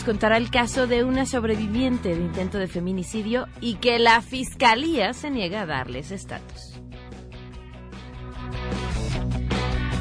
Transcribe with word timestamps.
nos 0.00 0.06
contará 0.06 0.38
el 0.38 0.50
caso 0.50 0.86
de 0.86 1.04
una 1.04 1.26
sobreviviente 1.26 2.14
de 2.14 2.22
intento 2.22 2.56
de 2.56 2.68
feminicidio 2.68 3.46
y 3.60 3.74
que 3.74 3.98
la 3.98 4.22
fiscalía 4.22 5.12
se 5.12 5.30
niega 5.30 5.60
a 5.60 5.66
darles 5.66 6.10
estatus. 6.10 6.80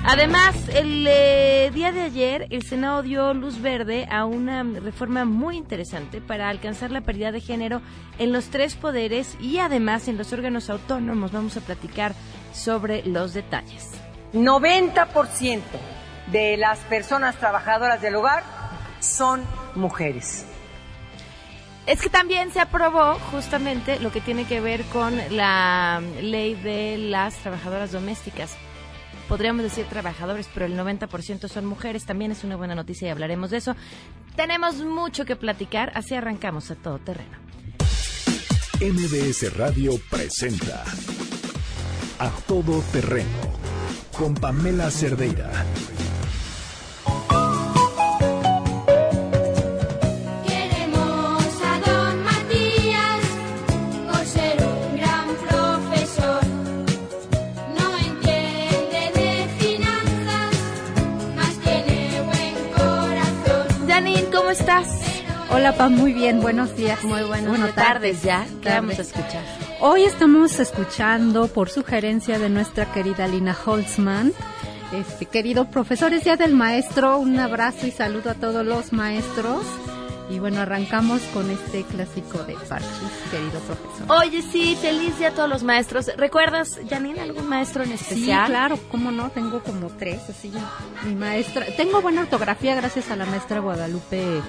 Además, 0.05 0.55
el 0.69 1.05
eh, 1.05 1.69
día 1.73 1.91
de 1.91 2.01
ayer, 2.03 2.47
el 2.49 2.63
Senado 2.63 3.03
dio 3.03 3.33
luz 3.33 3.61
verde 3.61 4.07
a 4.09 4.23
una 4.23 4.63
reforma 4.63 5.25
muy 5.25 5.57
interesante 5.57 6.21
para 6.21 6.47
alcanzar 6.47 6.91
la 6.91 7.01
paridad 7.01 7.33
de 7.33 7.41
género 7.41 7.81
en 8.19 8.31
los 8.31 8.45
tres 8.45 8.75
poderes 8.75 9.35
y 9.41 9.57
además 9.57 10.07
en 10.07 10.17
los 10.17 10.31
órganos 10.31 10.69
autónomos. 10.69 11.33
Vamos 11.33 11.57
a 11.57 11.61
platicar 11.61 12.13
sobre 12.53 13.03
los 13.05 13.33
detalles. 13.33 13.91
90% 14.33 15.61
de 16.31 16.55
las 16.55 16.79
personas 16.85 17.35
trabajadoras 17.35 18.01
del 18.01 18.15
hogar 18.15 18.58
son 18.99 19.43
mujeres. 19.75 20.45
Es 21.85 22.01
que 22.01 22.09
también 22.09 22.51
se 22.51 22.59
aprobó 22.59 23.15
justamente 23.31 23.99
lo 23.99 24.11
que 24.11 24.21
tiene 24.21 24.45
que 24.45 24.61
ver 24.61 24.83
con 24.85 25.17
la 25.31 26.01
ley 26.21 26.53
de 26.55 26.97
las 26.97 27.35
trabajadoras 27.37 27.91
domésticas. 27.91 28.55
Podríamos 29.27 29.63
decir 29.63 29.85
trabajadores, 29.85 30.47
pero 30.53 30.65
el 30.65 30.77
90% 30.77 31.47
son 31.47 31.65
mujeres. 31.65 32.05
También 32.05 32.31
es 32.31 32.43
una 32.43 32.55
buena 32.55 32.75
noticia 32.75 33.07
y 33.07 33.11
hablaremos 33.11 33.51
de 33.51 33.57
eso. 33.57 33.75
Tenemos 34.35 34.77
mucho 34.77 35.25
que 35.25 35.35
platicar, 35.35 35.91
así 35.95 36.15
arrancamos 36.15 36.69
a 36.71 36.75
todo 36.75 36.99
terreno. 36.99 37.37
MBS 38.81 39.57
Radio 39.57 39.99
presenta 40.09 40.83
A 42.19 42.29
Todo 42.47 42.81
Terreno 42.93 43.59
con 44.17 44.33
Pamela 44.35 44.89
Cerdeira. 44.89 45.51
Hola, 65.51 65.73
Pam, 65.75 65.93
muy 65.95 66.13
bien, 66.13 66.41
buenos 66.41 66.75
días. 66.75 67.03
Muy 67.03 67.23
buenas 67.23 67.49
Buenas 67.49 67.75
tardes 67.75 68.21
ya. 68.21 68.45
¿Qué 68.61 68.69
vamos 68.69 68.93
a 68.93 68.97
tardes. 68.97 69.07
escuchar? 69.15 69.43
Hoy 69.81 70.03
estamos 70.03 70.59
escuchando, 70.59 71.47
por 71.47 71.69
sugerencia 71.69 72.37
de 72.37 72.49
nuestra 72.49 72.85
querida 72.91 73.27
Lina 73.27 73.55
Holtzman, 73.65 74.31
este 74.93 75.25
querido 75.25 75.65
profesor, 75.69 76.13
es 76.13 76.23
Día 76.23 76.35
del 76.35 76.53
Maestro, 76.53 77.17
un 77.17 77.39
abrazo 77.39 77.87
y 77.87 77.91
saludo 77.91 78.31
a 78.31 78.33
todos 78.35 78.65
los 78.65 78.93
maestros. 78.93 79.63
Y 80.29 80.37
bueno, 80.37 80.61
arrancamos 80.61 81.21
con 81.33 81.49
este 81.49 81.83
clásico 81.83 82.43
de 82.43 82.53
Parchis, 82.67 82.89
querido 83.31 83.59
profesor. 83.61 84.05
Oye, 84.21 84.43
sí, 84.43 84.77
feliz 84.79 85.17
día 85.17 85.29
a 85.29 85.31
todos 85.31 85.49
los 85.49 85.63
maestros. 85.63 86.11
¿Recuerdas, 86.17 86.79
Janine, 86.87 87.21
algún 87.21 87.47
maestro 87.49 87.81
en 87.83 87.89
Sí, 87.89 87.95
especial? 87.95 88.45
claro, 88.47 88.77
cómo 88.91 89.09
no, 89.11 89.31
tengo 89.31 89.63
como 89.63 89.87
tres, 89.87 90.21
así. 90.29 90.51
Mi 91.05 91.15
maestra, 91.15 91.65
tengo 91.75 92.01
buena 92.01 92.21
ortografía 92.21 92.75
gracias 92.75 93.09
a 93.09 93.15
la 93.15 93.25
maestra 93.25 93.59
Guadalupe 93.59 94.41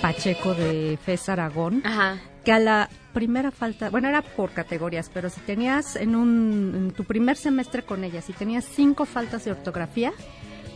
Pacheco 0.00 0.54
de 0.54 0.98
FES 1.04 1.28
Aragón. 1.28 1.82
Ajá. 1.84 2.18
que 2.42 2.52
a 2.52 2.58
la 2.60 2.88
primera 3.12 3.50
falta, 3.50 3.90
bueno, 3.90 4.08
era 4.08 4.22
por 4.22 4.52
categorías, 4.52 5.10
pero 5.12 5.28
si 5.30 5.40
tenías 5.40 5.96
en 5.96 6.14
un 6.16 6.72
en 6.76 6.90
tu 6.92 7.04
primer 7.04 7.36
semestre 7.36 7.82
con 7.82 8.04
ella, 8.04 8.22
si 8.22 8.32
tenías 8.32 8.64
cinco 8.64 9.04
faltas 9.04 9.44
de 9.44 9.50
ortografía, 9.50 10.12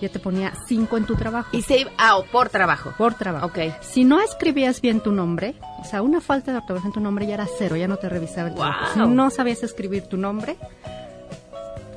ya 0.01 0.09
te 0.09 0.19
ponía 0.19 0.53
cinco 0.67 0.97
en 0.97 1.05
tu 1.07 1.15
trabajo. 1.17 1.49
Y 1.53 1.63
se 1.63 1.87
ah, 1.99 2.17
o 2.17 2.25
por 2.25 2.49
trabajo. 2.49 2.93
por 2.99 3.15
trabajo. 3.15 3.47
Ok. 3.47 3.59
Si 3.81 4.05
no 4.05 4.21
escribías 4.21 4.81
bien 4.81 5.01
tu 5.01 5.13
nombre, 5.13 5.55
o 5.81 5.85
sea, 5.85 6.03
una 6.03 6.21
falta 6.21 6.53
de 6.53 6.59
ortografía 6.59 6.89
en 6.89 6.93
tu 6.95 7.01
nombre 7.01 7.27
ya 7.27 7.35
era 7.35 7.47
cero, 7.59 7.77
ya 7.77 7.89
no 7.89 7.97
te 7.97 8.09
revisaba 8.09 8.49
el 8.49 8.55
trabajo. 8.55 8.87
Si 8.95 8.99
no 9.01 9.31
sabías 9.31 9.63
escribir 9.63 10.05
tu 10.07 10.17
nombre, 10.17 10.57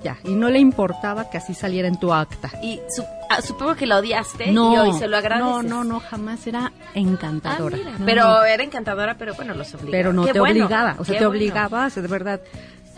ya, 0.04 0.18
y 0.26 0.34
no 0.36 0.50
le 0.50 0.60
importaba 0.60 1.30
que 1.30 1.38
así 1.38 1.54
saliera 1.54 1.88
en 1.88 1.98
tu 1.98 2.14
acta. 2.14 2.52
Y 2.62 2.82
su- 2.94 3.06
ah, 3.30 3.42
supongo 3.42 3.76
que 3.76 3.86
la 3.86 3.98
odiaste 4.00 4.52
No, 4.52 4.74
y 4.74 4.78
hoy 4.78 5.00
se 5.00 5.08
lo 5.08 5.16
agradeces. 5.16 5.48
no, 5.50 5.64
no, 5.64 5.84
no, 5.86 6.00
jamás 6.02 6.46
era 6.46 6.74
Ah, 6.76 6.90
encantadora. 6.94 7.78
mira. 7.78 7.92
No, 7.98 8.06
Pero 8.06 8.24
no. 8.26 8.44
era 8.44 8.64
encantadora, 8.64 9.16
pero 9.18 9.34
bueno, 9.36 9.54
los 9.54 9.74
obligaba. 9.76 9.92
pero 9.92 10.12
no 10.12 10.26
Qué 10.26 10.34
te 10.34 10.40
bueno, 10.42 10.66
obligaba, 10.66 10.96
o 11.00 11.06
sea, 11.06 11.14
qué 11.14 11.20
te 11.20 11.26
bueno. 11.26 11.30
obligaba, 11.30 11.86
o 11.86 11.90
sea, 11.90 12.04
de 12.04 12.10
verdad. 12.10 12.42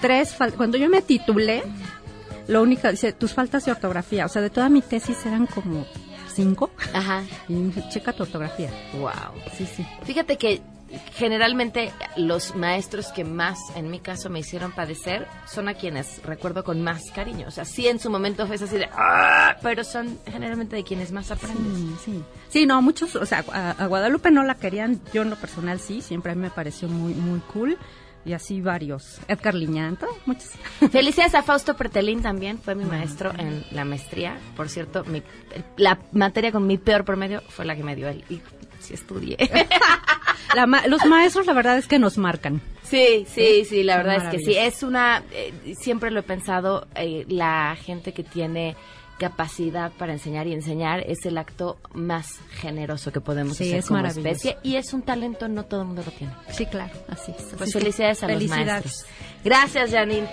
Tres 0.01 0.35
cuando 0.57 0.77
yo 0.77 0.89
me 0.89 1.01
titulé, 1.01 1.63
lo 2.47 2.61
único, 2.61 2.89
dice, 2.89 3.13
tus 3.13 3.33
faltas 3.33 3.65
de 3.65 3.71
ortografía, 3.71 4.25
o 4.25 4.29
sea, 4.29 4.41
de 4.41 4.49
toda 4.49 4.69
mi 4.69 4.81
tesis 4.81 5.25
eran 5.25 5.45
como 5.47 5.85
cinco, 6.33 6.69
Ajá. 6.93 7.23
y 7.49 7.71
checa 7.89 8.13
tu 8.13 8.23
ortografía. 8.23 8.69
Wow. 8.99 9.11
Sí, 9.57 9.65
sí. 9.65 9.85
Fíjate 10.03 10.37
que 10.37 10.61
generalmente 11.13 11.91
los 12.15 12.55
maestros 12.55 13.07
que 13.11 13.23
más, 13.23 13.57
en 13.75 13.89
mi 13.89 13.99
caso, 13.99 14.29
me 14.29 14.39
hicieron 14.39 14.71
padecer 14.71 15.27
son 15.47 15.67
a 15.67 15.73
quienes 15.73 16.21
recuerdo 16.23 16.63
con 16.63 16.81
más 16.81 17.11
cariño. 17.11 17.47
O 17.47 17.51
sea, 17.51 17.65
sí 17.65 17.87
en 17.87 17.99
su 17.99 18.09
momento 18.09 18.45
fue 18.47 18.55
así 18.55 18.77
de... 18.77 18.87
"Ah", 18.93 19.55
Pero 19.61 19.83
son 19.83 20.17
generalmente 20.31 20.75
de 20.75 20.83
quienes 20.83 21.11
más 21.11 21.31
aprendes. 21.31 21.77
Sí, 21.77 21.95
sí. 22.05 22.23
Sí, 22.49 22.65
no, 22.65 22.81
muchos, 22.81 23.15
o 23.15 23.25
sea, 23.25 23.43
a, 23.51 23.71
a 23.71 23.87
Guadalupe 23.87 24.31
no 24.31 24.43
la 24.43 24.55
querían, 24.55 25.01
yo 25.13 25.23
en 25.23 25.29
lo 25.29 25.35
personal 25.35 25.79
sí, 25.79 26.01
siempre 26.01 26.31
a 26.31 26.35
mí 26.35 26.41
me 26.41 26.49
pareció 26.51 26.87
muy, 26.87 27.13
muy 27.13 27.39
cool. 27.53 27.77
Y 28.25 28.33
así 28.33 28.59
varios. 28.59 29.19
Edgar 29.27 29.53
Liñán, 29.53 29.97
todo, 29.97 30.09
muchos. 30.25 30.49
Felicidades 30.91 31.35
a 31.35 31.43
Fausto 31.43 31.75
Pretelín 31.75 32.23
también, 32.23 32.57
fue 32.57 32.73
mi 32.73 32.83
maestro 32.83 33.31
en 33.37 33.63
la 33.71 33.85
maestría. 33.85 34.37
Por 34.55 34.67
cierto, 34.67 35.03
mi- 35.05 35.21
la 35.77 35.99
materia 36.11 36.51
con 36.51 36.65
mi 36.65 36.77
peor 36.79 37.05
promedio 37.05 37.41
fue 37.49 37.65
la 37.65 37.75
que 37.75 37.83
me 37.83 37.95
dio 37.95 38.07
él. 38.09 38.23
Y 38.29 38.41
sí 38.79 38.93
estudié. 38.95 39.37
La 40.55 40.67
ma- 40.67 40.87
los 40.87 41.03
maestros, 41.05 41.47
la 41.47 41.53
verdad 41.53 41.77
es 41.77 41.85
que 41.87 41.99
nos 41.99 42.17
marcan. 42.17 42.61
Sí, 42.83 43.25
sí, 43.27 43.65
sí, 43.65 43.83
la 43.83 43.97
verdad 43.97 44.23
es 44.25 44.29
que 44.31 44.39
sí. 44.39 44.55
Es 44.57 44.83
una, 44.83 45.21
eh, 45.31 45.75
siempre 45.77 46.11
lo 46.11 46.21
he 46.21 46.23
pensado, 46.23 46.87
eh, 46.95 47.25
la 47.27 47.75
gente 47.75 48.13
que 48.13 48.23
tiene 48.23 48.75
capacidad 49.17 49.91
para 49.93 50.13
enseñar 50.13 50.47
y 50.47 50.53
enseñar 50.53 51.01
es 51.01 51.25
el 51.25 51.37
acto 51.37 51.77
más 51.93 52.39
generoso 52.59 53.11
que 53.11 53.21
podemos 53.21 53.57
Sí, 53.57 53.65
hacer 53.65 53.79
es 53.79 53.87
como 53.87 54.05
especie 54.05 54.57
y 54.63 54.75
es 54.75 54.93
un 54.93 55.01
talento, 55.01 55.47
no 55.47 55.63
todo 55.63 55.81
el 55.81 55.87
mundo 55.87 56.03
lo 56.05 56.11
tiene. 56.11 56.33
Sí, 56.51 56.65
claro, 56.65 56.93
así 57.09 57.31
es. 57.31 57.43
Pues 57.57 57.61
Así 57.61 57.71
felicidades 57.71 58.23
a 58.23 58.27
los 58.27 58.43
maestros. 58.47 59.05
Gracias, 59.43 59.91
Janine. 59.91 60.27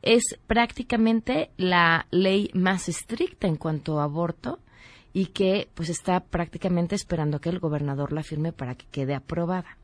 Es 0.00 0.22
prácticamente 0.46 1.50
la 1.58 2.06
ley 2.10 2.50
más 2.54 2.88
estricta 2.88 3.46
en 3.46 3.56
cuanto 3.56 4.00
a 4.00 4.04
aborto 4.04 4.58
y 5.12 5.26
que 5.26 5.68
pues 5.74 5.90
está 5.90 6.20
prácticamente 6.20 6.94
esperando 6.94 7.38
que 7.38 7.50
el 7.50 7.58
gobernador 7.58 8.14
la 8.14 8.22
firme 8.22 8.52
para 8.54 8.74
que 8.74 8.86
quede 8.86 9.14
aprobada. 9.14 9.76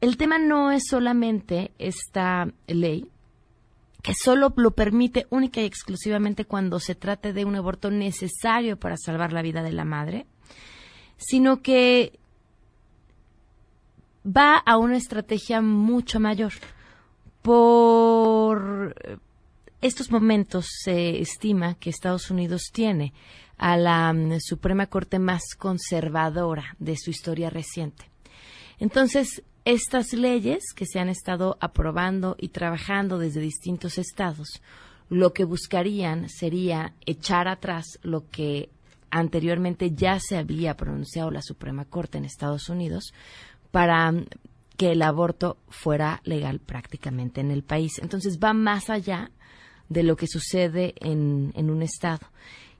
El 0.00 0.16
tema 0.16 0.38
no 0.38 0.70
es 0.70 0.84
solamente 0.88 1.72
esta 1.80 2.46
ley, 2.68 3.10
que 4.02 4.14
solo 4.14 4.52
lo 4.56 4.72
permite 4.72 5.26
única 5.30 5.60
y 5.60 5.64
exclusivamente 5.64 6.44
cuando 6.44 6.80
se 6.80 6.96
trate 6.96 7.32
de 7.32 7.44
un 7.44 7.54
aborto 7.54 7.90
necesario 7.90 8.78
para 8.78 8.96
salvar 8.96 9.32
la 9.32 9.42
vida 9.42 9.62
de 9.62 9.72
la 9.72 9.84
madre, 9.84 10.26
sino 11.16 11.62
que 11.62 12.18
va 14.26 14.56
a 14.56 14.76
una 14.76 14.96
estrategia 14.96 15.60
mucho 15.60 16.18
mayor. 16.18 16.52
Por 17.42 18.94
estos 19.80 20.10
momentos 20.10 20.66
se 20.82 21.20
estima 21.20 21.74
que 21.74 21.90
Estados 21.90 22.30
Unidos 22.30 22.70
tiene 22.72 23.12
a 23.56 23.76
la 23.76 24.12
mm, 24.12 24.40
Suprema 24.40 24.86
Corte 24.86 25.20
más 25.20 25.42
conservadora 25.56 26.76
de 26.80 26.96
su 26.96 27.10
historia 27.10 27.50
reciente. 27.50 28.10
Entonces, 28.78 29.42
estas 29.64 30.12
leyes 30.12 30.62
que 30.74 30.86
se 30.86 30.98
han 30.98 31.08
estado 31.08 31.56
aprobando 31.60 32.36
y 32.38 32.48
trabajando 32.48 33.18
desde 33.18 33.40
distintos 33.40 33.98
estados, 33.98 34.60
lo 35.08 35.32
que 35.32 35.44
buscarían 35.44 36.28
sería 36.28 36.94
echar 37.06 37.48
atrás 37.48 37.98
lo 38.02 38.28
que 38.28 38.70
anteriormente 39.10 39.92
ya 39.92 40.18
se 40.18 40.36
había 40.36 40.74
pronunciado 40.76 41.30
la 41.30 41.42
Suprema 41.42 41.84
Corte 41.84 42.18
en 42.18 42.24
Estados 42.24 42.68
Unidos 42.68 43.12
para 43.70 44.12
que 44.76 44.92
el 44.92 45.02
aborto 45.02 45.58
fuera 45.68 46.22
legal 46.24 46.60
prácticamente 46.60 47.40
en 47.40 47.50
el 47.50 47.62
país. 47.62 47.98
Entonces 48.00 48.38
va 48.42 48.54
más 48.54 48.90
allá 48.90 49.30
de 49.88 50.02
lo 50.02 50.16
que 50.16 50.26
sucede 50.26 50.94
en, 50.98 51.52
en 51.54 51.70
un 51.70 51.82
estado. 51.82 52.26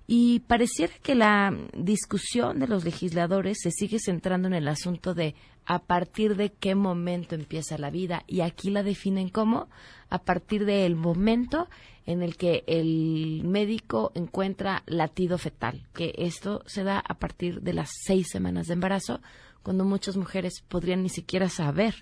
Y 0.06 0.40
pareciera 0.40 0.92
que 1.02 1.14
la 1.14 1.54
discusión 1.76 2.58
de 2.58 2.66
los 2.66 2.84
legisladores 2.84 3.58
se 3.62 3.70
sigue 3.70 3.98
centrando 3.98 4.48
en 4.48 4.54
el 4.54 4.68
asunto 4.68 5.14
de 5.14 5.34
a 5.66 5.80
partir 5.80 6.36
de 6.36 6.52
qué 6.52 6.74
momento 6.74 7.34
empieza 7.34 7.78
la 7.78 7.90
vida. 7.90 8.24
Y 8.26 8.40
aquí 8.40 8.70
la 8.70 8.82
definen 8.82 9.28
como 9.28 9.68
a 10.10 10.18
partir 10.18 10.64
del 10.64 10.96
momento 10.96 11.68
en 12.04 12.22
el 12.22 12.36
que 12.36 12.64
el 12.66 13.42
médico 13.44 14.12
encuentra 14.14 14.82
latido 14.86 15.38
fetal, 15.38 15.86
que 15.94 16.14
esto 16.18 16.62
se 16.66 16.82
da 16.82 16.98
a 16.98 17.14
partir 17.14 17.62
de 17.62 17.72
las 17.72 17.90
seis 18.04 18.28
semanas 18.30 18.66
de 18.66 18.74
embarazo, 18.74 19.20
cuando 19.62 19.84
muchas 19.84 20.16
mujeres 20.16 20.64
podrían 20.68 21.02
ni 21.02 21.08
siquiera 21.08 21.48
saber 21.48 21.94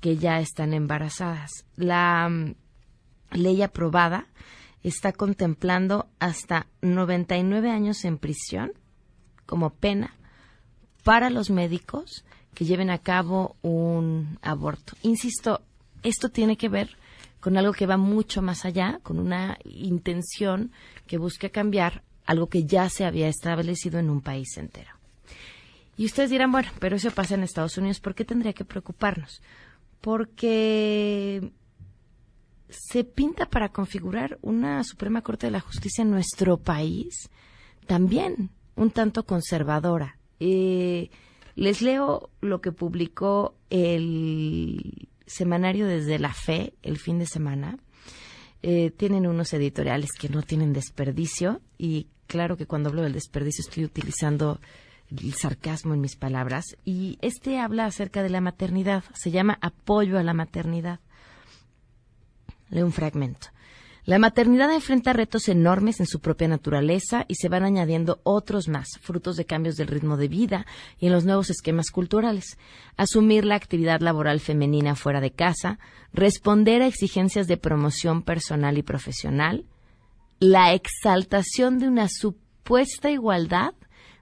que 0.00 0.16
ya 0.16 0.38
están 0.40 0.72
embarazadas. 0.72 1.50
La 1.76 2.28
mm, 2.28 2.54
ley 3.32 3.62
aprobada 3.62 4.26
está 4.82 5.12
contemplando 5.12 6.08
hasta 6.18 6.66
99 6.80 7.70
años 7.70 8.04
en 8.04 8.18
prisión 8.18 8.72
como 9.46 9.70
pena 9.70 10.16
para 11.04 11.30
los 11.30 11.50
médicos 11.50 12.24
que 12.54 12.64
lleven 12.64 12.90
a 12.90 12.98
cabo 12.98 13.56
un 13.62 14.38
aborto. 14.42 14.94
Insisto, 15.02 15.62
esto 16.02 16.28
tiene 16.28 16.56
que 16.56 16.68
ver 16.68 16.96
con 17.40 17.56
algo 17.56 17.72
que 17.72 17.86
va 17.86 17.96
mucho 17.96 18.42
más 18.42 18.64
allá, 18.64 19.00
con 19.02 19.18
una 19.18 19.58
intención 19.64 20.70
que 21.06 21.18
busca 21.18 21.48
cambiar 21.48 22.02
algo 22.24 22.48
que 22.48 22.64
ya 22.64 22.88
se 22.88 23.04
había 23.04 23.28
establecido 23.28 23.98
en 23.98 24.10
un 24.10 24.20
país 24.20 24.56
entero. 24.56 24.90
Y 25.96 26.06
ustedes 26.06 26.30
dirán, 26.30 26.52
bueno, 26.52 26.70
pero 26.78 26.96
eso 26.96 27.10
pasa 27.10 27.34
en 27.34 27.42
Estados 27.42 27.76
Unidos, 27.78 28.00
¿por 28.00 28.14
qué 28.14 28.24
tendría 28.24 28.52
que 28.52 28.64
preocuparnos? 28.64 29.42
Porque 30.00 31.52
se 32.68 33.04
pinta 33.04 33.46
para 33.46 33.70
configurar 33.70 34.38
una 34.40 34.82
Suprema 34.84 35.22
Corte 35.22 35.46
de 35.46 35.52
la 35.52 35.60
Justicia 35.60 36.02
en 36.02 36.10
nuestro 36.10 36.56
país 36.56 37.28
también 37.86 38.50
un 38.76 38.90
tanto 38.90 39.24
conservadora. 39.24 40.16
Eh, 40.40 41.10
les 41.54 41.82
leo 41.82 42.30
lo 42.40 42.60
que 42.60 42.72
publicó 42.72 43.54
el 43.70 45.08
semanario 45.26 45.86
desde 45.86 46.18
la 46.18 46.32
fe 46.32 46.74
el 46.82 46.98
fin 46.98 47.18
de 47.18 47.26
semana. 47.26 47.78
Eh, 48.62 48.90
tienen 48.90 49.26
unos 49.26 49.52
editoriales 49.54 50.12
que 50.12 50.28
no 50.28 50.42
tienen 50.42 50.72
desperdicio 50.72 51.60
y 51.78 52.06
claro 52.26 52.56
que 52.56 52.66
cuando 52.66 52.90
hablo 52.90 53.02
del 53.02 53.12
desperdicio 53.12 53.62
estoy 53.62 53.84
utilizando 53.84 54.60
el 55.10 55.34
sarcasmo 55.34 55.94
en 55.94 56.00
mis 56.00 56.16
palabras 56.16 56.64
y 56.84 57.18
este 57.22 57.58
habla 57.58 57.86
acerca 57.86 58.22
de 58.22 58.30
la 58.30 58.40
maternidad, 58.40 59.04
se 59.14 59.30
llama 59.30 59.58
apoyo 59.60 60.18
a 60.18 60.22
la 60.22 60.32
maternidad. 60.32 61.00
Leo 62.70 62.86
un 62.86 62.92
fragmento. 62.92 63.48
La 64.04 64.18
maternidad 64.18 64.74
enfrenta 64.74 65.12
retos 65.12 65.48
enormes 65.48 66.00
en 66.00 66.06
su 66.06 66.18
propia 66.18 66.48
naturaleza 66.48 67.24
y 67.28 67.36
se 67.36 67.48
van 67.48 67.62
añadiendo 67.62 68.20
otros 68.24 68.66
más, 68.66 68.88
frutos 69.00 69.36
de 69.36 69.44
cambios 69.44 69.76
del 69.76 69.86
ritmo 69.86 70.16
de 70.16 70.26
vida 70.26 70.66
y 70.98 71.06
en 71.06 71.12
los 71.12 71.24
nuevos 71.24 71.50
esquemas 71.50 71.92
culturales. 71.92 72.58
Asumir 72.96 73.44
la 73.44 73.54
actividad 73.54 74.00
laboral 74.00 74.40
femenina 74.40 74.96
fuera 74.96 75.20
de 75.20 75.30
casa, 75.30 75.78
responder 76.12 76.82
a 76.82 76.88
exigencias 76.88 77.46
de 77.46 77.56
promoción 77.56 78.22
personal 78.22 78.76
y 78.76 78.82
profesional, 78.82 79.66
la 80.40 80.74
exaltación 80.74 81.78
de 81.78 81.86
una 81.86 82.08
supuesta 82.08 83.08
igualdad 83.08 83.74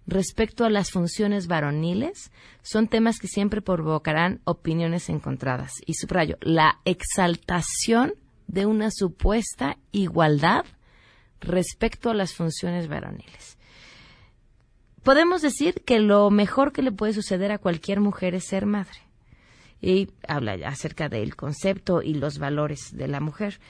respecto 0.06 0.66
a 0.66 0.70
las 0.70 0.90
funciones 0.90 1.46
varoniles 1.46 2.30
son 2.60 2.86
temas 2.86 3.18
que 3.18 3.28
siempre 3.28 3.62
provocarán 3.62 4.42
opiniones 4.44 5.08
encontradas. 5.08 5.72
Y 5.86 5.94
subrayo, 5.94 6.36
la 6.42 6.80
exaltación 6.84 8.12
de 8.50 8.66
una 8.66 8.90
supuesta 8.90 9.78
igualdad 9.92 10.64
respecto 11.40 12.10
a 12.10 12.14
las 12.14 12.34
funciones 12.34 12.88
varoniles. 12.88 13.56
Podemos 15.02 15.40
decir 15.40 15.82
que 15.86 16.00
lo 16.00 16.30
mejor 16.30 16.72
que 16.72 16.82
le 16.82 16.92
puede 16.92 17.12
suceder 17.12 17.52
a 17.52 17.58
cualquier 17.58 18.00
mujer 18.00 18.34
es 18.34 18.44
ser 18.44 18.66
madre. 18.66 18.98
Y 19.80 20.08
habla 20.28 20.54
acerca 20.66 21.08
del 21.08 21.36
concepto 21.36 22.02
y 22.02 22.14
los 22.14 22.38
valores 22.38 22.90
de 22.92 23.08
la 23.08 23.20
mujer. 23.20 23.60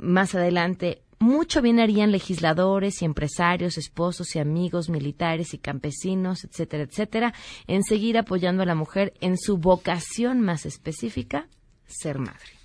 Más 0.00 0.34
adelante, 0.34 1.02
mucho 1.20 1.62
bien 1.62 1.78
harían 1.78 2.10
legisladores 2.10 3.00
y 3.00 3.04
empresarios, 3.04 3.78
esposos 3.78 4.34
y 4.34 4.40
amigos, 4.40 4.88
militares 4.88 5.54
y 5.54 5.58
campesinos, 5.58 6.42
etcétera, 6.44 6.82
etcétera, 6.82 7.34
en 7.68 7.84
seguir 7.84 8.18
apoyando 8.18 8.64
a 8.64 8.66
la 8.66 8.74
mujer 8.74 9.12
en 9.20 9.38
su 9.38 9.58
vocación 9.58 10.40
más 10.40 10.66
específica, 10.66 11.48
ser 11.86 12.18
madre. 12.18 12.63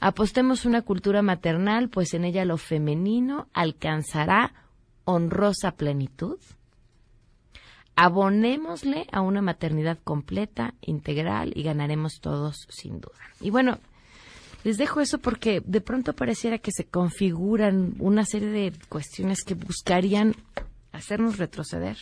Apostemos 0.00 0.64
una 0.64 0.80
cultura 0.80 1.20
maternal, 1.20 1.90
pues 1.90 2.14
en 2.14 2.24
ella 2.24 2.46
lo 2.46 2.56
femenino 2.56 3.48
alcanzará 3.52 4.54
honrosa 5.04 5.72
plenitud. 5.72 6.38
Abonémosle 7.96 9.06
a 9.12 9.20
una 9.20 9.42
maternidad 9.42 9.98
completa, 10.02 10.74
integral 10.80 11.52
y 11.54 11.62
ganaremos 11.62 12.20
todos 12.20 12.66
sin 12.70 13.00
duda. 13.00 13.18
Y 13.40 13.50
bueno, 13.50 13.78
les 14.64 14.78
dejo 14.78 15.02
eso 15.02 15.18
porque 15.18 15.62
de 15.64 15.82
pronto 15.82 16.14
pareciera 16.14 16.56
que 16.58 16.72
se 16.72 16.86
configuran 16.86 17.94
una 17.98 18.24
serie 18.24 18.48
de 18.48 18.72
cuestiones 18.88 19.42
que 19.42 19.54
buscarían 19.54 20.34
hacernos 20.92 21.36
retroceder 21.36 21.98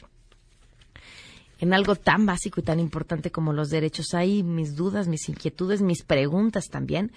en 1.60 1.74
algo 1.74 1.96
tan 1.96 2.26
básico 2.26 2.60
y 2.60 2.64
tan 2.64 2.80
importante 2.80 3.30
como 3.30 3.52
los 3.52 3.70
derechos. 3.70 4.14
Hay 4.14 4.42
mis 4.42 4.76
dudas, 4.76 5.08
mis 5.08 5.28
inquietudes, 5.28 5.82
mis 5.82 6.04
preguntas 6.04 6.66
también. 6.70 7.12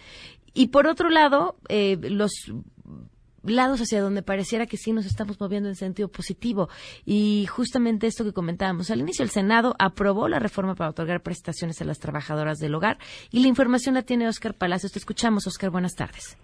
Y 0.53 0.67
por 0.67 0.87
otro 0.87 1.09
lado, 1.09 1.57
eh, 1.69 1.97
los 2.01 2.31
lados 3.43 3.79
hacia 3.81 4.01
donde 4.01 4.21
pareciera 4.21 4.67
que 4.67 4.77
sí 4.77 4.91
nos 4.91 5.05
estamos 5.05 5.39
moviendo 5.39 5.69
en 5.69 5.75
sentido 5.75 6.09
positivo. 6.09 6.69
Y 7.05 7.47
justamente 7.47 8.07
esto 8.07 8.23
que 8.23 8.33
comentábamos 8.33 8.91
al 8.91 8.99
inicio, 8.99 9.23
el 9.23 9.31
Senado 9.31 9.75
aprobó 9.79 10.27
la 10.27 10.39
reforma 10.39 10.75
para 10.75 10.91
otorgar 10.91 11.21
prestaciones 11.21 11.81
a 11.81 11.85
las 11.85 11.99
trabajadoras 11.99 12.57
del 12.57 12.75
hogar 12.75 12.97
y 13.31 13.41
la 13.41 13.47
información 13.47 13.95
la 13.95 14.03
tiene 14.03 14.27
Oscar 14.27 14.53
Palacios. 14.53 14.91
Te 14.91 14.99
escuchamos, 14.99 15.47
Oscar. 15.47 15.69
Buenas 15.69 15.95
tardes. 15.95 16.37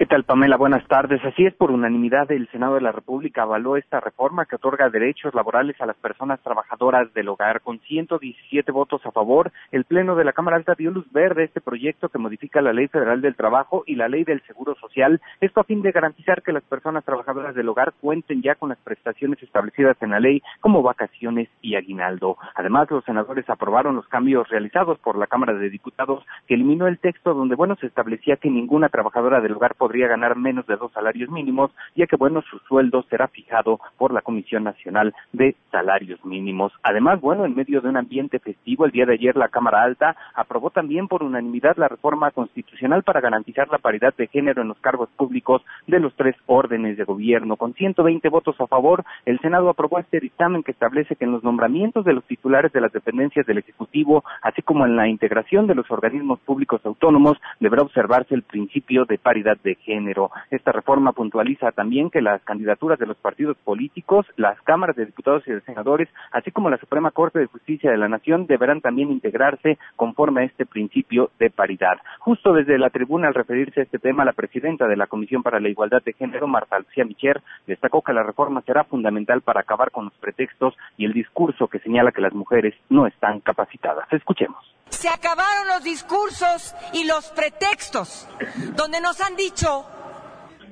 ¿Qué 0.00 0.06
tal, 0.06 0.24
Pamela? 0.24 0.56
Buenas 0.56 0.88
tardes. 0.88 1.22
Así 1.26 1.44
es, 1.44 1.52
por 1.52 1.70
unanimidad, 1.70 2.32
el 2.32 2.48
Senado 2.48 2.76
de 2.76 2.80
la 2.80 2.90
República 2.90 3.42
avaló 3.42 3.76
esta 3.76 4.00
reforma 4.00 4.46
que 4.46 4.56
otorga 4.56 4.88
derechos 4.88 5.34
laborales 5.34 5.78
a 5.78 5.84
las 5.84 5.96
personas 5.98 6.40
trabajadoras 6.40 7.12
del 7.12 7.28
hogar. 7.28 7.60
Con 7.60 7.80
117 7.80 8.72
votos 8.72 9.04
a 9.04 9.10
favor, 9.10 9.52
el 9.72 9.84
Pleno 9.84 10.16
de 10.16 10.24
la 10.24 10.32
Cámara 10.32 10.56
Alta 10.56 10.74
dio 10.74 10.90
luz 10.90 11.04
verde 11.12 11.42
a 11.42 11.44
este 11.44 11.60
proyecto 11.60 12.08
que 12.08 12.16
modifica 12.16 12.62
la 12.62 12.72
Ley 12.72 12.88
Federal 12.88 13.20
del 13.20 13.36
Trabajo 13.36 13.84
y 13.86 13.96
la 13.96 14.08
Ley 14.08 14.24
del 14.24 14.40
Seguro 14.46 14.74
Social. 14.76 15.20
Esto 15.38 15.60
a 15.60 15.64
fin 15.64 15.82
de 15.82 15.92
garantizar 15.92 16.40
que 16.40 16.54
las 16.54 16.64
personas 16.64 17.04
trabajadoras 17.04 17.54
del 17.54 17.68
hogar 17.68 17.92
cuenten 18.00 18.40
ya 18.40 18.54
con 18.54 18.70
las 18.70 18.78
prestaciones 18.78 19.42
establecidas 19.42 19.98
en 20.00 20.12
la 20.12 20.20
ley, 20.20 20.40
como 20.60 20.82
vacaciones 20.82 21.50
y 21.60 21.74
aguinaldo. 21.74 22.38
Además, 22.54 22.90
los 22.90 23.04
senadores 23.04 23.50
aprobaron 23.50 23.96
los 23.96 24.08
cambios 24.08 24.48
realizados 24.48 24.98
por 25.00 25.18
la 25.18 25.26
Cámara 25.26 25.52
de 25.52 25.68
Diputados, 25.68 26.24
que 26.46 26.54
eliminó 26.54 26.86
el 26.86 26.98
texto 26.98 27.34
donde, 27.34 27.54
bueno, 27.54 27.76
se 27.76 27.86
establecía 27.86 28.36
que 28.36 28.48
ninguna 28.48 28.88
trabajadora 28.88 29.42
del 29.42 29.52
hogar 29.52 29.74
podría 29.90 30.06
ganar 30.06 30.36
menos 30.36 30.64
de 30.68 30.76
dos 30.76 30.92
salarios 30.92 31.30
mínimos, 31.30 31.72
ya 31.96 32.06
que, 32.06 32.14
bueno, 32.14 32.42
su 32.42 32.60
sueldo 32.60 33.02
será 33.10 33.26
fijado 33.26 33.80
por 33.98 34.12
la 34.12 34.22
Comisión 34.22 34.62
Nacional 34.62 35.12
de 35.32 35.56
Salarios 35.72 36.24
Mínimos. 36.24 36.72
Además, 36.84 37.20
bueno, 37.20 37.44
en 37.44 37.56
medio 37.56 37.80
de 37.80 37.88
un 37.88 37.96
ambiente 37.96 38.38
festivo, 38.38 38.84
el 38.84 38.92
día 38.92 39.04
de 39.04 39.14
ayer 39.14 39.34
la 39.34 39.48
Cámara 39.48 39.82
Alta 39.82 40.14
aprobó 40.36 40.70
también 40.70 41.08
por 41.08 41.24
unanimidad 41.24 41.76
la 41.76 41.88
reforma 41.88 42.30
constitucional 42.30 43.02
para 43.02 43.20
garantizar 43.20 43.66
la 43.68 43.78
paridad 43.78 44.14
de 44.16 44.28
género 44.28 44.62
en 44.62 44.68
los 44.68 44.78
cargos 44.78 45.08
públicos 45.16 45.60
de 45.88 45.98
los 45.98 46.14
tres 46.14 46.36
órdenes 46.46 46.96
de 46.96 47.02
gobierno. 47.02 47.56
Con 47.56 47.74
120 47.74 48.28
votos 48.28 48.60
a 48.60 48.68
favor, 48.68 49.02
el 49.26 49.40
Senado 49.40 49.70
aprobó 49.70 49.98
este 49.98 50.20
dictamen 50.20 50.62
que 50.62 50.70
establece 50.70 51.16
que 51.16 51.24
en 51.24 51.32
los 51.32 51.42
nombramientos 51.42 52.04
de 52.04 52.12
los 52.12 52.22
titulares 52.26 52.72
de 52.72 52.80
las 52.80 52.92
dependencias 52.92 53.44
del 53.44 53.58
Ejecutivo, 53.58 54.22
así 54.42 54.62
como 54.62 54.86
en 54.86 54.94
la 54.94 55.08
integración 55.08 55.66
de 55.66 55.74
los 55.74 55.90
organismos 55.90 56.38
públicos 56.38 56.80
autónomos, 56.84 57.38
deberá 57.58 57.82
observarse 57.82 58.36
el 58.36 58.44
principio 58.44 59.04
de 59.04 59.18
paridad 59.18 59.58
de 59.64 59.79
género. 59.80 60.30
Esta 60.50 60.72
reforma 60.72 61.12
puntualiza 61.12 61.72
también 61.72 62.10
que 62.10 62.22
las 62.22 62.42
candidaturas 62.42 62.98
de 62.98 63.06
los 63.06 63.16
partidos 63.16 63.56
políticos, 63.58 64.26
las 64.36 64.60
cámaras 64.62 64.96
de 64.96 65.06
diputados 65.06 65.46
y 65.46 65.52
de 65.52 65.60
senadores, 65.62 66.08
así 66.32 66.50
como 66.50 66.70
la 66.70 66.78
Suprema 66.78 67.10
Corte 67.10 67.38
de 67.38 67.46
Justicia 67.46 67.90
de 67.90 67.98
la 67.98 68.08
Nación, 68.08 68.46
deberán 68.46 68.80
también 68.80 69.10
integrarse 69.10 69.78
conforme 69.96 70.42
a 70.42 70.44
este 70.44 70.66
principio 70.66 71.30
de 71.38 71.50
paridad. 71.50 71.98
Justo 72.18 72.52
desde 72.52 72.78
la 72.78 72.90
tribuna, 72.90 73.28
al 73.28 73.34
referirse 73.34 73.80
a 73.80 73.82
este 73.84 73.98
tema, 73.98 74.24
la 74.24 74.32
presidenta 74.32 74.86
de 74.86 74.96
la 74.96 75.06
Comisión 75.06 75.42
para 75.42 75.60
la 75.60 75.68
Igualdad 75.68 76.02
de 76.02 76.12
Género, 76.12 76.46
Marta 76.46 76.78
Lucía 76.78 77.04
Micher, 77.04 77.42
destacó 77.66 78.02
que 78.02 78.12
la 78.12 78.22
reforma 78.22 78.62
será 78.62 78.84
fundamental 78.84 79.42
para 79.42 79.60
acabar 79.60 79.90
con 79.90 80.04
los 80.06 80.14
pretextos 80.14 80.76
y 80.96 81.04
el 81.04 81.12
discurso 81.12 81.68
que 81.68 81.78
señala 81.80 82.12
que 82.12 82.20
las 82.20 82.34
mujeres 82.34 82.74
no 82.88 83.06
están 83.06 83.40
capacitadas. 83.40 84.12
Escuchemos. 84.12 84.69
Se 84.90 85.08
acabaron 85.08 85.68
los 85.68 85.82
discursos 85.82 86.74
y 86.92 87.04
los 87.04 87.26
pretextos 87.26 88.26
donde 88.74 89.00
nos 89.00 89.20
han 89.20 89.36
dicho 89.36 89.86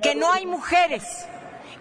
que 0.01 0.15
no 0.15 0.31
hay 0.31 0.45
mujeres, 0.45 1.03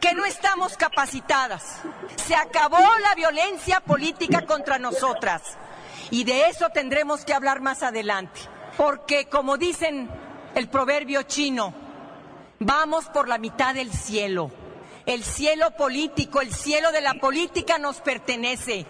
que 0.01 0.15
no 0.15 0.25
estamos 0.25 0.77
capacitadas. 0.77 1.81
Se 2.17 2.35
acabó 2.35 2.79
la 3.03 3.15
violencia 3.15 3.81
política 3.81 4.47
contra 4.47 4.79
nosotras 4.79 5.43
y 6.11 6.25
de 6.25 6.49
eso 6.49 6.71
tendremos 6.71 7.25
que 7.25 7.35
hablar 7.35 7.61
más 7.61 7.83
adelante. 7.83 8.41
Porque 8.77 9.27
como 9.27 9.57
dicen 9.57 10.09
el 10.55 10.69
proverbio 10.69 11.23
chino, 11.23 11.75
vamos 12.61 13.07
por 13.07 13.29
la 13.29 13.39
mitad 13.39 13.75
del 13.75 13.93
cielo. 13.93 14.51
El 15.07 15.25
cielo 15.25 15.71
político, 15.73 16.41
el 16.41 16.55
cielo 16.55 16.93
de 16.93 17.01
la 17.01 17.15
política 17.15 17.79
nos 17.79 18.01
pertenece. 18.01 18.87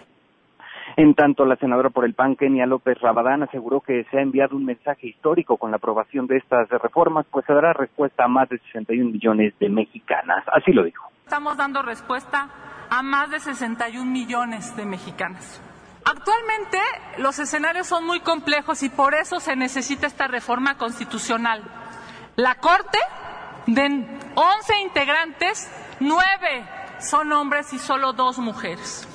En 0.99 1.13
tanto, 1.13 1.45
la 1.45 1.55
senadora 1.55 1.91
por 1.91 2.03
el 2.03 2.13
PAN, 2.13 2.35
Kenia 2.35 2.65
López 2.65 2.99
Rabadán, 2.99 3.41
aseguró 3.41 3.79
que 3.79 4.03
se 4.11 4.17
ha 4.17 4.21
enviado 4.21 4.57
un 4.57 4.65
mensaje 4.65 5.07
histórico 5.07 5.55
con 5.55 5.71
la 5.71 5.77
aprobación 5.77 6.27
de 6.27 6.35
estas 6.35 6.67
reformas, 6.67 7.25
pues 7.31 7.45
se 7.45 7.53
dará 7.53 7.71
respuesta 7.71 8.25
a 8.25 8.27
más 8.27 8.49
de 8.49 8.59
61 8.73 9.09
millones 9.09 9.53
de 9.61 9.69
mexicanas. 9.69 10.43
Así 10.51 10.73
lo 10.73 10.83
dijo. 10.83 11.09
Estamos 11.23 11.55
dando 11.55 11.81
respuesta 11.83 12.49
a 12.89 13.01
más 13.01 13.31
de 13.31 13.39
61 13.39 14.11
millones 14.11 14.75
de 14.75 14.85
mexicanas. 14.85 15.61
Actualmente 16.03 16.79
los 17.17 17.39
escenarios 17.39 17.87
son 17.87 18.05
muy 18.05 18.19
complejos 18.19 18.83
y 18.83 18.89
por 18.89 19.15
eso 19.15 19.39
se 19.39 19.55
necesita 19.55 20.05
esta 20.05 20.27
reforma 20.27 20.77
constitucional. 20.77 21.63
La 22.35 22.55
Corte, 22.55 22.99
de 23.67 23.85
11 24.35 24.81
integrantes, 24.81 25.71
9 26.01 26.19
son 26.99 27.31
hombres 27.31 27.71
y 27.71 27.79
solo 27.79 28.11
dos 28.11 28.37
mujeres. 28.37 29.07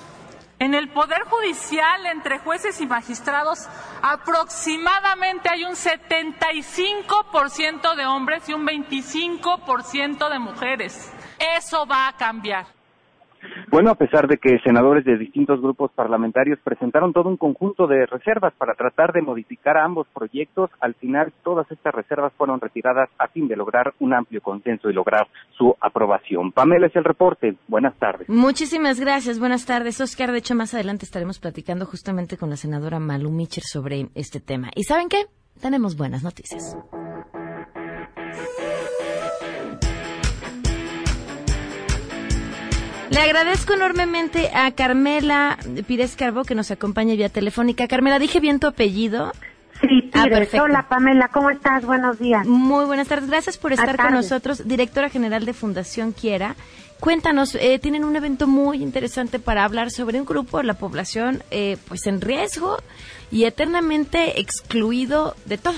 En 0.64 0.72
el 0.72 0.88
Poder 0.88 1.20
Judicial, 1.24 2.06
entre 2.06 2.38
jueces 2.38 2.80
y 2.80 2.86
magistrados, 2.86 3.68
aproximadamente 4.00 5.50
hay 5.50 5.62
un 5.62 5.74
75% 5.74 7.94
de 7.94 8.06
hombres 8.06 8.48
y 8.48 8.54
un 8.54 8.66
25% 8.66 10.30
de 10.30 10.38
mujeres. 10.38 11.12
Eso 11.58 11.84
va 11.84 12.08
a 12.08 12.16
cambiar. 12.16 12.64
Bueno, 13.70 13.90
a 13.90 13.94
pesar 13.94 14.28
de 14.28 14.38
que 14.38 14.58
senadores 14.60 15.04
de 15.04 15.18
distintos 15.18 15.60
grupos 15.60 15.90
parlamentarios 15.92 16.58
presentaron 16.62 17.12
todo 17.12 17.28
un 17.28 17.36
conjunto 17.36 17.86
de 17.86 18.06
reservas 18.06 18.52
para 18.54 18.74
tratar 18.74 19.12
de 19.12 19.22
modificar 19.22 19.76
ambos 19.76 20.06
proyectos, 20.14 20.70
al 20.80 20.94
final 20.94 21.32
todas 21.42 21.70
estas 21.70 21.94
reservas 21.94 22.32
fueron 22.34 22.60
retiradas 22.60 23.08
a 23.18 23.28
fin 23.28 23.48
de 23.48 23.56
lograr 23.56 23.94
un 24.00 24.14
amplio 24.14 24.40
consenso 24.40 24.90
y 24.90 24.92
lograr 24.92 25.26
su 25.56 25.74
aprobación. 25.80 26.52
Pamela 26.52 26.86
es 26.86 26.96
el 26.96 27.04
reporte. 27.04 27.56
Buenas 27.68 27.96
tardes. 27.98 28.28
Muchísimas 28.28 29.00
gracias. 29.00 29.38
Buenas 29.38 29.66
tardes, 29.66 30.00
Oscar. 30.00 30.32
De 30.32 30.38
hecho, 30.38 30.54
más 30.54 30.74
adelante 30.74 31.04
estaremos 31.04 31.38
platicando 31.38 31.86
justamente 31.86 32.36
con 32.36 32.50
la 32.50 32.56
senadora 32.56 32.98
Malu 32.98 33.30
Mitchell 33.30 33.64
sobre 33.64 34.08
este 34.14 34.40
tema. 34.40 34.70
¿Y 34.74 34.84
saben 34.84 35.08
qué? 35.08 35.26
Tenemos 35.60 35.96
buenas 35.96 36.22
noticias. 36.22 36.76
Le 43.14 43.20
agradezco 43.20 43.74
enormemente 43.74 44.50
a 44.52 44.72
Carmela 44.72 45.56
Pires 45.86 46.16
Carbo 46.16 46.42
que 46.44 46.54
nos 46.56 46.70
acompaña 46.72 47.14
vía 47.14 47.28
telefónica. 47.28 47.86
Carmela, 47.86 48.18
¿dije 48.18 48.40
bien 48.40 48.58
tu 48.58 48.66
apellido? 48.66 49.32
Sí, 49.80 50.10
Ah, 50.12 50.24
Pires. 50.24 50.38
perfecto. 50.40 50.64
Hola, 50.64 50.86
Pamela, 50.88 51.28
¿cómo 51.28 51.50
estás? 51.50 51.84
Buenos 51.84 52.18
días. 52.18 52.44
Muy 52.46 52.84
buenas 52.86 53.06
tardes. 53.08 53.28
Gracias 53.28 53.56
por 53.56 53.72
estar 53.72 53.96
con 53.96 54.12
nosotros, 54.14 54.66
directora 54.66 55.10
general 55.10 55.44
de 55.44 55.52
Fundación 55.52 56.10
Quiera. 56.12 56.56
Cuéntanos, 56.98 57.54
eh, 57.54 57.78
tienen 57.78 58.02
un 58.04 58.16
evento 58.16 58.46
muy 58.48 58.82
interesante 58.82 59.38
para 59.38 59.64
hablar 59.64 59.90
sobre 59.90 60.18
un 60.18 60.26
grupo 60.26 60.58
de 60.58 60.64
la 60.64 60.74
población 60.74 61.42
eh, 61.50 61.76
pues 61.86 62.06
en 62.06 62.20
riesgo 62.20 62.78
y 63.30 63.44
eternamente 63.44 64.40
excluido 64.40 65.34
de 65.44 65.58
todo. 65.58 65.74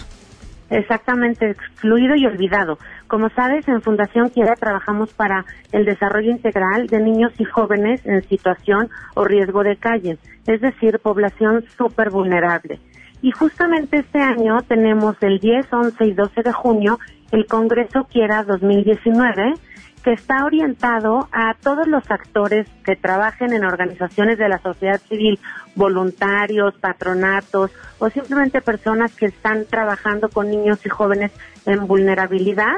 Exactamente, 0.71 1.50
excluido 1.50 2.16
y 2.16 2.26
olvidado. 2.26 2.78
Como 3.08 3.28
sabes, 3.30 3.66
en 3.68 3.82
Fundación 3.82 4.30
Quiera 4.30 4.54
trabajamos 4.54 5.12
para 5.12 5.44
el 5.72 5.84
desarrollo 5.84 6.30
integral 6.30 6.88
de 6.88 7.00
niños 7.00 7.32
y 7.38 7.44
jóvenes 7.44 8.04
en 8.04 8.22
situación 8.28 8.88
o 9.14 9.25
riesgo 9.25 9.62
de 9.62 9.76
calle, 9.76 10.18
es 10.46 10.60
decir, 10.60 10.98
población 10.98 11.64
súper 11.76 12.10
vulnerable. 12.10 12.80
Y 13.22 13.30
justamente 13.30 13.98
este 13.98 14.20
año 14.20 14.58
tenemos 14.68 15.16
el 15.20 15.38
10, 15.38 15.72
11 15.72 16.04
y 16.04 16.12
12 16.12 16.42
de 16.42 16.52
junio 16.52 16.98
el 17.32 17.46
Congreso 17.46 18.04
Quiera 18.10 18.44
2019, 18.44 19.54
que 20.02 20.12
está 20.12 20.44
orientado 20.44 21.28
a 21.32 21.54
todos 21.60 21.88
los 21.88 22.08
actores 22.10 22.68
que 22.84 22.94
trabajen 22.94 23.52
en 23.52 23.64
organizaciones 23.64 24.38
de 24.38 24.48
la 24.48 24.58
sociedad 24.58 25.00
civil, 25.00 25.40
voluntarios, 25.75 26.75
patronatos 26.75 27.72
o 27.98 28.08
simplemente 28.10 28.60
personas 28.60 29.14
que 29.16 29.26
están 29.26 29.64
trabajando 29.64 30.28
con 30.28 30.48
niños 30.48 30.84
y 30.86 30.88
jóvenes 30.88 31.32
en 31.66 31.88
vulnerabilidad, 31.88 32.76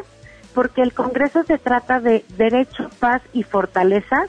porque 0.58 0.82
el 0.82 0.92
Congreso 0.92 1.44
se 1.44 1.56
trata 1.56 2.00
de 2.00 2.24
derechos, 2.36 2.92
paz 2.96 3.22
y 3.32 3.44
fortalezas, 3.44 4.28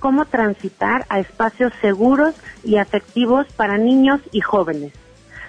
cómo 0.00 0.24
transitar 0.24 1.06
a 1.08 1.20
espacios 1.20 1.72
seguros 1.80 2.34
y 2.64 2.78
afectivos 2.78 3.46
para 3.52 3.78
niños 3.78 4.20
y 4.32 4.40
jóvenes. 4.40 4.92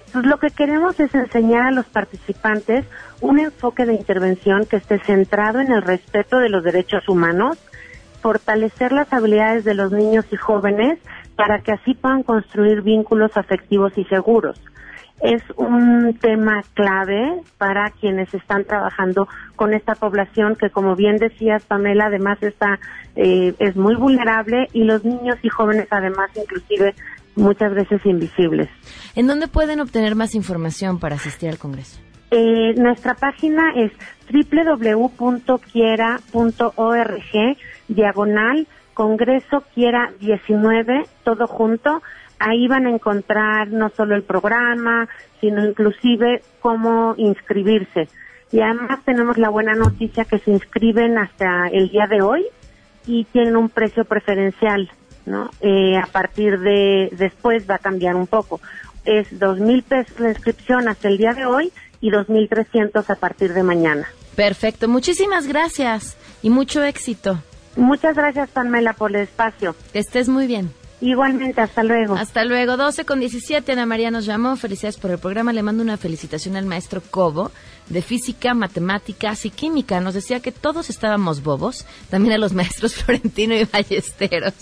Entonces, 0.06 0.30
lo 0.30 0.38
que 0.38 0.52
queremos 0.52 1.00
es 1.00 1.16
enseñar 1.16 1.64
a 1.64 1.72
los 1.72 1.88
participantes 1.88 2.86
un 3.22 3.40
enfoque 3.40 3.88
de 3.88 3.96
intervención 3.96 4.68
que 4.68 4.76
esté 4.76 5.00
centrado 5.00 5.62
en 5.62 5.72
el 5.72 5.82
respeto 5.82 6.38
de 6.38 6.50
los 6.50 6.64
derechos 6.64 7.10
humanos, 7.10 7.58
fortalecer 8.22 8.92
las 8.92 9.12
habilidades 9.12 9.66
de 9.66 9.74
los 9.74 9.92
niños 9.92 10.26
y 10.30 10.36
jóvenes 10.36 11.00
para 11.38 11.62
que 11.64 11.72
así 11.72 11.96
puedan 11.96 12.22
construir 12.22 12.84
vínculos 12.84 13.36
afectivos 13.36 13.98
y 13.98 14.04
seguros. 14.04 14.62
Es 15.22 15.42
un 15.58 16.18
tema 16.20 16.62
clave 16.74 17.42
para 17.58 17.92
quienes 17.92 18.34
están 18.34 18.64
trabajando 18.64 19.28
con 19.56 19.74
esta 19.74 19.96
población 19.96 20.56
que, 20.56 20.70
como 20.70 20.96
bien 20.96 21.18
decías, 21.18 21.66
Pamela, 21.66 22.06
además 22.06 22.42
está 22.42 22.80
eh, 23.16 23.54
es 23.60 23.76
muy 23.76 23.96
vulnerable 23.96 24.68
y 24.72 24.84
los 24.86 25.04
niños 25.04 25.38
y 25.44 25.50
jóvenes, 25.50 25.88
además, 25.92 26.30
inclusive 26.36 26.96
muchas 27.36 27.74
veces 27.74 28.06
invisibles. 28.06 28.70
¿En 29.16 29.28
dónde 29.28 29.48
pueden 29.48 29.82
obtener 29.82 30.16
más 30.16 30.36
información 30.36 31.00
para 31.00 31.16
asistir 31.16 31.50
al 31.50 31.58
Congreso? 31.58 32.00
Eh, 32.32 32.76
nuestra 32.76 33.16
página 33.16 33.74
es 33.76 33.92
www.quiera.org 34.32 35.18
diagonal 37.88 38.68
Congreso 38.94 39.64
Quiera 39.74 40.12
19, 40.20 41.04
todo 41.24 41.48
junto. 41.48 42.02
Ahí 42.40 42.68
van 42.68 42.88
a 42.88 42.90
encontrar 42.90 43.68
no 43.68 43.90
solo 43.90 44.16
el 44.16 44.24
programa, 44.24 45.08
sino 45.42 45.66
inclusive 45.66 46.42
cómo 46.62 47.14
inscribirse. 47.18 48.08
Y 48.52 48.62
además 48.62 49.00
tenemos 49.06 49.38
la 49.38 49.50
buena 49.50 49.76
noticia 49.76 50.26
que 50.26 50.40
se 50.40 50.52
inscriben 50.52 51.18
hasta 51.18 51.68
el 51.68 51.90
día 51.90 52.08
de 52.08 52.22
hoy 52.22 52.46
y 53.06 53.26
tienen 53.26 53.56
un 53.56 53.70
precio 53.70 54.06
preferencial, 54.06 54.90
¿no? 55.26 55.50
Eh, 55.62 55.98
a 55.98 56.08
partir 56.08 56.60
de 56.60 57.10
después 57.12 57.70
va 57.70 57.76
a 57.76 57.80
cambiar 57.80 58.16
un 58.16 58.28
poco. 58.28 58.60
Es 59.06 59.38
dos 59.38 59.60
mil 59.60 59.84
pesos 59.84 60.20
la 60.20 60.30
inscripción 60.30 60.88
hasta 60.88 61.10
el 61.10 61.18
día 61.18 61.34
de 61.34 61.46
hoy 61.46 61.72
y 62.02 62.10
dos 62.10 62.30
mil 62.30 62.48
trescientos 62.50 63.10
a 63.10 63.16
partir 63.16 63.54
de 63.54 63.64
mañana. 63.64 64.08
Perfecto, 64.36 64.88
muchísimas 64.88 65.48
gracias 65.48 66.18
y 66.42 66.50
mucho 66.50 66.84
éxito. 66.84 67.40
Muchas 67.76 68.16
gracias, 68.16 68.50
Pamela, 68.50 68.94
por 68.94 69.12
el 69.12 69.24
espacio. 69.24 69.76
Que 69.94 70.00
estés 70.00 70.28
muy 70.28 70.48
bien. 70.48 70.72
Igualmente, 71.02 71.62
hasta 71.62 71.84
luego. 71.84 72.16
Hasta 72.16 72.44
luego, 72.44 72.76
12 72.76 73.06
con 73.06 73.20
17. 73.20 73.72
Ana 73.72 73.86
María 73.86 74.12
nos 74.12 74.26
llamó. 74.26 74.58
Felicidades 74.58 74.98
por 74.98 75.12
el 75.12 75.18
programa. 75.18 75.54
Le 75.54 75.64
mando 75.64 75.82
una 75.82 75.98
felicitación 75.98 76.58
al 76.58 76.66
maestro 76.66 77.02
Cobo 77.02 77.52
de 77.88 78.02
física, 78.02 78.54
matemáticas 78.54 79.46
y 79.46 79.50
química. 79.50 80.02
Nos 80.02 80.14
decía 80.14 80.42
que 80.42 80.52
todos 80.52 80.90
estábamos 80.90 81.42
bobos. 81.42 81.86
También 82.10 82.34
a 82.34 82.38
los 82.38 82.54
maestros 82.60 82.96
Florentino 82.96 83.56
y 83.56 83.64
Ballesteros 83.64 84.54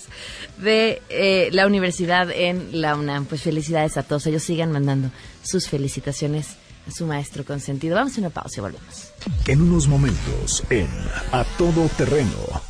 de 0.58 1.02
eh, 1.10 1.50
la 1.52 1.66
universidad 1.66 2.30
en 2.30 2.82
la 2.82 2.96
UNAM. 2.96 3.26
Pues 3.26 3.42
felicidades 3.42 3.98
a 3.98 4.04
todos. 4.04 4.28
Ellos 4.28 4.44
sigan 4.44 4.72
mandando 4.72 5.10
sus 5.42 5.68
felicitaciones 5.68 6.58
a 6.88 6.92
su 6.92 7.08
maestro 7.08 7.46
consentido. 7.46 7.96
Vamos 7.96 8.16
a 8.18 8.22
una 8.22 8.30
pausa 8.30 8.60
y 8.60 8.62
volvemos. 8.62 9.12
En 9.48 9.62
unos 9.62 9.88
momentos, 9.88 10.64
en 10.70 10.88
A 11.32 11.44
Todo 11.58 11.90
Terreno. 11.98 12.62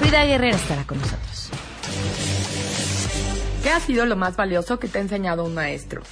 Frida 0.00 0.24
Guerrera 0.24 0.56
estará 0.56 0.84
con 0.84 0.98
nosotros. 0.98 1.33
¿Qué 3.62 3.70
ha 3.70 3.80
sido 3.80 4.04
lo 4.06 4.16
más 4.16 4.36
valioso 4.36 4.78
que 4.78 4.88
te 4.88 4.98
ha 4.98 5.00
enseñado 5.00 5.44
un 5.44 5.54
maestro? 5.54 6.02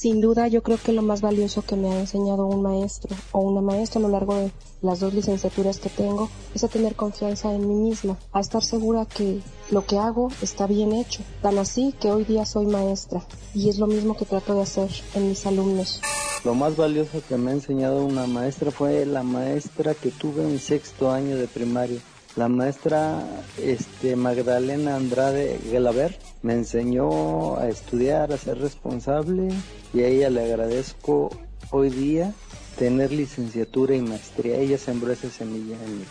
Sin 0.00 0.20
duda, 0.20 0.46
yo 0.46 0.62
creo 0.62 0.78
que 0.82 0.92
lo 0.92 1.02
más 1.02 1.20
valioso 1.20 1.62
que 1.62 1.76
me 1.76 1.90
ha 1.90 1.98
enseñado 1.98 2.46
un 2.46 2.62
maestro 2.62 3.14
o 3.32 3.40
una 3.40 3.60
maestra 3.60 3.98
a 3.98 4.02
lo 4.02 4.08
largo 4.08 4.36
de 4.36 4.52
las 4.80 5.00
dos 5.00 5.12
licenciaturas 5.12 5.78
que 5.78 5.90
tengo 5.90 6.30
es 6.54 6.64
a 6.64 6.68
tener 6.68 6.94
confianza 6.94 7.52
en 7.52 7.68
mí 7.68 7.74
misma, 7.74 8.16
a 8.32 8.40
estar 8.40 8.62
segura 8.62 9.04
que 9.04 9.40
lo 9.70 9.84
que 9.84 9.98
hago 9.98 10.30
está 10.40 10.66
bien 10.66 10.92
hecho. 10.92 11.22
Tan 11.42 11.58
así 11.58 11.92
que 12.00 12.10
hoy 12.10 12.24
día 12.24 12.46
soy 12.46 12.66
maestra 12.66 13.26
y 13.52 13.68
es 13.68 13.78
lo 13.78 13.88
mismo 13.88 14.16
que 14.16 14.24
trato 14.24 14.54
de 14.54 14.62
hacer 14.62 14.88
en 15.14 15.28
mis 15.28 15.44
alumnos. 15.44 16.00
Lo 16.44 16.54
más 16.54 16.76
valioso 16.76 17.20
que 17.28 17.36
me 17.36 17.50
ha 17.50 17.54
enseñado 17.54 18.04
una 18.04 18.26
maestra 18.26 18.70
fue 18.70 19.04
la 19.04 19.22
maestra 19.22 19.94
que 19.94 20.10
tuve 20.10 20.44
en 20.44 20.58
sexto 20.58 21.10
año 21.10 21.36
de 21.36 21.48
primaria. 21.48 22.00
La 22.36 22.48
maestra 22.48 23.24
este, 23.58 24.14
Magdalena 24.14 24.94
Andrade 24.94 25.58
Gelaber 25.68 26.16
me 26.42 26.54
enseñó 26.54 27.56
a 27.56 27.68
estudiar, 27.68 28.32
a 28.32 28.36
ser 28.36 28.58
responsable 28.58 29.48
y 29.92 30.00
a 30.00 30.06
ella 30.06 30.30
le 30.30 30.44
agradezco 30.44 31.30
hoy 31.70 31.90
día 31.90 32.32
tener 32.78 33.10
licenciatura 33.10 33.96
y 33.96 34.02
maestría. 34.02 34.56
Ella 34.56 34.78
sembró 34.78 35.12
esa 35.12 35.28
semilla 35.28 35.76
en 35.84 35.98
mí. 35.98 36.04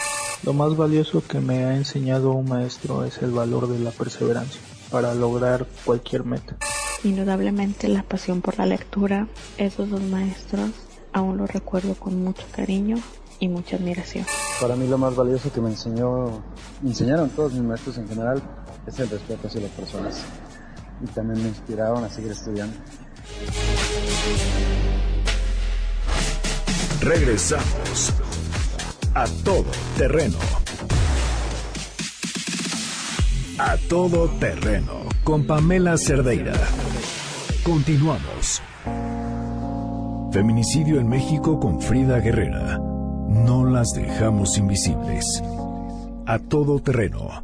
Lo 0.44 0.54
más 0.54 0.76
valioso 0.76 1.24
que 1.26 1.40
me 1.40 1.64
ha 1.64 1.76
enseñado 1.76 2.32
un 2.32 2.50
maestro 2.50 3.06
es 3.06 3.22
el 3.22 3.32
valor 3.32 3.70
de 3.70 3.80
la 3.80 3.92
perseverancia 3.92 4.62
para 4.92 5.14
lograr 5.14 5.68
cualquier 5.86 6.26
meta. 6.26 6.58
Indudablemente 7.04 7.88
la 7.88 8.04
pasión 8.04 8.42
por 8.42 8.58
la 8.58 8.66
lectura, 8.66 9.28
esos 9.58 9.90
dos 9.90 10.02
maestros 10.02 10.72
aún 11.14 11.38
los 11.38 11.50
recuerdo 11.50 11.96
con 11.96 12.22
mucho 12.24 12.46
cariño 12.52 12.98
y 13.40 13.48
mucha 13.48 13.78
admiración. 13.78 14.26
Para 14.60 14.76
mí 14.76 14.88
lo 14.88 14.98
más 14.98 15.16
valioso 15.16 15.52
que 15.52 15.62
me 15.62 15.70
enseñó, 15.70 16.42
me 16.82 16.90
enseñaron 16.90 17.30
todos 17.30 17.54
mis 17.54 17.64
maestros 17.64 17.98
en 17.98 18.08
general, 18.08 18.42
es 18.86 19.00
el 19.00 19.10
respeto 19.10 19.48
hacia 19.48 19.62
las 19.62 19.72
personas. 19.72 20.24
Y 21.02 21.08
también 21.08 21.42
me 21.42 21.50
inspiraron 21.50 22.04
a 22.04 22.10
seguir 22.10 22.32
estudiando. 22.32 22.76
Regresamos 27.02 28.14
a 29.16 29.26
todo 29.46 29.66
terreno. 29.98 30.38
A 33.58 33.78
todo 33.88 34.28
terreno 34.40 35.04
con 35.24 35.46
Pamela 35.46 35.98
Cerdeira. 35.98 36.54
Continuamos. 37.64 38.62
Feminicidio 40.32 41.00
en 41.00 41.08
México 41.08 41.60
con 41.60 41.82
Frida 41.82 42.20
Guerrera. 42.20 42.89
No 43.30 43.64
las 43.64 43.94
dejamos 43.94 44.58
invisibles. 44.58 45.44
A 46.26 46.40
todo 46.40 46.80
terreno. 46.80 47.44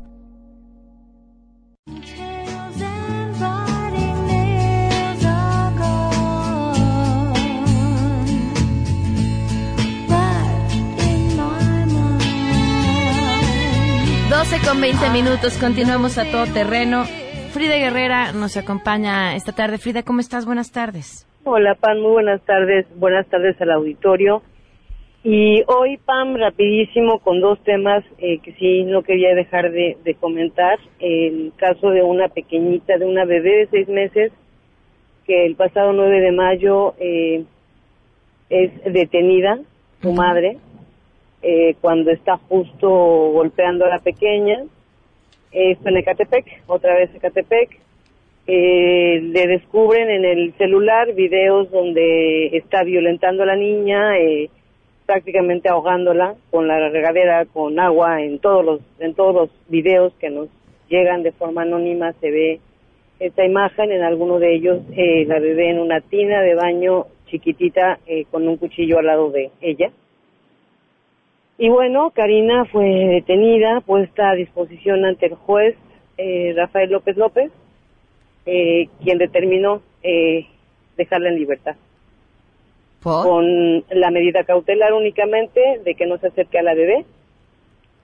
Doce 14.28 14.58
con 14.68 14.82
20 14.82 15.10
minutos, 15.12 15.58
continuamos 15.60 16.18
a 16.18 16.26
todo 16.32 16.48
terreno. 16.48 17.06
Frida 17.52 17.76
Guerrera 17.76 18.32
nos 18.32 18.58
acompaña 18.58 19.36
esta 19.36 19.52
tarde. 19.52 19.78
Frida, 19.78 20.02
¿cómo 20.02 20.20
estás? 20.20 20.48
Buenas 20.48 20.72
tardes. 20.72 21.28
Hola, 21.44 21.76
Pan, 21.76 22.02
muy 22.02 22.12
buenas 22.12 22.42
tardes. 22.42 22.88
Buenas 22.98 23.28
tardes 23.28 23.62
al 23.62 23.70
auditorio. 23.70 24.42
Y 25.28 25.64
hoy, 25.66 25.98
Pam, 25.98 26.36
rapidísimo 26.36 27.18
con 27.18 27.42
dos 27.42 27.58
temas 27.64 28.04
eh, 28.20 28.38
que 28.44 28.54
sí 28.60 28.84
no 28.84 29.02
quería 29.02 29.34
dejar 29.34 29.72
de, 29.72 29.98
de, 30.04 30.14
comentar. 30.14 30.78
El 31.00 31.52
caso 31.56 31.90
de 31.90 32.04
una 32.04 32.28
pequeñita, 32.28 33.00
de 33.00 33.06
una 33.06 33.26
bebé 33.26 33.58
de 33.58 33.68
seis 33.72 33.88
meses, 33.88 34.32
que 35.26 35.48
el 35.48 35.56
pasado 35.56 35.94
9 35.94 36.22
de 36.22 36.32
mayo 36.32 36.94
eh, 37.00 37.44
es 38.52 38.72
detenida, 38.84 39.58
su 40.04 40.14
madre, 40.14 40.60
eh, 41.42 41.74
cuando 41.82 42.12
está 42.12 42.38
justo 42.38 42.88
golpeando 42.88 43.86
a 43.86 43.90
la 43.90 44.00
pequeña. 44.02 44.64
Esto 45.52 45.90
en 45.90 45.98
Ecatepec, 45.98 46.46
otra 46.68 46.94
vez 46.94 47.10
Ecatepec. 47.16 47.80
Eh, 48.46 49.22
le 49.24 49.48
descubren 49.48 50.08
en 50.12 50.24
el 50.24 50.54
celular 50.60 51.16
videos 51.16 51.72
donde 51.72 52.56
está 52.56 52.84
violentando 52.84 53.42
a 53.42 53.48
la 53.48 53.56
niña, 53.56 54.20
eh, 54.20 54.52
prácticamente 55.06 55.70
ahogándola 55.70 56.36
con 56.52 56.68
la 56.68 56.90
regadera, 56.90 57.46
con 57.46 57.80
agua, 57.80 58.22
en 58.22 58.40
todos 58.40 58.66
los, 58.66 58.82
en 59.00 59.14
todos 59.14 59.36
los 59.36 59.50
videos 59.68 60.14
que 60.20 60.30
nos 60.30 60.50
llegan 60.90 61.24
de 61.24 61.32
forma 61.32 61.64
anónima 61.64 62.14
se 62.14 62.32
ve 62.32 62.60
esta 63.20 63.46
imagen, 63.46 63.92
en 63.92 64.04
alguno 64.04 64.40
de 64.40 64.56
ellos 64.56 64.82
eh, 64.96 65.26
la 65.26 65.40
bebé 65.40 65.70
en 65.70 65.80
una 65.80 66.02
tina 66.02 66.42
de 66.42 66.56
baño 66.56 67.06
chiquitita 67.28 68.00
eh, 68.06 68.26
con 68.30 68.48
un 68.48 68.58
cuchillo 68.58 69.00
al 69.00 69.06
lado 69.06 69.32
de 69.32 69.52
ella. 69.62 69.92
Y 71.58 71.70
bueno, 71.70 72.12
Karina 72.12 72.66
fue 72.66 72.86
detenida, 72.86 73.80
puesta 73.82 74.32
a 74.32 74.36
disposición 74.36 75.06
ante 75.06 75.28
el 75.28 75.36
juez 75.36 75.76
eh, 76.18 76.54
Rafael 76.56 76.92
López 76.92 77.16
López, 77.16 77.52
eh, 78.46 78.90
quien 79.02 79.18
determinó 79.18 79.82
eh, 80.04 80.48
dejarla 80.98 81.30
en 81.30 81.36
libertad 81.36 81.76
con 83.06 83.84
la 83.92 84.10
medida 84.10 84.44
cautelar 84.44 84.94
únicamente 84.94 85.62
de 85.84 85.94
que 85.94 86.08
no 86.08 86.18
se 86.18 86.28
acerque 86.28 86.58
a 86.58 86.64
la 86.64 86.74
bebé 86.74 87.06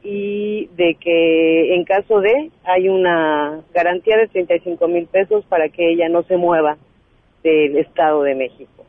y 0.04 0.68
de 0.76 0.96
que 0.96 1.74
en 1.74 1.86
caso 1.86 2.22
de 2.22 2.52
hay 2.64 2.88
una 2.88 3.62
garantía 3.74 4.18
de 4.18 4.28
35 4.28 4.88
mil 4.88 5.08
pesos 5.08 5.44
para 5.46 5.70
que 5.70 5.92
ella 5.92 6.08
no 6.08 6.22
se 6.24 6.38
mueva 6.38 6.78
del 7.44 7.78
Estado 7.78 8.22
de 8.24 8.36
México. 8.36 8.86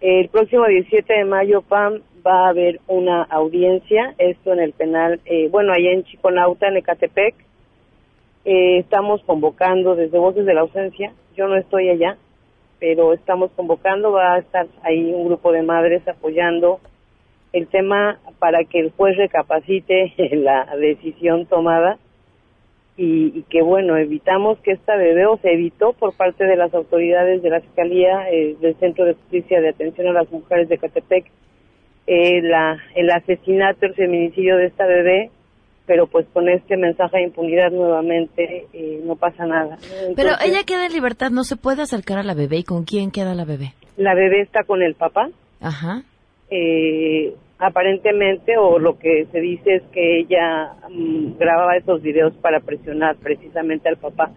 El 0.00 0.28
próximo 0.28 0.66
17 0.66 1.12
de 1.12 1.24
mayo, 1.24 1.62
Pam, 1.62 2.00
va 2.26 2.46
a 2.46 2.48
haber 2.48 2.80
una 2.88 3.22
audiencia, 3.22 4.14
esto 4.18 4.52
en 4.52 4.58
el 4.58 4.72
penal, 4.72 5.20
eh, 5.24 5.48
bueno, 5.48 5.72
allá 5.72 5.92
en 5.92 6.02
Chiconauta, 6.02 6.66
en 6.66 6.78
Ecatepec. 6.78 7.36
Eh, 8.44 8.78
estamos 8.78 9.22
convocando 9.22 9.94
desde 9.94 10.18
Voces 10.18 10.44
de 10.44 10.54
la 10.54 10.62
Ausencia, 10.62 11.12
yo 11.36 11.46
no 11.46 11.56
estoy 11.56 11.88
allá, 11.88 12.16
pero 12.82 13.12
estamos 13.12 13.52
convocando, 13.52 14.10
va 14.10 14.34
a 14.34 14.38
estar 14.40 14.66
ahí 14.82 15.12
un 15.14 15.26
grupo 15.26 15.52
de 15.52 15.62
madres 15.62 16.02
apoyando 16.08 16.80
el 17.52 17.68
tema 17.68 18.18
para 18.40 18.64
que 18.64 18.80
el 18.80 18.90
juez 18.90 19.16
recapacite 19.16 20.12
la 20.32 20.66
decisión 20.76 21.46
tomada. 21.46 21.98
Y, 22.96 23.38
y, 23.38 23.42
que 23.48 23.62
bueno, 23.62 23.96
evitamos 23.96 24.58
que 24.58 24.72
esta 24.72 24.96
bebé 24.96 25.26
o 25.26 25.36
se 25.36 25.52
evitó 25.52 25.92
por 25.92 26.16
parte 26.16 26.44
de 26.44 26.56
las 26.56 26.74
autoridades 26.74 27.40
de 27.40 27.50
la 27.50 27.60
Fiscalía 27.60 28.28
eh, 28.32 28.56
del 28.60 28.74
Centro 28.80 29.04
de 29.04 29.14
Justicia 29.14 29.60
de 29.60 29.68
Atención 29.68 30.08
a 30.08 30.12
las 30.12 30.30
Mujeres 30.32 30.68
de 30.68 30.78
Catepec 30.78 31.26
eh, 32.08 32.42
el 32.96 33.10
asesinato, 33.10 33.86
el 33.86 33.94
feminicidio 33.94 34.56
de 34.56 34.66
esta 34.66 34.86
bebé 34.86 35.30
pero 35.92 36.06
pues 36.06 36.26
con 36.32 36.48
este 36.48 36.78
mensaje 36.78 37.18
de 37.18 37.24
impunidad 37.24 37.70
nuevamente 37.70 38.64
eh, 38.72 39.02
no 39.04 39.14
pasa 39.14 39.44
nada. 39.44 39.74
Entonces, 39.74 40.14
pero 40.16 40.30
ella 40.42 40.64
queda 40.64 40.86
en 40.86 40.92
libertad, 40.94 41.30
no 41.30 41.44
se 41.44 41.56
puede 41.56 41.82
acercar 41.82 42.18
a 42.18 42.22
la 42.22 42.32
bebé. 42.32 42.56
¿Y 42.56 42.64
con 42.64 42.84
quién 42.84 43.10
queda 43.10 43.34
la 43.34 43.44
bebé? 43.44 43.74
La 43.98 44.14
bebé 44.14 44.40
está 44.40 44.64
con 44.64 44.80
el 44.80 44.94
papá. 44.94 45.28
Ajá. 45.60 46.02
Eh, 46.48 47.34
aparentemente, 47.58 48.56
o 48.56 48.78
lo 48.78 48.98
que 48.98 49.26
se 49.30 49.40
dice 49.40 49.74
es 49.74 49.82
que 49.92 50.20
ella 50.20 50.72
mm, 50.88 51.36
grababa 51.38 51.76
esos 51.76 52.00
videos 52.00 52.32
para 52.40 52.60
presionar 52.60 53.16
precisamente 53.16 53.90
al 53.90 53.98
papá. 53.98 54.30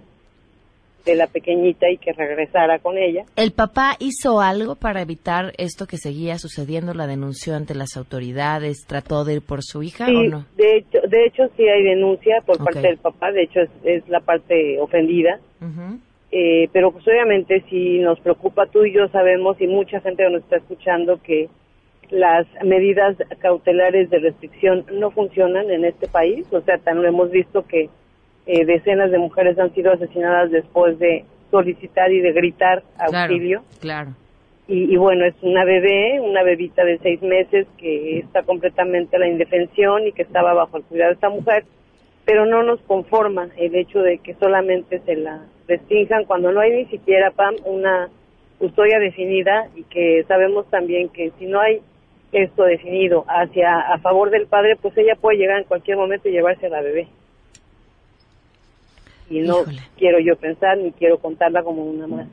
De 1.05 1.15
la 1.15 1.27
pequeñita 1.27 1.89
y 1.89 1.97
que 1.97 2.11
regresara 2.13 2.79
con 2.79 2.97
ella. 2.97 3.23
¿El 3.35 3.51
papá 3.51 3.95
hizo 3.99 4.41
algo 4.41 4.75
para 4.75 5.01
evitar 5.01 5.53
esto 5.57 5.85
que 5.85 5.97
seguía 5.97 6.37
sucediendo? 6.37 6.93
¿La 6.93 7.07
denunció 7.07 7.55
ante 7.55 7.75
las 7.75 7.95
autoridades? 7.95 8.85
¿Trató 8.87 9.23
de 9.23 9.35
ir 9.35 9.41
por 9.41 9.61
su 9.63 9.83
hija 9.83 10.07
Sí, 10.07 10.15
o 10.15 10.23
no? 10.23 10.45
de 10.57 10.77
hecho, 10.77 10.99
de 11.07 11.25
hecho 11.25 11.43
sí 11.55 11.63
hay 11.67 11.83
denuncia 11.83 12.41
por 12.45 12.57
parte 12.57 12.81
del 12.81 12.97
papá, 12.97 13.31
de 13.31 13.43
hecho 13.43 13.61
es, 13.61 13.69
es 13.83 14.07
la 14.09 14.19
parte 14.19 14.79
ofendida. 14.79 15.39
Eh, 16.31 16.67
pero 16.73 16.91
pues 16.91 17.07
obviamente 17.07 17.63
si 17.69 17.99
nos 17.99 18.19
preocupa 18.19 18.65
tú 18.65 18.83
y 18.83 18.93
yo 18.93 19.07
sabemos 19.07 19.55
y 19.61 19.67
mucha 19.67 20.01
gente 20.01 20.27
nos 20.29 20.41
está 20.43 20.57
escuchando 20.57 21.21
que 21.23 21.47
las 22.09 22.45
medidas 22.63 23.15
cautelares 23.39 24.09
de 24.09 24.19
restricción 24.19 24.85
no 24.91 25.11
funcionan 25.11 25.69
en 25.71 25.85
este 25.85 26.07
país, 26.07 26.45
o 26.51 26.61
sea, 26.61 26.77
tan 26.77 27.01
lo 27.01 27.07
hemos 27.07 27.31
visto 27.31 27.65
que 27.65 27.89
eh, 28.45 28.65
decenas 28.65 29.11
de 29.11 29.17
mujeres 29.17 29.57
han 29.57 29.73
sido 29.73 29.91
asesinadas 29.91 30.51
después 30.51 30.99
de 30.99 31.25
solicitar 31.51 32.11
y 32.11 32.21
de 32.21 32.31
gritar 32.31 32.83
auxilio. 32.97 33.63
Claro. 33.79 34.11
Y, 34.67 34.93
y 34.93 34.97
bueno, 34.97 35.25
es 35.25 35.35
una 35.41 35.63
bebé, 35.63 36.19
una 36.19 36.43
bebita 36.43 36.83
de 36.83 36.97
seis 36.99 37.21
meses 37.21 37.67
que 37.77 38.19
está 38.19 38.43
completamente 38.43 39.15
a 39.15 39.19
la 39.19 39.27
indefensión 39.27 40.07
y 40.07 40.11
que 40.11 40.23
estaba 40.23 40.53
bajo 40.53 40.77
el 40.77 40.83
cuidado 40.83 41.09
de 41.09 41.15
esta 41.15 41.29
mujer, 41.29 41.65
pero 42.25 42.45
no 42.45 42.63
nos 42.63 42.79
conforma 42.81 43.49
el 43.57 43.75
hecho 43.75 43.99
de 43.99 44.17
que 44.17 44.33
solamente 44.35 44.99
se 45.05 45.15
la 45.15 45.45
restrinjan 45.67 46.25
cuando 46.25 46.51
no 46.51 46.61
hay 46.61 46.71
ni 46.71 46.85
siquiera, 46.85 47.31
Pam, 47.31 47.55
una 47.65 48.09
custodia 48.57 48.99
definida 48.99 49.67
y 49.75 49.83
que 49.83 50.23
sabemos 50.27 50.67
también 50.69 51.09
que 51.09 51.31
si 51.37 51.45
no 51.45 51.59
hay 51.59 51.81
esto 52.31 52.63
definido 52.63 53.25
hacia 53.27 53.79
a 53.79 53.99
favor 53.99 54.29
del 54.29 54.47
padre, 54.47 54.75
pues 54.81 54.97
ella 54.97 55.15
puede 55.15 55.37
llegar 55.37 55.59
en 55.59 55.65
cualquier 55.65 55.97
momento 55.97 56.27
y 56.27 56.31
llevarse 56.31 56.65
a 56.65 56.69
la 56.69 56.81
bebé. 56.81 57.07
Y 59.29 59.39
no 59.39 59.63
quiero 59.97 60.19
yo 60.19 60.35
pensar 60.35 60.77
ni 60.77 60.91
quiero 60.91 61.17
contarla 61.19 61.63
como 61.63 61.83
una 61.83 62.07
más. 62.07 62.27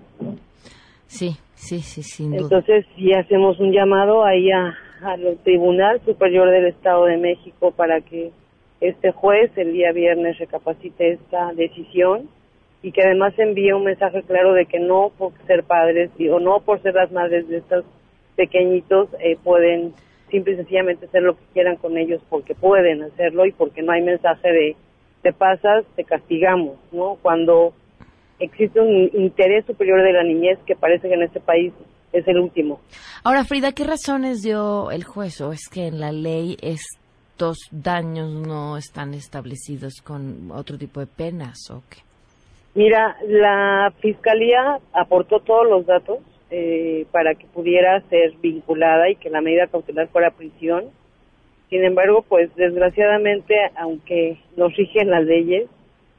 Sí, 1.06 1.36
sí, 1.54 1.80
sí, 1.80 2.02
sin 2.02 2.30
duda. 2.30 2.40
Entonces, 2.42 2.86
sí 2.96 3.12
hacemos 3.12 3.58
un 3.60 3.72
llamado 3.72 4.24
ahí 4.24 4.50
a- 4.50 4.74
al 5.02 5.36
Tribunal 5.42 6.00
Superior 6.04 6.50
del 6.50 6.66
Estado 6.66 7.06
de 7.06 7.16
México 7.16 7.72
para 7.72 8.00
que 8.00 8.30
este 8.80 9.10
juez 9.12 9.50
el 9.56 9.72
día 9.72 9.92
viernes 9.92 10.38
recapacite 10.38 11.12
esta 11.12 11.52
decisión 11.54 12.28
y 12.82 12.90
que 12.92 13.02
además 13.02 13.32
envíe 13.38 13.72
un 13.72 13.84
mensaje 13.84 14.22
claro 14.22 14.54
de 14.54 14.66
que 14.66 14.80
no 14.80 15.12
por 15.16 15.32
ser 15.46 15.62
padres 15.64 16.10
y- 16.18 16.28
o 16.28 16.40
no 16.40 16.60
por 16.60 16.80
ser 16.82 16.94
las 16.94 17.12
madres 17.12 17.48
de 17.48 17.58
estos 17.58 17.84
pequeñitos 18.36 19.08
eh, 19.20 19.36
pueden 19.42 19.92
simple 20.30 20.54
y 20.54 20.56
sencillamente 20.56 21.06
hacer 21.06 21.22
lo 21.22 21.34
que 21.36 21.44
quieran 21.52 21.76
con 21.76 21.96
ellos 21.98 22.22
porque 22.30 22.54
pueden 22.54 23.02
hacerlo 23.02 23.44
y 23.44 23.52
porque 23.52 23.82
no 23.82 23.92
hay 23.92 24.02
mensaje 24.02 24.50
de 24.50 24.76
te 25.22 25.32
pasas, 25.32 25.84
te 25.96 26.04
castigamos, 26.04 26.76
¿no? 26.90 27.16
Cuando 27.22 27.72
existe 28.38 28.80
un 28.80 29.10
interés 29.14 29.64
superior 29.66 30.02
de 30.02 30.12
la 30.12 30.24
niñez 30.24 30.58
que 30.66 30.74
parece 30.74 31.08
que 31.08 31.14
en 31.14 31.22
este 31.22 31.40
país 31.40 31.72
es 32.12 32.26
el 32.28 32.38
último. 32.38 32.80
Ahora, 33.24 33.44
Frida, 33.44 33.72
¿qué 33.72 33.84
razones 33.84 34.42
dio 34.42 34.90
el 34.90 35.04
juez? 35.04 35.40
¿O 35.40 35.52
es 35.52 35.68
que 35.68 35.86
en 35.86 36.00
la 36.00 36.12
ley 36.12 36.56
estos 36.60 37.58
daños 37.70 38.30
no 38.30 38.76
están 38.76 39.14
establecidos 39.14 40.02
con 40.02 40.50
otro 40.50 40.76
tipo 40.76 41.00
de 41.00 41.06
penas 41.06 41.70
o 41.70 41.82
qué? 41.88 42.00
Mira, 42.74 43.16
la 43.26 43.92
fiscalía 44.00 44.78
aportó 44.92 45.40
todos 45.40 45.68
los 45.68 45.86
datos 45.86 46.18
eh, 46.50 47.06
para 47.12 47.34
que 47.34 47.46
pudiera 47.46 48.00
ser 48.08 48.32
vinculada 48.42 49.10
y 49.10 49.16
que 49.16 49.30
la 49.30 49.40
medida 49.40 49.66
cautelar 49.66 50.08
fuera 50.08 50.30
prisión. 50.30 50.86
Sin 51.72 51.84
embargo, 51.84 52.22
pues 52.28 52.54
desgraciadamente, 52.54 53.54
aunque 53.76 54.36
nos 54.58 54.76
rigen 54.76 55.08
las 55.08 55.24
leyes, 55.24 55.70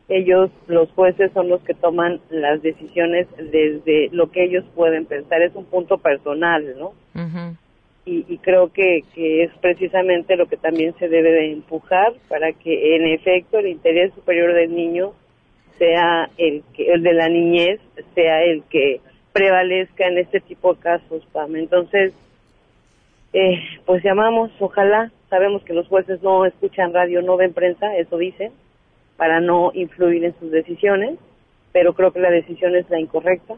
ellos, 0.09 0.49
los 0.65 0.89
jueces, 0.93 1.31
son 1.31 1.47
los 1.47 1.61
que 1.61 1.75
toman 1.75 2.19
las 2.31 2.63
decisiones 2.63 3.27
desde 3.37 4.09
lo 4.11 4.31
que 4.31 4.45
ellos 4.45 4.65
pueden 4.73 5.05
pensar. 5.05 5.43
Es 5.43 5.53
un 5.53 5.65
punto 5.65 5.99
personal, 5.99 6.75
¿no? 6.79 6.93
y, 8.03 8.25
y 8.27 8.39
creo 8.39 8.73
que, 8.73 9.01
que 9.13 9.43
es 9.43 9.51
precisamente 9.61 10.37
lo 10.37 10.47
que 10.47 10.57
también 10.57 10.95
se 10.97 11.07
debe 11.07 11.29
de 11.29 11.51
empujar 11.51 12.13
para 12.29 12.51
que 12.53 12.95
en 12.95 13.05
efecto 13.05 13.59
el 13.59 13.67
interés 13.67 14.11
superior 14.15 14.55
del 14.55 14.75
niño 14.75 15.13
sea 15.77 16.31
el 16.39 16.63
que 16.73 16.91
el 16.91 17.03
de 17.03 17.13
la 17.13 17.29
niñez 17.29 17.79
sea 18.15 18.43
el 18.43 18.63
que 18.63 19.01
prevalezca 19.31 20.07
en 20.07 20.17
este 20.17 20.39
tipo 20.39 20.73
de 20.73 20.79
casos 20.81 21.25
Pam 21.31 21.55
entonces 21.55 22.13
eh, 23.33 23.59
pues 23.85 24.03
llamamos 24.03 24.51
ojalá 24.59 25.11
sabemos 25.29 25.63
que 25.63 25.73
los 25.73 25.87
jueces 25.87 26.21
no 26.23 26.45
escuchan 26.45 26.93
radio 26.93 27.21
no 27.21 27.37
ven 27.37 27.53
prensa 27.53 27.95
eso 27.97 28.17
dicen 28.17 28.51
para 29.17 29.39
no 29.39 29.71
influir 29.73 30.23
en 30.25 30.35
sus 30.39 30.51
decisiones 30.51 31.17
pero 31.71 31.93
creo 31.93 32.11
que 32.11 32.19
la 32.19 32.29
decisión 32.29 32.75
es 32.75 32.89
la 32.89 32.99
incorrecta 32.99 33.55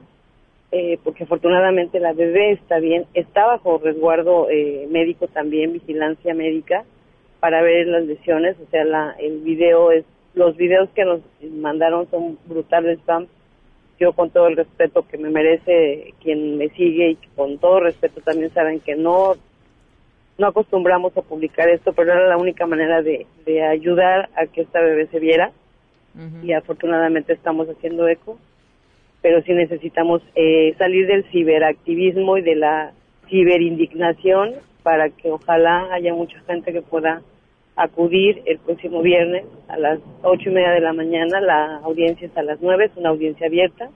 eh, 0.72 1.00
porque 1.04 1.24
afortunadamente 1.24 2.02
la 2.02 2.12
bebé 2.12 2.52
está 2.52 2.80
bien, 2.80 3.06
está 3.14 3.46
bajo 3.46 3.78
resguardo 3.78 4.50
eh, 4.50 4.88
médico 4.90 5.28
también, 5.28 5.72
vigilancia 5.72 6.34
médica, 6.34 6.84
para 7.40 7.62
ver 7.62 7.88
las 7.88 8.04
lesiones, 8.06 8.58
o 8.60 8.70
sea, 8.70 8.84
la, 8.84 9.16
el 9.20 9.40
video 9.40 9.92
es, 9.92 10.04
los 10.34 10.58
videos 10.58 10.90
que 10.90 11.06
nos 11.06 11.22
mandaron 11.50 12.10
son 12.10 12.38
brutales. 12.46 13.00
Yo 13.98 14.12
con 14.12 14.32
todo 14.32 14.48
el 14.48 14.58
respeto 14.58 15.08
que 15.08 15.18
me 15.18 15.30
merece 15.30 16.14
quien 16.22 16.58
me 16.58 16.68
sigue 16.72 17.12
y 17.12 17.16
con 17.38 17.58
todo 17.58 17.80
respeto 17.80 18.20
también 18.20 18.54
saben 18.54 18.82
que 18.82 18.96
no, 18.96 19.36
no 20.38 20.48
acostumbramos 20.48 21.16
a 21.18 21.22
publicar 21.22 21.70
esto, 21.70 21.94
pero 21.94 22.14
era 22.14 22.28
la 22.28 22.38
única 22.38 22.66
manera 22.66 23.02
de, 23.02 23.26
de 23.46 23.64
ayudar 23.64 24.30
a 24.36 24.48
que 24.48 24.62
esta 24.62 24.82
bebé 24.82 25.08
se 25.08 25.20
viera 25.20 25.52
y 26.44 26.54
afortunadamente 26.54 27.34
estamos 27.34 27.68
haciendo 27.68 28.08
eco 28.08 28.38
pero 29.26 29.42
sí 29.42 29.54
necesitamos 29.54 30.22
eh, 30.36 30.76
salir 30.78 31.08
del 31.08 31.24
ciberactivismo 31.32 32.38
y 32.38 32.44
de 32.44 32.54
la 32.54 32.92
ciberindignación 33.28 34.54
para 34.84 35.10
que 35.10 35.32
ojalá 35.32 35.92
haya 35.92 36.14
mucha 36.14 36.40
gente 36.42 36.72
que 36.72 36.84
pueda 36.84 37.24
acudir 37.76 38.44
el 38.46 38.60
próximo 38.60 39.02
viernes 39.02 39.44
a 39.68 39.80
las 39.80 40.00
ocho 40.22 40.52
y 40.52 40.54
media 40.54 40.70
de 40.70 40.82
la 40.82 40.94
mañana. 40.94 41.42
La 41.42 41.78
audiencia 41.78 42.28
es 42.28 42.38
a 42.38 42.44
las 42.44 42.62
nueve, 42.62 42.86
es 42.86 42.96
una 42.98 43.10
audiencia 43.10 43.48
abierta. 43.48 43.90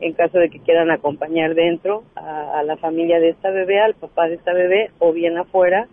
En 0.00 0.14
caso 0.14 0.38
de 0.38 0.48
que 0.48 0.60
quieran 0.60 0.90
acompañar 0.90 1.54
dentro 1.54 2.04
a, 2.14 2.58
a 2.58 2.62
la 2.62 2.76
familia 2.76 3.20
de 3.20 3.30
esta 3.30 3.50
bebé, 3.50 3.80
al 3.80 3.94
papá 3.94 4.28
de 4.28 4.34
esta 4.34 4.52
bebé 4.52 4.90
o 4.98 5.12
bien 5.12 5.36
afuera, 5.36 5.88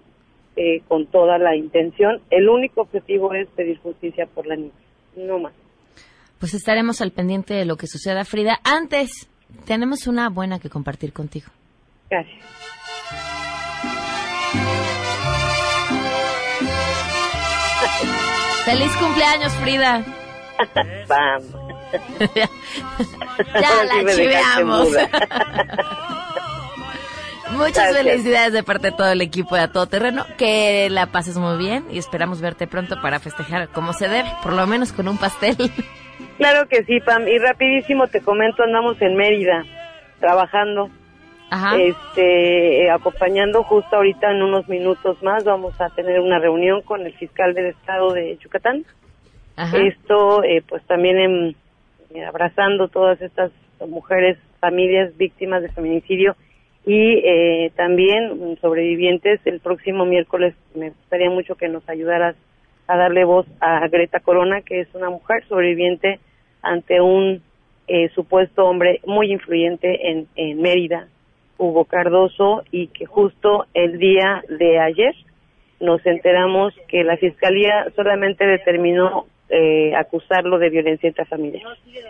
eh, 0.60 0.82
con 0.88 1.06
toda 1.06 1.38
la 1.38 1.56
intención. 1.56 2.20
El 2.32 2.50
único 2.50 2.82
objetivo 2.82 3.32
es 3.36 3.48
pedir 3.50 3.78
justicia 3.78 4.26
por 4.26 4.48
la 4.48 4.56
niña, 4.56 4.72
no 5.16 5.38
más. 5.38 5.54
Pues 6.40 6.56
estaremos 6.56 7.00
al 7.00 7.12
pendiente 7.12 7.54
de 7.54 7.66
lo 7.66 7.76
que 7.76 7.86
suceda, 7.86 8.26
Frida. 8.26 8.60
Antes, 8.64 9.30
tenemos 9.68 10.08
una 10.08 10.30
buena 10.30 10.58
que 10.58 10.70
compartir 10.70 11.14
contigo. 11.14 11.52
Gracias. 12.10 12.44
¡Feliz 18.66 18.92
cumpleaños, 18.98 19.54
Frida! 19.58 20.04
Pam. 21.08 21.42
ya 23.54 23.84
la 23.84 24.14
chiveamos. 24.14 24.90
Muchas 27.52 27.76
Gracias. 27.76 28.04
felicidades 28.04 28.54
de 28.54 28.64
parte 28.64 28.92
de 28.92 28.98
todo 28.98 29.10
el 29.10 29.22
equipo 29.22 29.56
de 29.56 29.62
A 29.62 29.72
Todo 29.72 29.88
Terreno. 29.88 30.26
Que 30.38 30.90
la 30.90 31.08
pases 31.08 31.38
muy 31.38 31.58
bien 31.58 31.86
y 31.90 31.98
esperamos 31.98 32.42
verte 32.42 32.68
pronto 32.68 33.02
para 33.02 33.20
festejar 33.20 33.70
como 33.70 33.94
se 33.94 34.10
debe, 34.10 34.30
por 34.44 34.54
lo 34.54 34.68
menos 34.68 34.92
con 34.92 35.08
un 35.08 35.18
pastel. 35.18 35.56
Claro 36.38 36.68
que 36.68 36.84
sí, 36.84 37.00
Pam. 37.00 37.28
Y 37.28 37.38
rapidísimo 37.40 38.08
te 38.08 38.22
comento, 38.22 38.64
andamos 38.64 39.02
en 39.02 39.16
Mérida 39.16 39.64
trabajando. 40.20 40.90
Ajá. 41.50 41.78
Este, 41.78 42.84
eh, 42.84 42.92
acompañando 42.92 43.64
justo 43.64 43.96
ahorita 43.96 44.32
en 44.32 44.44
unos 44.44 44.68
minutos 44.68 45.22
más 45.24 45.46
vamos 45.46 45.80
a 45.80 45.90
tener 45.90 46.20
una 46.20 46.40
reunión 46.40 46.82
con 46.82 47.06
el 47.06 47.14
fiscal 47.14 47.54
del 47.54 47.68
estado 47.68 48.12
de 48.12 48.38
Yucatán. 48.38 48.86
Esto, 49.88 50.44
eh, 50.44 50.62
pues 50.68 50.84
también 50.84 51.18
en- 51.18 51.56
eh, 52.14 52.24
abrazando 52.26 52.88
todas 52.88 53.20
estas 53.22 53.52
mujeres, 53.88 54.38
familias 54.60 55.16
víctimas 55.18 55.62
de 55.62 55.70
feminicidio 55.70 56.36
y 56.86 57.22
eh, 57.24 57.72
también 57.76 58.58
sobrevivientes. 58.62 59.40
El 59.46 59.60
próximo 59.60 60.06
miércoles 60.06 60.56
me 60.76 60.90
gustaría 60.92 61.30
mucho 61.30 61.56
que 61.56 61.68
nos 61.68 61.88
ayudaras 61.90 62.36
a 62.88 62.98
darle 62.98 63.24
voz 63.26 63.46
a 63.60 63.86
Greta 63.88 64.20
Corona, 64.20 64.62
que 64.62 64.80
es 64.82 64.88
una 64.94 65.10
mujer 65.10 65.44
sobreviviente 65.50 66.20
ante 66.62 67.02
un 67.02 67.42
eh, 67.88 68.10
supuesto 68.16 68.66
hombre 68.66 69.02
muy 69.06 69.32
influyente 69.32 70.10
en, 70.12 70.28
en 70.36 70.62
Mérida, 70.62 71.08
Hugo 71.58 71.86
Cardoso, 71.86 72.64
y 72.72 72.88
que 72.88 73.06
justo 73.06 73.66
el 73.74 73.98
día 73.98 74.44
de 74.50 74.80
ayer 74.80 75.16
nos 75.80 76.06
enteramos 76.06 76.74
que 76.88 77.04
la 77.04 77.18
fiscalía 77.18 77.88
solamente 77.96 78.46
determinó 78.46 79.26
eh, 79.50 79.96
acusarlo 79.96 80.60
de 80.60 80.70
violencia 80.70 81.08
intrafamiliar. 81.08 81.64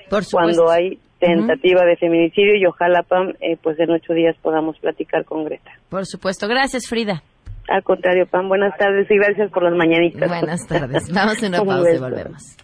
Por 0.09 0.23
Cuando 0.31 0.69
hay 0.69 0.99
tentativa 1.19 1.83
de 1.85 1.95
feminicidio 1.97 2.55
y 2.55 2.65
ojalá, 2.65 3.03
Pam, 3.03 3.33
eh, 3.39 3.57
pues 3.61 3.79
en 3.79 3.91
ocho 3.91 4.13
días 4.13 4.35
podamos 4.41 4.77
platicar 4.79 5.25
con 5.25 5.45
Greta. 5.45 5.71
Por 5.89 6.05
supuesto. 6.05 6.47
Gracias, 6.47 6.87
Frida. 6.87 7.23
Al 7.69 7.83
contrario, 7.83 8.25
Pam, 8.27 8.47
buenas 8.47 8.77
tardes 8.77 9.09
y 9.09 9.15
gracias 9.17 9.51
por 9.51 9.63
las 9.63 9.75
mañanitas. 9.75 10.27
Buenas 10.27 10.65
tardes. 10.67 11.03
Vamos 11.13 11.43
a 11.43 11.47
una 11.47 11.61
Un 11.61 11.67
pausa 11.67 11.93
y 11.93 11.99
volvemos. 11.99 12.57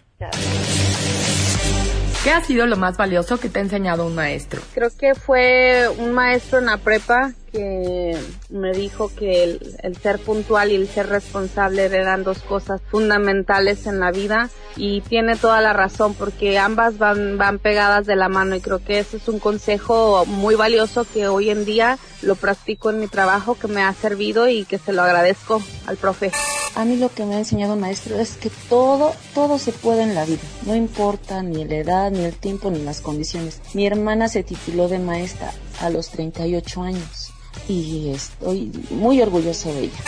¿Qué 2.24 2.30
ha 2.30 2.40
sido 2.40 2.66
lo 2.66 2.76
más 2.76 2.96
valioso 2.96 3.38
que 3.38 3.50
te 3.50 3.58
ha 3.58 3.62
enseñado 3.62 4.06
un 4.06 4.14
maestro? 4.14 4.60
Creo 4.74 4.88
que 4.98 5.14
fue 5.14 5.88
un 5.98 6.14
maestro 6.14 6.58
en 6.58 6.66
la 6.66 6.78
prepa 6.78 7.32
que 7.54 8.18
me 8.50 8.72
dijo 8.72 9.12
que 9.14 9.44
el, 9.44 9.96
ser 10.02 10.18
puntual 10.18 10.72
y 10.72 10.74
el 10.74 10.88
ser 10.88 11.08
responsable 11.08 11.84
eran 11.84 12.24
dos 12.24 12.40
cosas 12.40 12.80
fundamentales 12.90 13.86
en 13.86 14.00
la 14.00 14.10
vida 14.10 14.50
y 14.76 15.02
tiene 15.02 15.36
toda 15.36 15.60
la 15.60 15.72
razón 15.72 16.14
porque 16.14 16.58
ambas 16.58 16.98
van, 16.98 17.38
van 17.38 17.60
pegadas 17.60 18.06
de 18.06 18.16
la 18.16 18.28
mano 18.28 18.56
y 18.56 18.60
creo 18.60 18.82
que 18.82 18.98
ese 18.98 19.18
es 19.18 19.28
un 19.28 19.38
consejo 19.38 20.26
muy 20.26 20.56
valioso 20.56 21.06
que 21.14 21.28
hoy 21.28 21.50
en 21.50 21.64
día 21.64 21.96
lo 22.22 22.34
practico 22.34 22.90
en 22.90 22.98
mi 22.98 23.06
trabajo 23.06 23.54
que 23.54 23.68
me 23.68 23.82
ha 23.82 23.92
servido 23.92 24.48
y 24.48 24.64
que 24.64 24.78
se 24.78 24.92
lo 24.92 25.02
agradezco 25.02 25.62
al 25.86 25.96
profe. 25.96 26.32
A 26.74 26.84
mí 26.84 26.96
lo 26.96 27.08
que 27.14 27.24
me 27.24 27.36
ha 27.36 27.38
enseñado 27.38 27.74
el 27.74 27.80
maestro 27.80 28.18
es 28.18 28.36
que 28.36 28.50
todo, 28.68 29.12
todo 29.32 29.58
se 29.58 29.70
puede 29.70 30.02
en 30.02 30.16
la 30.16 30.24
vida, 30.24 30.42
no 30.66 30.74
importa 30.74 31.40
ni 31.44 31.64
la 31.64 31.76
edad, 31.76 32.10
ni 32.10 32.24
el 32.24 32.34
tiempo, 32.34 32.68
ni 32.68 32.80
las 32.80 33.00
condiciones. 33.00 33.60
Mi 33.74 33.86
hermana 33.86 34.26
se 34.26 34.42
tituló 34.42 34.88
de 34.88 34.98
maestra 34.98 35.52
a 35.80 35.88
los 35.88 36.10
38 36.10 36.82
años 36.82 37.34
y 37.68 38.10
estoy 38.10 38.70
muy 38.90 39.20
orgullosa 39.20 39.70
de 39.70 39.84
ella. 39.84 40.04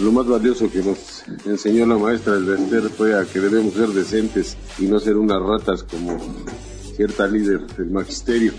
Lo 0.00 0.12
más 0.12 0.26
valioso 0.26 0.70
que 0.70 0.78
nos 0.78 1.24
enseñó 1.44 1.84
la 1.84 1.96
maestra 1.96 2.34
del 2.34 2.44
vender 2.44 2.88
fue 2.90 3.18
a 3.18 3.24
que 3.24 3.40
debemos 3.40 3.74
ser 3.74 3.88
decentes 3.88 4.56
y 4.78 4.86
no 4.86 5.00
ser 5.00 5.16
unas 5.16 5.42
ratas 5.42 5.82
como 5.82 6.18
cierta 6.94 7.26
líder 7.26 7.66
del 7.76 7.90
magisterio. 7.90 8.52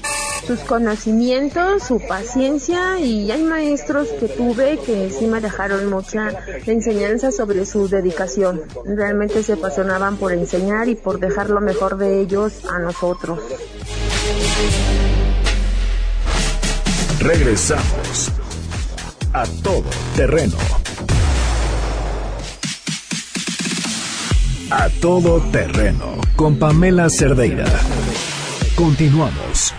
Sus 0.45 0.60
conocimientos, 0.62 1.84
su 1.84 2.02
paciencia 2.08 2.99
y 2.99 3.30
hay 3.32 3.43
maestros 3.43 4.08
que 4.19 4.28
tuve 4.28 4.80
que 4.86 5.12
sí 5.12 5.28
me 5.28 5.39
dejaron 5.41 5.89
mucha 5.89 6.32
enseñanza 6.65 7.32
sobre 7.32 7.65
su 7.65 7.88
dedicación. 7.88 8.62
Realmente 8.86 9.43
se 9.43 9.54
apasionaban 9.54 10.17
por 10.17 10.34
enseñar 10.34 10.89
y 10.89 10.95
por 10.95 11.19
dejar 11.19 11.49
lo 11.49 11.62
mejor 11.62 11.97
de 11.97 12.21
ellos 12.21 12.65
a 12.65 12.80
nosotros. 12.80 13.39
Regresamos 17.19 18.32
a 19.34 19.43
todo 19.62 19.89
terreno. 20.15 20.55
A 24.71 24.88
todo 25.01 25.41
terreno 25.51 26.21
con 26.38 26.58
Pamela 26.58 27.10
Cerdeira. 27.10 27.65
Continuamos. 28.73 29.73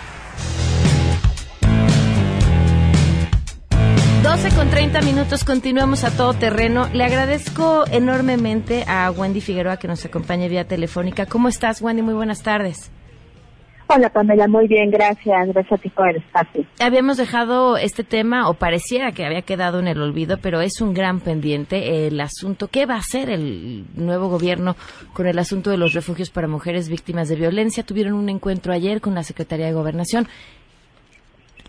12 4.21 4.49
con 4.55 4.69
30 4.69 5.01
minutos, 5.01 5.43
continuamos 5.43 6.03
a 6.03 6.11
todo 6.11 6.35
terreno. 6.35 6.89
Le 6.93 7.03
agradezco 7.03 7.85
enormemente 7.89 8.85
a 8.87 9.09
Wendy 9.09 9.41
Figueroa 9.41 9.77
que 9.77 9.87
nos 9.87 10.05
acompañe 10.05 10.47
vía 10.47 10.67
telefónica. 10.67 11.25
¿Cómo 11.25 11.47
estás, 11.49 11.81
Wendy? 11.81 12.03
Muy 12.03 12.13
buenas 12.13 12.43
tardes. 12.43 12.91
Hola 13.93 14.09
Pamela, 14.09 14.47
muy 14.47 14.69
bien, 14.69 14.89
gracias. 14.89 15.49
Gracias 15.49 15.79
a 15.79 15.81
ti 15.81 15.89
por 15.89 16.09
el 16.09 16.15
espacio. 16.17 16.63
Habíamos 16.79 17.17
dejado 17.17 17.75
este 17.75 18.05
tema, 18.05 18.49
o 18.49 18.53
pareciera 18.53 19.11
que 19.11 19.25
había 19.25 19.41
quedado 19.41 19.79
en 19.79 19.87
el 19.87 20.01
olvido, 20.01 20.37
pero 20.41 20.61
es 20.61 20.79
un 20.79 20.93
gran 20.93 21.19
pendiente 21.19 22.07
el 22.07 22.21
asunto. 22.21 22.69
¿Qué 22.69 22.85
va 22.85 22.95
a 22.95 22.99
hacer 22.99 23.29
el 23.29 23.85
nuevo 23.95 24.29
gobierno 24.29 24.75
con 25.13 25.27
el 25.27 25.37
asunto 25.37 25.71
de 25.71 25.77
los 25.77 25.93
refugios 25.93 26.29
para 26.29 26.47
mujeres 26.47 26.87
víctimas 26.87 27.27
de 27.27 27.35
violencia? 27.35 27.83
Tuvieron 27.83 28.13
un 28.13 28.29
encuentro 28.29 28.71
ayer 28.71 29.01
con 29.01 29.13
la 29.13 29.23
Secretaría 29.23 29.65
de 29.65 29.73
Gobernación. 29.73 30.25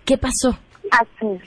¿Qué 0.05 0.17
pasó? 0.17 0.57
Así 0.93 1.41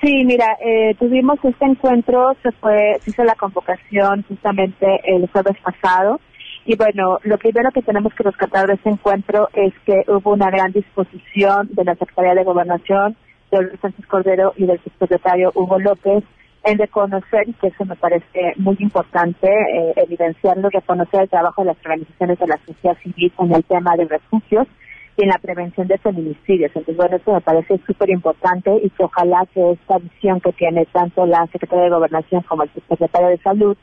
Sí, 0.00 0.24
mira, 0.24 0.46
eh, 0.64 0.94
tuvimos 0.96 1.38
este 1.42 1.64
encuentro, 1.64 2.32
se 2.42 2.52
fue, 2.52 2.98
se 3.00 3.10
hizo 3.10 3.24
la 3.24 3.34
convocación 3.34 4.24
justamente 4.28 4.86
el 5.04 5.28
jueves 5.28 5.56
pasado. 5.60 6.20
Y 6.68 6.76
bueno, 6.76 7.18
lo 7.22 7.38
primero 7.38 7.70
que 7.70 7.80
tenemos 7.80 8.12
que 8.12 8.24
rescatar 8.24 8.66
de 8.66 8.74
este 8.74 8.90
encuentro 8.90 9.48
es 9.54 9.72
que 9.86 10.04
hubo 10.06 10.34
una 10.34 10.50
gran 10.50 10.70
disposición 10.70 11.66
de 11.72 11.82
la 11.82 11.94
Secretaría 11.94 12.34
de 12.34 12.44
Gobernación, 12.44 13.16
de 13.50 13.62
Luis 13.62 13.80
Sánchez 13.80 14.04
Cordero 14.04 14.52
y 14.54 14.66
del 14.66 14.78
subsecretario 14.80 15.50
Hugo 15.54 15.78
López 15.78 16.24
en 16.64 16.76
reconocer, 16.76 17.48
y 17.48 17.54
que 17.54 17.68
eso 17.68 17.86
me 17.86 17.96
parece 17.96 18.52
muy 18.56 18.76
importante, 18.80 19.48
eh, 19.48 19.94
evidenciarlo, 19.96 20.68
reconocer 20.68 21.22
el 21.22 21.30
trabajo 21.30 21.62
de 21.62 21.68
las 21.68 21.78
organizaciones 21.78 22.38
de 22.38 22.46
la 22.46 22.58
sociedad 22.58 22.98
civil 22.98 23.32
en 23.38 23.54
el 23.54 23.64
tema 23.64 23.96
de 23.96 24.04
refugios 24.04 24.68
y 25.16 25.22
en 25.22 25.30
la 25.30 25.38
prevención 25.38 25.88
de 25.88 25.96
feminicidios. 25.96 26.70
Entonces, 26.74 26.98
bueno, 26.98 27.16
eso 27.16 27.32
me 27.32 27.40
parece 27.40 27.80
súper 27.86 28.10
importante 28.10 28.70
y 28.82 28.90
que 28.90 29.04
ojalá 29.04 29.46
que 29.54 29.70
esta 29.70 29.96
visión 29.96 30.38
que 30.42 30.52
tiene 30.52 30.84
tanto 30.92 31.24
la 31.24 31.46
Secretaría 31.46 31.84
de 31.84 31.96
Gobernación 31.96 32.42
como 32.42 32.64
el 32.64 32.70
Subsecretario 32.74 33.28
de 33.28 33.38
Salud, 33.38 33.74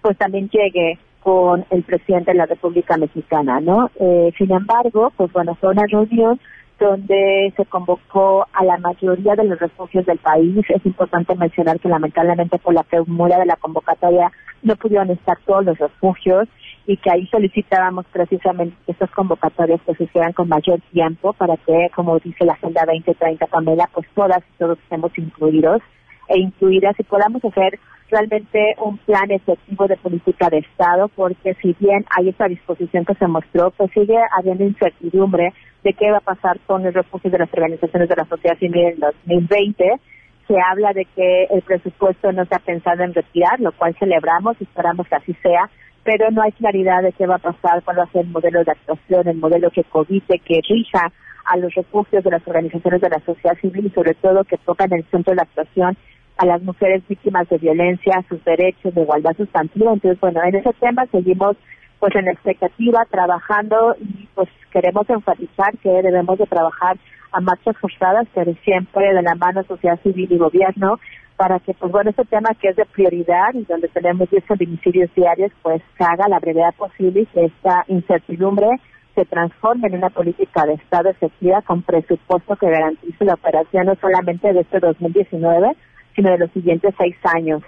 pues 0.00 0.18
también 0.18 0.48
llegue 0.48 0.98
con 1.22 1.64
el 1.70 1.82
presidente 1.84 2.32
de 2.32 2.38
la 2.38 2.46
República 2.46 2.96
Mexicana, 2.96 3.60
¿no? 3.60 3.90
Eh, 4.00 4.32
sin 4.36 4.50
embargo, 4.50 5.12
pues 5.16 5.32
bueno, 5.32 5.54
fue 5.54 5.70
una 5.70 5.84
reunión 5.90 6.40
donde 6.80 7.52
se 7.56 7.64
convocó 7.66 8.46
a 8.52 8.64
la 8.64 8.76
mayoría 8.78 9.36
de 9.36 9.44
los 9.44 9.58
refugios 9.58 10.04
del 10.04 10.18
país. 10.18 10.64
Es 10.68 10.84
importante 10.84 11.34
mencionar 11.36 11.78
que 11.78 11.88
lamentablemente 11.88 12.58
por 12.58 12.74
la 12.74 12.82
premura 12.82 13.38
de 13.38 13.46
la 13.46 13.56
convocatoria 13.56 14.32
no 14.62 14.74
pudieron 14.76 15.10
estar 15.10 15.38
todos 15.46 15.64
los 15.64 15.78
refugios 15.78 16.48
y 16.86 16.96
que 16.96 17.10
ahí 17.10 17.26
solicitábamos 17.28 18.04
precisamente 18.12 18.74
que 18.84 18.92
estas 18.92 19.10
convocatorias 19.10 19.80
pues, 19.84 19.96
se 19.98 20.04
hicieran 20.04 20.32
con 20.32 20.48
mayor 20.48 20.80
tiempo 20.92 21.32
para 21.34 21.56
que, 21.56 21.88
como 21.94 22.18
dice 22.18 22.44
la 22.44 22.54
Agenda 22.54 22.82
2030, 22.84 23.46
Pamela, 23.46 23.88
pues 23.92 24.06
todas 24.14 24.38
y 24.38 24.58
todos 24.58 24.78
estemos 24.78 25.16
incluidos 25.16 25.80
e 26.28 26.38
incluidas 26.38 26.98
y 26.98 27.02
podamos 27.02 27.44
hacer 27.44 27.78
realmente 28.12 28.76
un 28.84 28.98
plan 28.98 29.30
efectivo 29.30 29.88
de 29.88 29.96
política 29.96 30.48
de 30.50 30.58
Estado, 30.58 31.08
porque 31.08 31.54
si 31.62 31.74
bien 31.80 32.04
hay 32.14 32.28
esa 32.28 32.46
disposición 32.46 33.04
que 33.04 33.14
se 33.14 33.26
mostró, 33.26 33.70
pues 33.70 33.90
sigue 33.92 34.18
habiendo 34.36 34.64
incertidumbre 34.64 35.52
de 35.82 35.92
qué 35.94 36.10
va 36.10 36.18
a 36.18 36.20
pasar 36.34 36.60
con 36.66 36.86
el 36.86 36.94
refugio 36.94 37.30
de 37.30 37.38
las 37.38 37.52
organizaciones 37.52 38.08
de 38.08 38.16
la 38.16 38.26
sociedad 38.26 38.58
civil 38.58 38.86
en 38.86 39.00
2020. 39.00 40.00
Se 40.46 40.54
habla 40.60 40.92
de 40.92 41.06
que 41.06 41.44
el 41.44 41.62
presupuesto 41.62 42.30
no 42.32 42.44
se 42.44 42.54
ha 42.54 42.58
pensado 42.58 43.02
en 43.02 43.14
retirar, 43.14 43.58
lo 43.60 43.72
cual 43.72 43.96
celebramos 43.98 44.56
y 44.60 44.64
esperamos 44.64 45.08
que 45.08 45.16
así 45.16 45.34
sea, 45.42 45.70
pero 46.04 46.30
no 46.30 46.42
hay 46.42 46.52
claridad 46.52 47.02
de 47.02 47.12
qué 47.12 47.26
va 47.26 47.36
a 47.36 47.38
pasar, 47.38 47.82
cuál 47.82 47.98
va 47.98 48.04
a 48.04 48.12
ser 48.12 48.26
el 48.26 48.30
modelo 48.30 48.62
de 48.62 48.72
actuación, 48.72 49.26
el 49.26 49.38
modelo 49.38 49.70
que 49.70 49.84
covite, 49.84 50.38
que 50.40 50.60
rija 50.68 51.12
a 51.46 51.56
los 51.56 51.74
refugios 51.74 52.22
de 52.22 52.30
las 52.30 52.46
organizaciones 52.46 53.00
de 53.00 53.08
la 53.08 53.20
sociedad 53.20 53.56
civil 53.60 53.86
y 53.86 53.90
sobre 53.90 54.14
todo 54.14 54.44
que 54.44 54.58
toca 54.58 54.84
en 54.84 54.94
el 54.94 55.04
centro 55.04 55.32
de 55.32 55.36
la 55.36 55.42
actuación 55.42 55.96
a 56.42 56.46
las 56.46 56.62
mujeres 56.62 57.06
víctimas 57.08 57.48
de 57.48 57.58
violencia, 57.58 58.24
sus 58.28 58.42
derechos 58.44 58.92
de 58.92 59.02
igualdad 59.02 59.36
sustantiva. 59.36 59.92
Entonces, 59.92 60.18
bueno, 60.20 60.42
en 60.42 60.56
ese 60.56 60.72
tema 60.80 61.06
seguimos 61.06 61.56
pues 62.00 62.16
en 62.16 62.26
expectativa, 62.26 63.06
trabajando 63.08 63.94
y 64.00 64.26
pues 64.34 64.48
queremos 64.72 65.08
enfatizar 65.08 65.78
que 65.78 65.88
debemos 65.88 66.36
de 66.36 66.46
trabajar 66.46 66.96
a 67.30 67.40
marchas 67.40 67.76
forzadas, 67.76 68.26
pero 68.34 68.52
siempre 68.64 69.14
de 69.14 69.22
la 69.22 69.36
mano 69.36 69.62
sociedad 69.62 70.00
civil 70.02 70.26
y 70.32 70.36
gobierno, 70.36 70.98
para 71.36 71.60
que, 71.60 71.74
pues 71.74 71.92
bueno, 71.92 72.10
este 72.10 72.24
tema 72.24 72.50
que 72.60 72.70
es 72.70 72.76
de 72.76 72.86
prioridad 72.86 73.54
y 73.54 73.62
donde 73.62 73.86
tenemos 73.88 74.28
10 74.28 74.44
feminicidios 74.44 75.14
diarios, 75.14 75.52
pues 75.62 75.80
se 75.96 76.02
haga 76.02 76.28
la 76.28 76.40
brevedad 76.40 76.74
posible 76.74 77.20
y 77.20 77.26
que 77.26 77.44
esta 77.44 77.84
incertidumbre 77.86 78.66
se 79.14 79.24
transforme 79.26 79.86
en 79.86 79.94
una 79.94 80.10
política 80.10 80.66
de 80.66 80.74
Estado 80.74 81.10
efectiva 81.10 81.62
con 81.62 81.82
presupuesto 81.82 82.56
que 82.56 82.68
garantice 82.68 83.24
la 83.24 83.34
operación 83.34 83.86
no 83.86 83.94
solamente 84.00 84.52
de 84.52 84.60
este 84.60 84.80
2019, 84.80 85.76
sino 86.14 86.30
de 86.30 86.38
los 86.38 86.50
siguientes 86.52 86.94
seis 86.98 87.16
años 87.34 87.62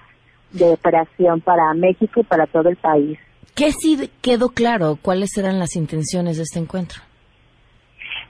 de 0.53 0.73
operación 0.73 1.41
para 1.41 1.75
México 1.75 2.21
y 2.21 2.25
para 2.25 2.47
todo 2.47 2.69
el 2.69 2.77
país. 2.77 3.19
¿Qué 3.55 3.71
sí 3.73 4.11
quedó 4.21 4.49
claro? 4.49 4.99
¿Cuáles 5.01 5.37
eran 5.39 5.59
las 5.59 5.77
intenciones 5.77 6.37
de 6.37 6.43
este 6.43 6.59
encuentro? 6.59 7.01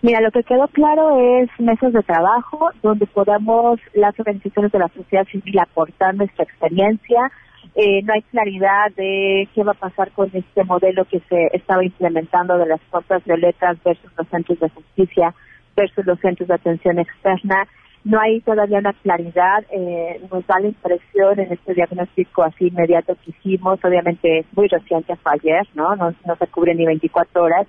Mira, 0.03 0.21
lo 0.21 0.31
que 0.31 0.43
quedó 0.43 0.69
claro 0.69 1.19
es 1.19 1.49
mesas 1.59 1.95
de 1.95 2.03
trabajo 2.03 2.69
donde 2.83 3.07
podamos 3.07 3.81
las 3.95 4.19
organizaciones 4.21 4.71
de 4.71 4.79
la 4.79 4.89
sociedad 4.89 5.27
civil 5.29 5.59
aportar 5.59 6.15
nuestra 6.15 6.45
experiencia. 6.45 7.33
Eh, 7.75 8.03
no 8.03 8.13
hay 8.13 8.21
claridad 8.23 8.93
de 8.97 9.49
qué 9.55 9.65
va 9.65 9.73
a 9.73 9.89
pasar 9.89 10.11
con 10.13 10.31
este 10.35 10.63
modelo 10.65 11.07
que 11.07 11.21
se 11.21 11.49
estaba 11.55 11.83
implementando 11.83 12.59
de 12.59 12.67
las 12.67 12.81
puertas 12.91 13.25
violetas 13.25 13.83
versus 13.83 14.11
los 14.19 14.29
centros 14.29 14.61
de 14.61 14.69
justicia 14.69 15.35
versus 15.75 16.05
los 16.05 16.21
centros 16.21 16.49
de 16.49 16.55
atención 16.55 16.99
externa. 16.99 17.67
No 18.05 18.21
hay 18.21 18.41
todavía 18.43 18.79
una 18.79 18.93
claridad. 18.93 19.65
Eh, 19.71 20.21
nos 20.31 20.47
da 20.47 20.61
la 20.61 20.69
impresión 20.69 21.41
en 21.41 21.53
este 21.53 21.75
diagnóstico 21.75 22.43
así 22.43 22.69
inmediato 22.69 23.17
que 23.17 23.31
hicimos, 23.31 23.83
obviamente 23.83 24.41
es 24.41 24.47
muy 24.55 24.69
reciente, 24.69 25.17
fue 25.17 25.33
ayer, 25.33 25.67
¿no? 25.75 25.97
No, 25.97 26.15
no 26.27 26.37
se 26.37 26.47
cubre 26.49 26.75
ni 26.75 26.85
24 26.85 27.43
horas 27.43 27.67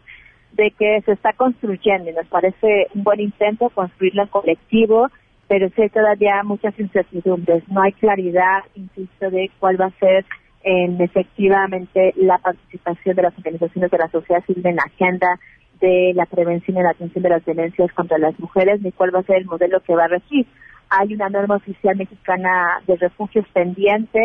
de 0.51 0.71
que 0.71 1.01
se 1.05 1.13
está 1.13 1.33
construyendo 1.33 2.09
y 2.09 2.13
nos 2.13 2.27
parece 2.27 2.87
un 2.93 3.03
buen 3.03 3.19
intento 3.19 3.69
construirlo 3.69 4.23
en 4.23 4.27
colectivo, 4.29 5.09
pero 5.47 5.69
sí 5.69 5.81
hay 5.81 5.89
todavía 5.89 6.43
muchas 6.43 6.77
incertidumbres. 6.79 7.63
No 7.69 7.81
hay 7.81 7.93
claridad, 7.93 8.63
insisto, 8.75 9.29
de 9.29 9.51
cuál 9.59 9.79
va 9.79 9.87
a 9.87 9.99
ser 9.99 10.25
en 10.63 10.99
efectivamente 10.99 12.13
la 12.17 12.39
participación 12.39 13.15
de 13.15 13.21
las 13.21 13.37
organizaciones 13.37 13.91
de 13.91 13.97
la 13.97 14.09
sociedad 14.09 14.43
civil 14.45 14.65
en 14.65 14.77
la 14.77 14.83
agenda 14.83 15.39
de 15.79 16.13
la 16.15 16.25
prevención 16.25 16.77
y 16.77 16.81
la 16.81 16.91
atención 16.91 17.23
de 17.23 17.29
las 17.29 17.45
violencias 17.45 17.91
contra 17.93 18.17
las 18.17 18.39
mujeres, 18.39 18.81
ni 18.81 18.91
cuál 18.91 19.13
va 19.13 19.19
a 19.19 19.23
ser 19.23 19.37
el 19.37 19.45
modelo 19.45 19.79
que 19.81 19.95
va 19.95 20.05
a 20.05 20.09
regir. 20.09 20.45
Hay 20.89 21.13
una 21.13 21.29
norma 21.29 21.55
oficial 21.55 21.95
mexicana 21.95 22.81
de 22.87 22.95
refugios 22.95 23.45
pendiente 23.53 24.19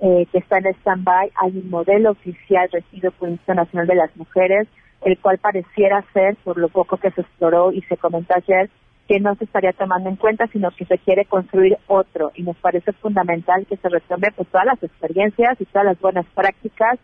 eh, 0.00 0.26
que 0.30 0.38
está 0.38 0.58
en 0.58 0.66
stand-by. 0.66 1.30
Hay 1.42 1.58
un 1.58 1.70
modelo 1.70 2.12
oficial 2.12 2.68
regido 2.72 3.10
por 3.12 3.28
el 3.28 3.34
Instituto 3.34 3.54
Nacional 3.54 3.86
de 3.86 3.94
las 3.94 4.16
Mujeres, 4.16 4.68
el 5.02 5.18
cual 5.18 5.38
pareciera 5.38 6.04
ser, 6.12 6.36
por 6.44 6.58
lo 6.58 6.68
poco 6.68 6.96
que 6.96 7.10
se 7.10 7.20
exploró 7.20 7.72
y 7.72 7.82
se 7.82 7.96
comentó 7.96 8.34
ayer, 8.34 8.70
que 9.06 9.20
no 9.20 9.34
se 9.36 9.44
estaría 9.44 9.72
tomando 9.72 10.08
en 10.08 10.16
cuenta, 10.16 10.46
sino 10.48 10.70
que 10.70 10.84
se 10.84 10.98
quiere 10.98 11.24
construir 11.24 11.78
otro. 11.86 12.30
Y 12.34 12.42
nos 12.42 12.56
parece 12.56 12.92
fundamental 12.92 13.66
que 13.66 13.76
se 13.76 13.88
retome 13.88 14.28
pues, 14.36 14.48
todas 14.48 14.66
las 14.66 14.82
experiencias 14.82 15.60
y 15.60 15.64
todas 15.66 15.86
las 15.86 16.00
buenas 16.00 16.26
prácticas 16.34 16.98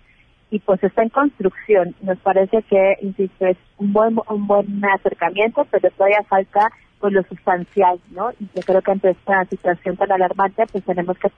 y 0.54 0.60
pues 0.60 0.80
está 0.84 1.02
en 1.02 1.08
construcción. 1.08 1.96
Nos 2.02 2.16
parece 2.18 2.62
que, 2.62 2.96
insisto, 3.02 3.44
es 3.44 3.56
un 3.78 3.92
buen, 3.92 4.16
un 4.28 4.46
buen 4.46 4.84
acercamiento, 4.84 5.66
pero 5.68 5.90
todavía 5.90 6.22
falta 6.28 6.70
pues 7.00 7.12
lo 7.12 7.24
sustancial, 7.24 7.98
¿no? 8.12 8.30
Y 8.38 8.48
yo 8.54 8.62
creo 8.64 8.80
que 8.80 8.92
ante 8.92 9.10
esta 9.10 9.44
situación 9.46 9.96
tan 9.96 10.12
alarmante, 10.12 10.64
pues 10.70 10.84
tenemos 10.84 11.18
que 11.18 11.28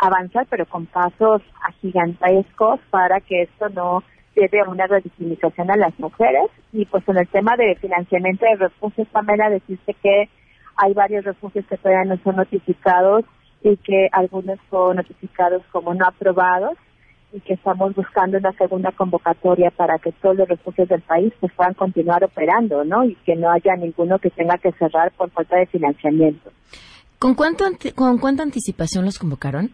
avanzar, 0.00 0.48
pero 0.50 0.66
con 0.66 0.86
pasos 0.86 1.42
agigantescos 1.62 2.80
para 2.90 3.20
que 3.20 3.42
esto 3.42 3.68
no 3.68 4.02
lleve 4.34 4.58
a 4.60 4.68
una 4.68 4.88
revictimización 4.88 5.70
a 5.70 5.76
las 5.76 5.96
mujeres. 6.00 6.50
Y 6.72 6.86
pues 6.86 7.08
en 7.08 7.18
el 7.18 7.28
tema 7.28 7.56
de 7.56 7.76
financiamiento 7.76 8.46
de 8.46 8.56
refugios, 8.56 9.06
Pamela, 9.12 9.48
decirte 9.48 9.94
que 10.02 10.28
hay 10.76 10.92
varios 10.92 11.24
refugios 11.24 11.64
que 11.66 11.76
todavía 11.76 12.04
no 12.04 12.20
son 12.24 12.34
notificados 12.34 13.24
y 13.62 13.76
que 13.76 14.08
algunos 14.10 14.58
son 14.70 14.96
notificados 14.96 15.62
como 15.70 15.94
no 15.94 16.04
aprobados 16.04 16.76
y 17.36 17.40
que 17.40 17.52
estamos 17.52 17.94
buscando 17.94 18.38
una 18.38 18.52
segunda 18.52 18.90
convocatoria 18.92 19.70
para 19.70 19.98
que 19.98 20.10
todos 20.10 20.36
los 20.36 20.48
refugios 20.48 20.88
del 20.88 21.02
país 21.02 21.34
pues 21.38 21.52
puedan 21.52 21.74
continuar 21.74 22.24
operando, 22.24 22.82
¿no? 22.82 23.04
Y 23.04 23.14
que 23.26 23.36
no 23.36 23.50
haya 23.50 23.76
ninguno 23.76 24.18
que 24.18 24.30
tenga 24.30 24.56
que 24.56 24.72
cerrar 24.72 25.12
por 25.12 25.30
falta 25.30 25.56
de 25.58 25.66
financiamiento. 25.66 26.50
¿Con, 27.18 27.34
cuánto 27.34 27.66
¿Con 27.94 28.16
cuánta 28.18 28.42
anticipación 28.42 29.04
los 29.04 29.18
convocaron? 29.18 29.70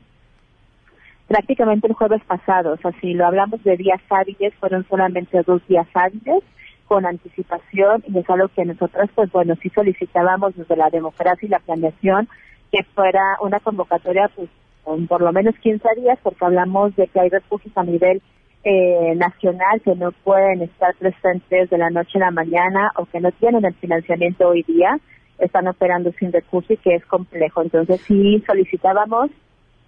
Prácticamente 1.29 1.87
el 1.87 1.95
jueves 1.95 2.23
pasado, 2.25 2.73
o 2.73 2.77
sea, 2.79 2.91
si 3.01 3.15
lo 3.15 3.27
hablamos 3.27 3.63
de 3.63 3.77
días 3.77 4.01
hábiles, 4.11 4.53
fueron 4.57 4.85
solamente 4.89 5.41
dos 5.47 5.65
días 5.69 5.87
hábiles 5.95 6.43
con 6.89 7.07
anticipación 7.07 8.03
y 8.09 8.19
es 8.19 8.29
algo 8.29 8.49
que 8.49 8.65
nosotras, 8.65 9.09
pues 9.15 9.31
bueno, 9.31 9.55
sí 9.63 9.71
solicitábamos 9.71 10.57
desde 10.57 10.77
la 10.77 10.91
democracia 10.91 11.47
y 11.47 11.49
la 11.49 11.61
planeación 11.61 12.29
que 12.73 12.83
fuera 12.95 13.23
una 13.41 13.61
convocatoria 13.61 14.29
pues 14.35 14.51
con 14.85 15.07
por 15.07 15.21
lo 15.21 15.33
menos 15.33 15.55
15 15.59 15.87
días 15.97 16.19
porque 16.23 16.45
hablamos 16.45 16.95
de 16.97 17.07
que 17.09 17.21
hay 17.21 17.29
refugios 17.29 17.77
a 17.77 17.85
nivel 17.85 18.23
eh, 18.65 19.15
nacional 19.17 19.81
que 19.85 19.95
no 19.95 20.13
pueden 20.13 20.63
estar 20.63 20.95
presentes 20.97 21.69
de 21.71 21.79
la 21.79 21.91
noche 21.91 22.19
a 22.19 22.27
la 22.27 22.31
mañana 22.31 22.93
o 22.97 23.07
que 23.07 23.21
no 23.21 23.33
tienen 23.33 23.65
el 23.65 23.75
financiamiento 23.75 24.49
hoy 24.49 24.63
día, 24.63 24.99
están 25.39 25.67
operando 25.67 26.13
sin 26.13 26.33
recursos 26.33 26.71
y 26.71 26.77
que 26.77 26.95
es 26.95 27.05
complejo. 27.07 27.63
Entonces 27.63 28.01
sí 28.03 28.43
solicitábamos, 28.47 29.31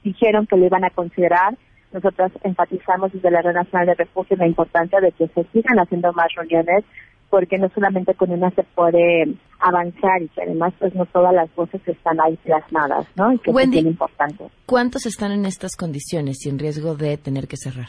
dijeron 0.02 0.46
que 0.46 0.56
lo 0.56 0.66
iban 0.66 0.84
a 0.84 0.90
considerar. 0.90 1.56
Nosotros 1.92 2.32
enfatizamos 2.42 3.12
desde 3.12 3.30
la 3.30 3.42
Red 3.42 3.54
Nacional 3.54 3.86
de 3.86 3.94
Refugio 3.94 4.36
la 4.36 4.48
importancia 4.48 5.00
de 5.00 5.12
que 5.12 5.28
se 5.28 5.44
sigan 5.52 5.78
haciendo 5.78 6.12
más 6.12 6.34
reuniones 6.34 6.84
porque 7.34 7.58
no 7.58 7.68
solamente 7.70 8.14
con 8.14 8.30
una 8.30 8.48
se 8.52 8.62
puede 8.62 9.34
avanzar 9.58 10.22
y 10.22 10.28
que 10.28 10.42
además 10.42 10.72
pues 10.78 10.94
no 10.94 11.04
todas 11.06 11.34
las 11.34 11.52
voces 11.56 11.80
están 11.84 12.20
ahí 12.20 12.36
plasmadas, 12.44 13.08
¿no? 13.16 13.32
Y 13.32 13.38
que 13.38 13.50
eso 13.50 13.58
es 13.58 13.64
Wendy. 13.64 13.76
bien 13.78 13.88
importante. 13.88 14.44
¿Cuántos 14.66 15.04
están 15.04 15.32
en 15.32 15.44
estas 15.44 15.74
condiciones 15.74 16.46
en 16.46 16.60
riesgo 16.60 16.94
de 16.94 17.16
tener 17.16 17.48
que 17.48 17.56
cerrar? 17.56 17.88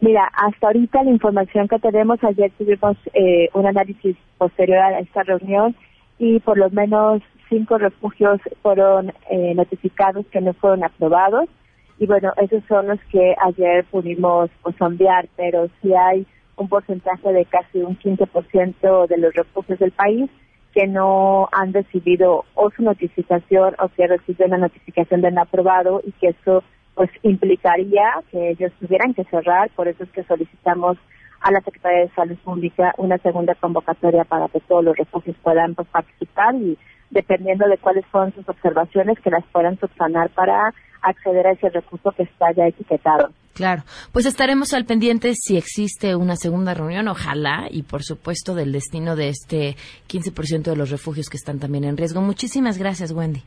Mira, 0.00 0.30
hasta 0.32 0.68
ahorita 0.68 1.02
la 1.02 1.10
información 1.10 1.68
que 1.68 1.78
tenemos, 1.78 2.18
ayer 2.24 2.50
tuvimos 2.56 2.96
eh, 3.12 3.50
un 3.52 3.66
análisis 3.66 4.16
posterior 4.38 4.78
a 4.78 5.00
esta 5.00 5.22
reunión 5.22 5.76
y 6.18 6.40
por 6.40 6.56
lo 6.56 6.70
menos 6.70 7.20
cinco 7.50 7.76
refugios 7.76 8.40
fueron 8.62 9.12
eh, 9.30 9.52
notificados 9.54 10.24
que 10.32 10.40
no 10.40 10.54
fueron 10.54 10.84
aprobados 10.84 11.50
y 11.98 12.06
bueno, 12.06 12.32
esos 12.38 12.64
son 12.66 12.88
los 12.88 13.00
que 13.12 13.34
ayer 13.44 13.84
pudimos 13.90 14.48
pues, 14.62 14.74
sondear, 14.76 15.28
pero 15.36 15.68
sí 15.82 15.92
hay 15.92 16.26
un 16.56 16.68
porcentaje 16.68 17.32
de 17.32 17.44
casi 17.44 17.78
un 17.78 17.98
15% 17.98 19.06
de 19.06 19.18
los 19.18 19.34
refugios 19.34 19.78
del 19.78 19.92
país 19.92 20.30
que 20.72 20.86
no 20.86 21.48
han 21.52 21.72
recibido 21.72 22.44
o 22.54 22.70
su 22.70 22.82
notificación 22.82 23.74
o 23.78 23.88
que 23.88 24.06
reciben 24.06 24.48
una 24.48 24.58
notificación 24.58 25.22
de 25.22 25.30
no 25.30 25.42
aprobado 25.42 26.02
y 26.04 26.12
que 26.12 26.28
eso 26.28 26.62
pues 26.94 27.10
implicaría 27.22 28.04
que 28.30 28.50
ellos 28.50 28.72
tuvieran 28.80 29.12
que 29.14 29.24
cerrar, 29.24 29.70
por 29.76 29.86
eso 29.88 30.04
es 30.04 30.10
que 30.10 30.24
solicitamos 30.24 30.96
a 31.40 31.50
la 31.50 31.60
Secretaría 31.60 32.00
de 32.00 32.14
Salud 32.14 32.36
Pública 32.38 32.94
una 32.96 33.18
segunda 33.18 33.54
convocatoria 33.54 34.24
para 34.24 34.48
que 34.48 34.60
todos 34.60 34.84
los 34.84 34.96
refugios 34.96 35.36
puedan 35.42 35.74
pues, 35.74 35.88
participar 35.88 36.54
y 36.54 36.78
dependiendo 37.10 37.68
de 37.68 37.78
cuáles 37.78 38.04
son 38.10 38.34
sus 38.34 38.48
observaciones 38.48 39.18
que 39.20 39.30
las 39.30 39.44
puedan 39.52 39.78
subsanar 39.78 40.30
para 40.30 40.74
acceder 41.02 41.46
a 41.46 41.52
ese 41.52 41.70
recurso 41.70 42.12
que 42.12 42.24
está 42.24 42.52
ya 42.52 42.66
etiquetado. 42.66 43.30
Claro, 43.56 43.84
pues 44.12 44.26
estaremos 44.26 44.74
al 44.74 44.84
pendiente 44.84 45.32
si 45.34 45.56
existe 45.56 46.14
una 46.14 46.36
segunda 46.36 46.74
reunión, 46.74 47.08
ojalá, 47.08 47.68
y 47.70 47.84
por 47.84 48.04
supuesto 48.04 48.54
del 48.54 48.70
destino 48.70 49.16
de 49.16 49.30
este 49.30 49.76
15% 50.10 50.64
de 50.64 50.76
los 50.76 50.90
refugios 50.90 51.30
que 51.30 51.38
están 51.38 51.58
también 51.58 51.84
en 51.84 51.96
riesgo. 51.96 52.20
Muchísimas 52.20 52.76
gracias, 52.76 53.12
Wendy. 53.12 53.42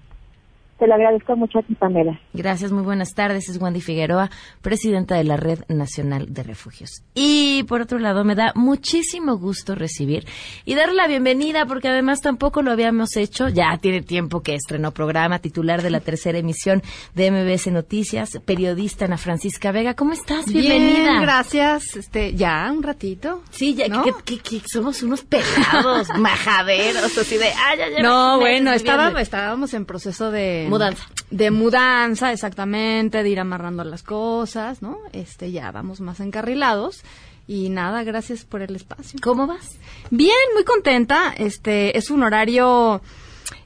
Te 0.80 0.88
lo 0.88 0.94
agradezco 0.96 1.36
mucho 1.36 1.60
a 1.60 1.62
ti, 1.62 1.76
Pamela. 1.76 2.18
Gracias, 2.34 2.72
muy 2.72 2.84
buenas 2.84 3.14
tardes. 3.14 3.50
Es 3.50 3.62
Wendy 3.62 3.82
Figueroa, 3.82 4.30
presidenta 4.62 5.16
de 5.16 5.26
la 5.26 5.36
Red 5.36 5.60
Nacional 5.68 6.34
de 6.34 6.42
Refugios. 6.44 7.04
Y 7.14 7.64
por 7.64 7.82
otro 7.82 8.00
lado, 8.00 8.24
me 8.24 8.34
da 8.34 8.54
muchísimo 8.56 9.38
gusto 9.38 9.76
recibir 9.76 10.26
y 10.64 10.76
darle 10.76 10.96
la 10.96 11.08
bienvenida, 11.08 11.66
porque 11.66 11.90
además 11.90 12.22
tampoco 12.22 12.62
lo 12.62 12.72
habíamos 12.72 13.18
hecho. 13.18 13.50
Ya 13.50 13.78
tiene 13.82 14.02
tiempo 14.04 14.40
que 14.42 14.56
estrenó 14.56 14.92
programa, 14.94 15.40
titular 15.40 15.82
de 15.82 15.90
la 15.90 16.00
tercera 16.00 16.38
emisión 16.38 16.82
de 17.14 17.30
MBS 17.30 17.68
Noticias, 17.74 18.40
periodista 18.46 19.04
Ana 19.04 19.18
Francisca 19.18 19.74
Vega. 19.74 19.96
¿Cómo 19.96 20.14
estás? 20.14 20.46
Bienvenida. 20.46 21.10
Bien, 21.12 21.22
gracias. 21.22 21.98
Este, 21.98 22.34
ya, 22.36 22.72
un 22.72 22.84
ratito. 22.84 23.42
Sí, 23.50 23.76
ya 23.76 23.90
¿No? 23.90 24.04
que, 24.04 24.14
que- 24.24 24.40
que 24.40 24.62
somos 24.66 25.04
unos 25.04 25.24
pelados, 25.24 26.08
majaderos, 26.18 27.18
así 27.18 27.38
de, 27.38 27.48
ay, 27.48 27.78
ya, 27.80 27.90
ya, 27.90 28.02
No, 28.02 28.36
me- 28.38 28.44
bueno, 28.44 28.70
me- 28.72 28.78
estábamos, 28.78 29.22
estábamos 29.22 29.74
en 29.74 29.86
proceso 29.86 30.32
de 30.32 30.68
Mudanza. 30.70 31.06
De 31.32 31.52
mudanza, 31.52 32.32
exactamente, 32.32 33.24
de 33.24 33.30
ir 33.30 33.40
amarrando 33.40 33.84
las 33.84 34.04
cosas, 34.04 34.82
¿no? 34.82 34.98
Este, 35.14 35.52
ya 35.52 35.72
vamos 35.72 36.02
más 36.02 36.20
encarrilados. 36.20 37.04
Y 37.48 37.70
nada, 37.70 38.04
gracias 38.04 38.46
por 38.46 38.62
el 38.62 38.76
espacio. 38.76 39.20
¿Cómo 39.24 39.48
vas? 39.48 39.80
Bien, 40.12 40.36
muy 40.54 40.64
contenta. 40.64 41.34
Este, 41.36 41.98
es 41.98 42.12
un 42.12 42.22
horario 42.22 43.02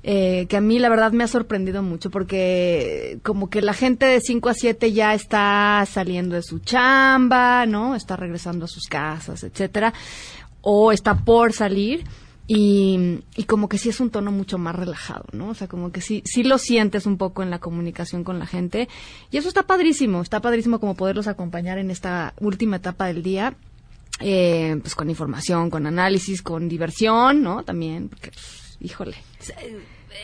eh, 0.03 0.45
que 0.49 0.57
a 0.57 0.61
mí 0.61 0.79
la 0.79 0.89
verdad 0.89 1.11
me 1.11 1.23
ha 1.23 1.27
sorprendido 1.27 1.81
mucho 1.81 2.09
porque 2.09 3.19
como 3.23 3.49
que 3.49 3.61
la 3.61 3.73
gente 3.73 4.05
de 4.05 4.19
5 4.19 4.49
a 4.49 4.53
7 4.53 4.91
ya 4.91 5.13
está 5.13 5.85
saliendo 5.89 6.35
de 6.35 6.43
su 6.43 6.59
chamba, 6.59 7.65
¿no? 7.65 7.95
Está 7.95 8.15
regresando 8.15 8.65
a 8.65 8.67
sus 8.67 8.83
casas, 8.83 9.43
etcétera, 9.43 9.93
o 10.61 10.91
está 10.91 11.15
por 11.15 11.53
salir. 11.53 12.03
Y, 12.45 13.19
y 13.37 13.43
como 13.45 13.69
que 13.69 13.77
sí 13.77 13.87
es 13.89 13.99
un 14.01 14.09
tono 14.09 14.31
mucho 14.31 14.57
más 14.57 14.75
relajado, 14.75 15.25
¿no? 15.31 15.49
O 15.49 15.53
sea, 15.53 15.67
como 15.67 15.91
que 15.93 16.01
sí, 16.01 16.21
sí 16.25 16.43
lo 16.43 16.57
sientes 16.57 17.05
un 17.05 17.17
poco 17.17 17.41
en 17.41 17.49
la 17.49 17.59
comunicación 17.59 18.23
con 18.25 18.37
la 18.37 18.45
gente. 18.45 18.89
Y 19.31 19.37
eso 19.37 19.47
está 19.47 19.63
padrísimo, 19.63 20.21
está 20.21 20.41
padrísimo 20.41 20.79
como 20.79 20.95
poderlos 20.95 21.27
acompañar 21.27 21.77
en 21.77 21.89
esta 21.89 22.33
última 22.41 22.75
etapa 22.77 23.05
del 23.07 23.23
día 23.23 23.55
eh, 24.19 24.77
pues 24.81 24.93
con 24.93 25.09
información, 25.09 25.69
con 25.69 25.87
análisis, 25.87 26.41
con 26.41 26.69
diversión, 26.69 27.41
¿no? 27.41 27.63
También, 27.63 28.09
porque, 28.09 28.29
pues, 28.31 28.77
híjole. 28.79 29.15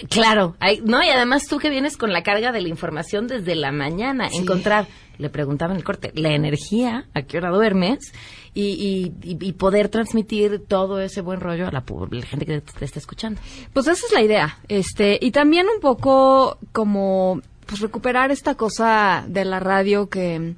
Claro, 0.09 0.55
hay- 0.59 0.81
no, 0.85 1.03
y 1.03 1.09
además 1.09 1.47
tú 1.47 1.57
que 1.57 1.69
vienes 1.71 1.97
con 1.97 2.13
la 2.13 2.21
carga 2.21 2.51
de 2.51 2.61
la 2.61 2.67
información 2.69 3.27
desde 3.27 3.55
la 3.55 3.71
mañana, 3.71 4.29
encontrar, 4.31 4.87
le 5.17 5.29
preguntaba 5.31 5.71
en 5.73 5.77
el 5.77 5.83
corte, 5.83 6.11
la 6.13 6.29
energía, 6.29 7.07
a 7.15 7.23
qué 7.23 7.37
hora 7.37 7.49
duermes, 7.49 8.13
y, 8.53 9.11
y, 9.23 9.37
y- 9.41 9.53
poder 9.53 9.89
transmitir 9.89 10.63
todo 10.67 10.99
ese 10.99 11.21
buen 11.21 11.39
rollo 11.39 11.67
a 11.67 11.71
la, 11.71 11.83
la 12.11 12.25
gente 12.25 12.45
que 12.45 12.61
te 12.61 12.85
está 12.85 12.99
escuchando. 12.99 13.39
Pues 13.73 13.87
esa 13.87 14.05
es 14.05 14.13
la 14.13 14.21
idea, 14.21 14.57
este, 14.67 15.17
y 15.21 15.31
también 15.31 15.67
un 15.73 15.79
poco 15.81 16.57
como, 16.71 17.41
pues 17.65 17.81
recuperar 17.81 18.31
esta 18.31 18.55
cosa 18.55 19.23
de 19.27 19.45
la 19.45 19.59
radio 19.59 20.09
que 20.09 20.55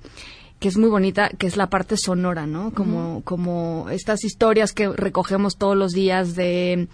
que 0.59 0.67
es 0.67 0.77
muy 0.77 0.89
bonita, 0.89 1.29
que 1.29 1.47
es 1.47 1.57
la 1.57 1.71
parte 1.71 1.97
sonora, 1.97 2.45
¿no? 2.45 2.71
Como, 2.71 3.23
como 3.23 3.87
estas 3.89 4.23
historias 4.23 4.73
que 4.73 4.87
recogemos 4.89 5.57
todos 5.57 5.75
los 5.75 5.91
días 5.91 6.35
de 6.35 6.87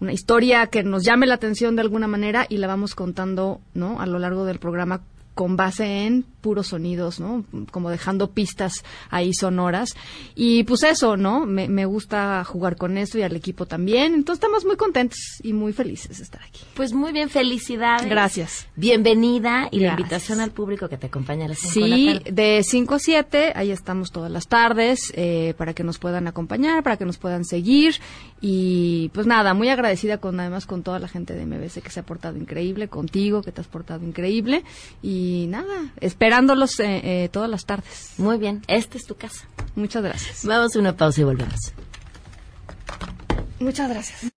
una 0.00 0.14
historia 0.14 0.68
que 0.68 0.82
nos 0.82 1.04
llame 1.04 1.26
la 1.26 1.34
atención 1.34 1.76
de 1.76 1.82
alguna 1.82 2.08
manera 2.08 2.46
y 2.48 2.56
la 2.56 2.68
vamos 2.68 2.94
contando, 2.94 3.60
¿no? 3.74 4.00
A 4.00 4.06
lo 4.06 4.18
largo 4.18 4.46
del 4.46 4.58
programa 4.58 5.02
con 5.34 5.56
base 5.56 6.04
en 6.06 6.24
puros 6.42 6.68
sonidos, 6.68 7.20
¿no? 7.20 7.44
Como 7.70 7.88
dejando 7.90 8.32
pistas 8.32 8.84
ahí 9.10 9.32
sonoras. 9.32 9.94
Y 10.34 10.64
pues 10.64 10.82
eso, 10.82 11.16
¿no? 11.16 11.46
Me, 11.46 11.68
me 11.68 11.86
gusta 11.86 12.42
jugar 12.44 12.76
con 12.76 12.98
esto 12.98 13.16
y 13.18 13.22
al 13.22 13.34
equipo 13.36 13.64
también. 13.66 14.14
Entonces 14.14 14.42
estamos 14.42 14.64
muy 14.64 14.76
contentos 14.76 15.18
y 15.42 15.52
muy 15.52 15.72
felices 15.72 16.18
de 16.18 16.24
estar 16.24 16.42
aquí. 16.42 16.60
Pues 16.74 16.92
muy 16.92 17.12
bien, 17.12 17.30
felicidades. 17.30 18.08
Gracias. 18.10 18.66
Bienvenida 18.76 19.68
y 19.70 19.78
la 19.80 19.88
Gracias. 19.88 20.00
invitación 20.00 20.40
al 20.40 20.50
público 20.50 20.88
que 20.88 20.96
te 20.98 21.06
acompaña 21.06 21.46
a 21.46 21.48
las 21.48 21.58
cinco 21.60 21.80
de 21.84 21.88
la 21.90 21.96
Sí, 21.96 22.06
tarde. 22.24 22.32
de 22.32 22.62
5 22.64 22.94
a 22.94 22.98
7, 22.98 23.52
ahí 23.54 23.70
estamos 23.70 24.10
todas 24.10 24.30
las 24.30 24.48
tardes 24.48 25.12
eh, 25.16 25.54
para 25.56 25.72
que 25.74 25.84
nos 25.84 25.98
puedan 25.98 26.26
acompañar, 26.26 26.82
para 26.82 26.96
que 26.96 27.04
nos 27.04 27.18
puedan 27.18 27.44
seguir 27.44 27.94
y 28.40 29.10
pues 29.14 29.26
nada, 29.26 29.54
muy 29.54 29.68
agradecida 29.68 30.18
con 30.18 30.38
además 30.40 30.66
con 30.66 30.82
toda 30.82 30.98
la 30.98 31.08
gente 31.08 31.34
de 31.34 31.46
MBS 31.46 31.80
que 31.82 31.90
se 31.90 32.00
ha 32.00 32.02
portado 32.02 32.36
increíble, 32.36 32.88
contigo 32.88 33.42
que 33.42 33.52
te 33.52 33.60
has 33.60 33.68
portado 33.68 34.04
increíble 34.04 34.64
y 35.02 35.21
Y 35.24 35.46
nada, 35.46 35.92
esperándolos 36.00 36.80
eh, 36.80 37.00
eh, 37.24 37.28
todas 37.30 37.48
las 37.48 37.64
tardes. 37.64 38.14
Muy 38.18 38.38
bien, 38.38 38.62
esta 38.66 38.96
es 38.98 39.06
tu 39.06 39.14
casa. 39.14 39.46
Muchas 39.76 40.02
gracias. 40.02 40.44
Vamos 40.44 40.74
a 40.74 40.78
una 40.80 40.96
pausa 40.96 41.20
y 41.20 41.24
volvemos. 41.24 41.72
Muchas 43.60 43.88
gracias. 43.88 44.32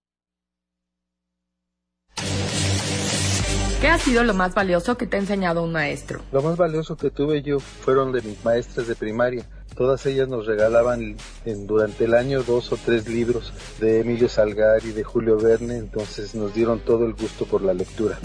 ¿Qué 3.81 3.87
ha 3.87 3.97
sido 3.97 4.23
lo 4.23 4.33
más 4.35 4.53
valioso 4.53 4.95
que 4.97 5.07
te 5.07 5.17
ha 5.17 5.19
enseñado 5.19 5.63
un 5.63 5.71
maestro? 5.71 6.21
Lo 6.31 6.41
más 6.43 6.55
valioso 6.57 6.95
que 6.97 7.09
tuve 7.09 7.41
yo 7.41 7.59
fueron 7.59 8.11
de 8.11 8.21
mis 8.21 8.43
maestras 8.45 8.87
de 8.87 8.95
primaria. 8.95 9.45
Todas 9.75 10.05
ellas 10.05 10.27
nos 10.27 10.45
regalaban 10.45 11.17
en- 11.45 11.67
durante 11.67 12.05
el 12.05 12.13
año 12.13 12.43
dos 12.43 12.71
o 12.71 12.77
tres 12.77 13.07
libros 13.07 13.51
de 13.79 14.01
Emilio 14.01 14.29
Salgari, 14.29 14.91
de 14.91 15.03
Julio 15.03 15.37
Verne, 15.37 15.77
entonces 15.77 16.33
nos 16.35 16.53
dieron 16.53 16.79
todo 16.79 17.05
el 17.05 17.13
gusto 17.13 17.45
por 17.45 17.61
la 17.63 17.73
lectura. 17.73 18.19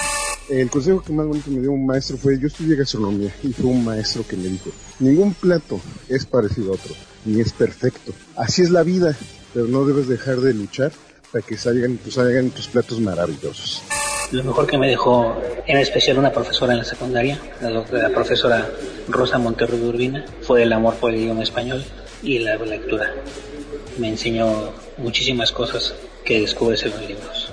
El 0.51 0.69
consejo 0.69 1.01
que 1.01 1.13
más 1.13 1.27
bonito 1.29 1.49
me 1.49 1.61
dio 1.61 1.71
un 1.71 1.87
maestro 1.87 2.17
fue, 2.17 2.37
yo 2.37 2.49
estudié 2.49 2.75
gastronomía 2.75 3.33
y 3.45 3.53
fue 3.53 3.67
un 3.67 3.85
maestro 3.85 4.27
que 4.27 4.37
me 4.37 4.49
dijo, 4.49 4.71
ningún 4.99 5.33
plato 5.33 5.81
es 6.09 6.27
parecido 6.27 6.73
a 6.73 6.75
otro, 6.75 6.93
ni 7.25 7.41
es 7.41 7.53
perfecto. 7.53 8.13
Así 8.35 8.63
es 8.63 8.71
la 8.71 8.83
vida, 8.83 9.17
pero 9.55 9.67
no 9.67 9.85
debes 9.85 10.09
dejar 10.09 10.39
de 10.41 10.53
luchar 10.53 10.91
para 11.31 11.47
que 11.47 11.57
salgan, 11.57 11.99
pues, 12.03 12.17
salgan 12.17 12.51
tus 12.51 12.67
platos 12.67 12.99
maravillosos. 12.99 13.85
Lo 14.33 14.43
mejor 14.43 14.67
que 14.67 14.77
me 14.77 14.89
dejó, 14.89 15.41
en 15.69 15.79
especial 15.79 16.19
una 16.19 16.33
profesora 16.33 16.73
en 16.73 16.79
la 16.79 16.85
secundaria, 16.85 17.39
la, 17.61 17.71
la 17.71 18.11
profesora 18.11 18.69
Rosa 19.09 19.39
Monterrey 19.39 19.79
de 19.79 19.89
Urbina, 19.89 20.25
fue 20.43 20.65
el 20.65 20.73
amor 20.73 20.95
por 20.97 21.13
el 21.15 21.21
idioma 21.21 21.45
español 21.45 21.85
y 22.25 22.41
la 22.41 22.57
lectura. 22.57 23.15
Me 23.99 24.09
enseñó 24.09 24.73
muchísimas 24.99 25.53
cosas 25.53 25.95
que 26.25 26.41
descubres 26.41 26.83
en 26.83 26.91
los 26.91 27.07
libros. 27.07 27.53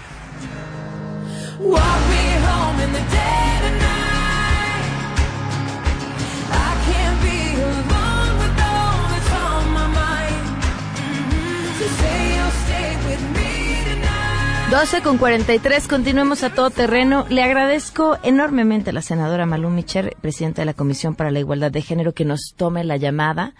12 14.71 15.01
con 15.01 15.17
43, 15.17 15.85
continuemos 15.89 16.45
a 16.45 16.55
todo 16.55 16.69
terreno. 16.69 17.25
Le 17.29 17.43
agradezco 17.43 18.17
enormemente 18.23 18.91
a 18.91 18.93
la 18.93 19.01
senadora 19.01 19.45
Malú 19.45 19.69
Micher, 19.69 20.15
presidenta 20.21 20.61
de 20.61 20.65
la 20.65 20.73
Comisión 20.73 21.13
para 21.13 21.29
la 21.29 21.39
Igualdad 21.39 21.71
de 21.71 21.81
Género, 21.81 22.13
que 22.13 22.23
nos 22.23 22.55
tome 22.55 22.85
la 22.85 22.95
llamada 22.95 23.53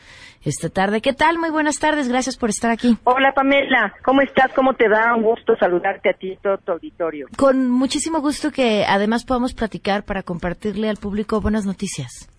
esta 0.45 0.69
tarde. 0.69 1.01
¿Qué 1.01 1.11
tal? 1.11 1.37
Muy 1.37 1.49
buenas 1.49 1.79
tardes, 1.79 2.07
gracias 2.07 2.37
por 2.37 2.49
estar 2.49 2.71
aquí. 2.71 2.97
Hola 3.03 3.33
Pamela, 3.33 3.93
¿cómo 4.05 4.21
estás? 4.21 4.53
¿Cómo 4.53 4.73
te 4.73 4.87
da? 4.87 5.13
Un 5.13 5.23
gusto 5.23 5.57
saludarte 5.57 6.11
a 6.11 6.13
ti 6.13 6.31
y 6.31 6.37
todo 6.37 6.57
tu 6.59 6.71
auditorio. 6.71 7.27
Con 7.35 7.69
muchísimo 7.69 8.21
gusto 8.21 8.49
que 8.49 8.85
además 8.85 9.25
podamos 9.25 9.53
platicar 9.53 10.03
para 10.03 10.23
compartirle 10.23 10.87
al 10.87 10.95
público 10.95 11.41
buenas 11.41 11.65
noticias. 11.65 12.29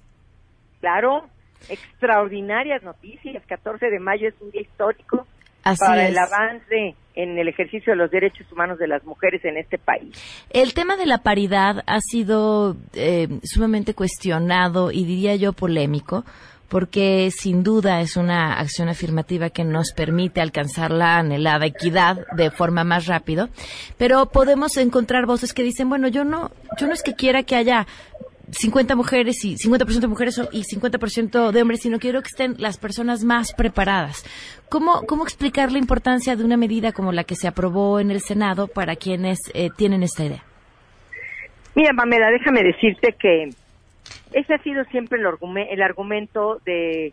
Claro, 0.81 1.27
extraordinarias 1.69 2.83
noticias. 2.83 3.45
14 3.47 3.91
de 3.91 4.01
mayo 4.01 4.29
es 4.29 4.35
un 4.41 4.51
día 4.51 4.63
histórico 4.63 5.27
Así 5.63 5.85
para 5.85 6.05
es. 6.05 6.11
el 6.11 6.19
avance 6.19 6.97
en 7.15 7.39
el 7.39 7.49
ejercicio 7.49 7.93
de 7.93 7.97
los 7.97 8.11
derechos 8.11 8.51
humanos 8.51 8.79
de 8.79 8.89
las 8.89 9.05
mujeres 9.05 9.45
en 9.45 9.57
este 9.57 9.79
país. 9.79 10.17
El 10.51 10.75
tema 10.75 10.97
de 10.97 11.07
la 11.07 11.19
paridad 11.19 11.83
ha 11.87 12.01
sido 12.01 12.77
eh, 12.95 13.29
sumamente 13.45 13.95
cuestionado 13.95 14.91
y 14.91 15.05
diría 15.05 15.37
yo 15.37 15.53
polémico, 15.53 16.25
porque 16.69 17.31
sin 17.31 17.63
duda 17.63 18.01
es 18.01 18.17
una 18.17 18.55
acción 18.59 18.89
afirmativa 18.89 19.51
que 19.51 19.63
nos 19.63 19.93
permite 19.93 20.41
alcanzar 20.41 20.91
la 20.91 21.19
anhelada 21.19 21.67
equidad 21.67 22.27
de 22.35 22.51
forma 22.51 22.83
más 22.83 23.07
rápido, 23.07 23.51
pero 23.99 24.31
podemos 24.31 24.79
encontrar 24.79 25.27
voces 25.27 25.53
que 25.53 25.63
dicen, 25.63 25.91
bueno, 25.91 26.09
yo 26.09 26.25
no, 26.25 26.51
yo 26.79 26.87
no 26.87 26.95
es 26.95 27.03
que 27.03 27.13
quiera 27.13 27.43
que 27.43 27.57
haya 27.57 27.87
50 28.53 28.95
mujeres 28.97 29.45
y 29.45 29.57
50% 29.57 30.01
de 30.01 30.07
mujeres 30.09 30.41
y 30.53 30.63
50% 30.63 31.51
de 31.51 31.63
hombres, 31.63 31.81
sino 31.81 31.99
quiero 31.99 32.21
que 32.23 32.29
estén 32.29 32.55
las 32.59 32.77
personas 32.79 33.25
más 33.25 33.53
preparadas. 33.55 34.25
¿Cómo, 34.69 35.03
¿Cómo 35.07 35.25
explicar 35.25 35.73
la 35.73 35.79
importancia 35.79 36.37
de 36.37 36.45
una 36.45 36.57
medida 36.57 36.93
como 36.93 37.13
la 37.13 37.25
que 37.25 37.35
se 37.35 37.49
aprobó 37.49 37.99
en 37.99 38.11
el 38.11 38.21
Senado 38.21 38.69
para 38.69 38.95
quienes 38.97 39.39
eh, 39.55 39.71
tienen 39.77 40.03
esta 40.03 40.25
idea? 40.25 40.43
Mira, 41.75 41.93
Pamela, 41.97 42.31
déjame 42.31 42.63
decirte 42.63 43.15
que 43.19 43.49
ese 44.33 44.55
ha 44.55 44.59
sido 44.63 44.85
siempre 44.85 45.19
el, 45.19 45.27
argume- 45.27 45.69
el 45.71 45.83
argumento 45.83 46.61
de 46.67 47.13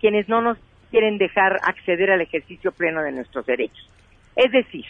quienes 0.00 0.28
no 0.28 0.40
nos 0.40 0.58
quieren 0.90 1.18
dejar 1.18 1.58
acceder 1.62 2.10
al 2.10 2.22
ejercicio 2.22 2.72
pleno 2.72 3.02
de 3.02 3.12
nuestros 3.12 3.44
derechos. 3.44 3.86
Es 4.36 4.50
decir, 4.52 4.84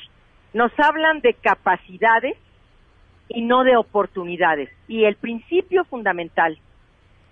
nos 0.54 0.70
hablan 0.78 1.20
de 1.20 1.34
capacidades 1.34 2.36
y 3.28 3.42
no 3.42 3.64
de 3.64 3.76
oportunidades. 3.76 4.70
Y 4.86 5.04
el 5.04 5.16
principio 5.16 5.84
fundamental 5.84 6.58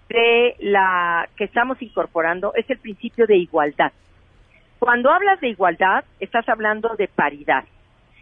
de 0.08 0.56
la 0.60 1.28
que 1.36 1.44
estamos 1.44 1.80
incorporando 1.82 2.52
es 2.54 2.68
el 2.70 2.78
principio 2.78 3.26
de 3.26 3.36
igualdad. 3.36 3.92
Cuando 4.78 5.10
hablas 5.10 5.40
de 5.40 5.48
igualdad, 5.48 6.04
estás 6.20 6.48
hablando 6.48 6.94
de 6.96 7.08
paridad. 7.08 7.64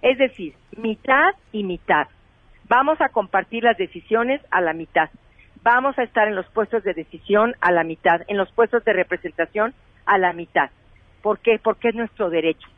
Es 0.03 0.19
decir, 0.19 0.55
mitad 0.77 1.35
y 1.53 1.65
mitad. 1.65 2.09
Vamos 2.69 3.01
a 3.01 3.09
compartir 3.09 3.65
las 3.65 3.77
decisiones 3.77 4.41
a 4.51 4.61
la 4.61 4.73
mitad. 4.73 5.11
Vamos 5.63 5.99
a 5.99 6.03
estar 6.03 6.29
en 6.29 6.37
los 6.37 6.47
puestos 6.51 6.85
de 6.85 6.95
decisión 6.95 7.55
a 7.61 7.73
la 7.73 7.85
mitad, 7.85 8.23
en 8.29 8.37
los 8.37 8.51
puestos 8.53 8.85
de 8.85 8.93
representación 8.93 9.75
a 10.07 10.19
la 10.19 10.33
mitad. 10.33 10.71
¿Por 11.23 11.39
qué? 11.39 11.59
Porque 11.63 11.89
es 11.89 11.95
nuestro 11.95 12.31
derecho. 12.31 12.69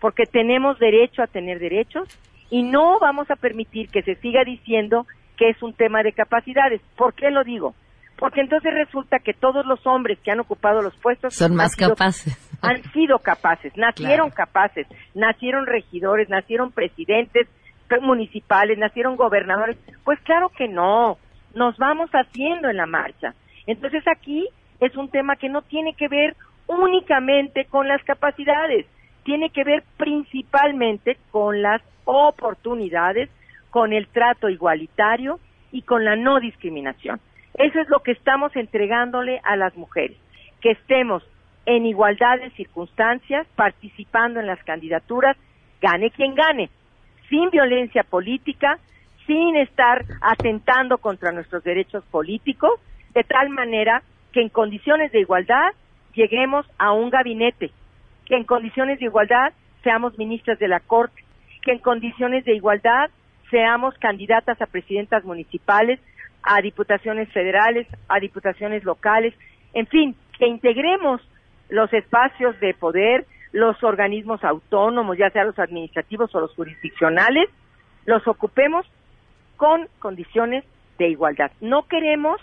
Porque 0.00 0.24
tenemos 0.26 0.78
derecho 0.78 1.22
a 1.22 1.28
tener 1.28 1.58
derechos 1.58 2.08
y 2.54 2.62
no 2.62 3.00
vamos 3.00 3.28
a 3.32 3.36
permitir 3.36 3.88
que 3.88 4.02
se 4.02 4.14
siga 4.16 4.44
diciendo 4.44 5.06
que 5.36 5.48
es 5.50 5.60
un 5.60 5.72
tema 5.74 6.04
de 6.04 6.12
capacidades. 6.12 6.80
¿Por 6.96 7.12
qué 7.14 7.32
lo 7.32 7.42
digo? 7.42 7.74
Porque 8.16 8.40
entonces 8.42 8.72
resulta 8.72 9.18
que 9.18 9.34
todos 9.34 9.66
los 9.66 9.84
hombres 9.88 10.20
que 10.22 10.30
han 10.30 10.38
ocupado 10.38 10.80
los 10.80 10.94
puestos 10.98 11.34
Son 11.34 11.56
más 11.56 11.72
sido- 11.74 11.88
capaces. 11.90 12.32
han 12.62 12.80
sido 12.92 13.18
capaces, 13.18 13.76
nacieron 13.76 14.30
capaces, 14.30 14.86
nacieron 15.14 15.66
regidores, 15.66 16.28
nacieron 16.28 16.70
presidentes 16.70 17.48
municipales, 18.00 18.78
nacieron 18.78 19.16
gobernadores. 19.16 19.76
Pues 20.04 20.20
claro 20.20 20.48
que 20.50 20.68
no, 20.68 21.18
nos 21.56 21.76
vamos 21.76 22.08
haciendo 22.12 22.68
en 22.70 22.76
la 22.76 22.86
marcha. 22.86 23.34
Entonces 23.66 24.04
aquí 24.06 24.46
es 24.78 24.96
un 24.96 25.10
tema 25.10 25.34
que 25.34 25.48
no 25.48 25.62
tiene 25.62 25.94
que 25.94 26.06
ver 26.06 26.36
únicamente 26.68 27.64
con 27.64 27.88
las 27.88 28.02
capacidades, 28.04 28.86
tiene 29.24 29.50
que 29.50 29.64
ver 29.64 29.82
principalmente 29.96 31.16
con 31.32 31.60
las 31.60 31.82
oportunidades, 32.04 33.30
con 33.70 33.92
el 33.92 34.06
trato 34.06 34.48
igualitario 34.48 35.40
y 35.72 35.82
con 35.82 36.04
la 36.04 36.14
no 36.14 36.38
discriminación. 36.38 37.20
Eso 37.54 37.80
es 37.80 37.88
lo 37.88 38.00
que 38.00 38.12
estamos 38.12 38.54
entregándole 38.54 39.40
a 39.42 39.56
las 39.56 39.76
mujeres, 39.76 40.16
que 40.60 40.72
estemos 40.72 41.24
en 41.66 41.86
igualdad 41.86 42.38
de 42.38 42.50
circunstancias, 42.50 43.46
participando 43.56 44.38
en 44.38 44.46
las 44.46 44.62
candidaturas, 44.64 45.36
gane 45.80 46.10
quien 46.10 46.34
gane, 46.34 46.70
sin 47.28 47.50
violencia 47.50 48.04
política, 48.04 48.78
sin 49.26 49.56
estar 49.56 50.04
atentando 50.20 50.98
contra 50.98 51.32
nuestros 51.32 51.64
derechos 51.64 52.04
políticos, 52.10 52.72
de 53.14 53.24
tal 53.24 53.50
manera 53.50 54.02
que 54.32 54.40
en 54.40 54.50
condiciones 54.50 55.10
de 55.12 55.20
igualdad 55.20 55.72
lleguemos 56.14 56.66
a 56.78 56.92
un 56.92 57.10
gabinete, 57.10 57.70
que 58.26 58.36
en 58.36 58.44
condiciones 58.44 58.98
de 58.98 59.06
igualdad 59.06 59.52
seamos 59.82 60.16
ministras 60.18 60.58
de 60.58 60.68
la 60.68 60.80
Corte, 60.80 61.23
que 61.64 61.72
en 61.72 61.78
condiciones 61.78 62.44
de 62.44 62.54
igualdad 62.54 63.10
seamos 63.50 63.94
candidatas 63.98 64.60
a 64.60 64.66
presidentas 64.66 65.24
municipales, 65.24 66.00
a 66.42 66.60
diputaciones 66.60 67.30
federales, 67.32 67.86
a 68.08 68.20
diputaciones 68.20 68.84
locales, 68.84 69.34
en 69.72 69.86
fin, 69.86 70.14
que 70.38 70.46
integremos 70.46 71.20
los 71.68 71.92
espacios 71.92 72.58
de 72.60 72.74
poder, 72.74 73.26
los 73.52 73.82
organismos 73.82 74.44
autónomos, 74.44 75.16
ya 75.16 75.30
sea 75.30 75.44
los 75.44 75.58
administrativos 75.58 76.34
o 76.34 76.40
los 76.40 76.54
jurisdiccionales, 76.54 77.48
los 78.04 78.26
ocupemos 78.28 78.86
con 79.56 79.88
condiciones 79.98 80.64
de 80.98 81.08
igualdad. 81.08 81.50
No 81.60 81.86
queremos 81.88 82.40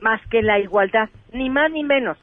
más 0.00 0.20
que 0.28 0.42
la 0.42 0.58
igualdad, 0.58 1.08
ni 1.32 1.50
más 1.50 1.70
ni 1.70 1.84
menos, 1.84 2.18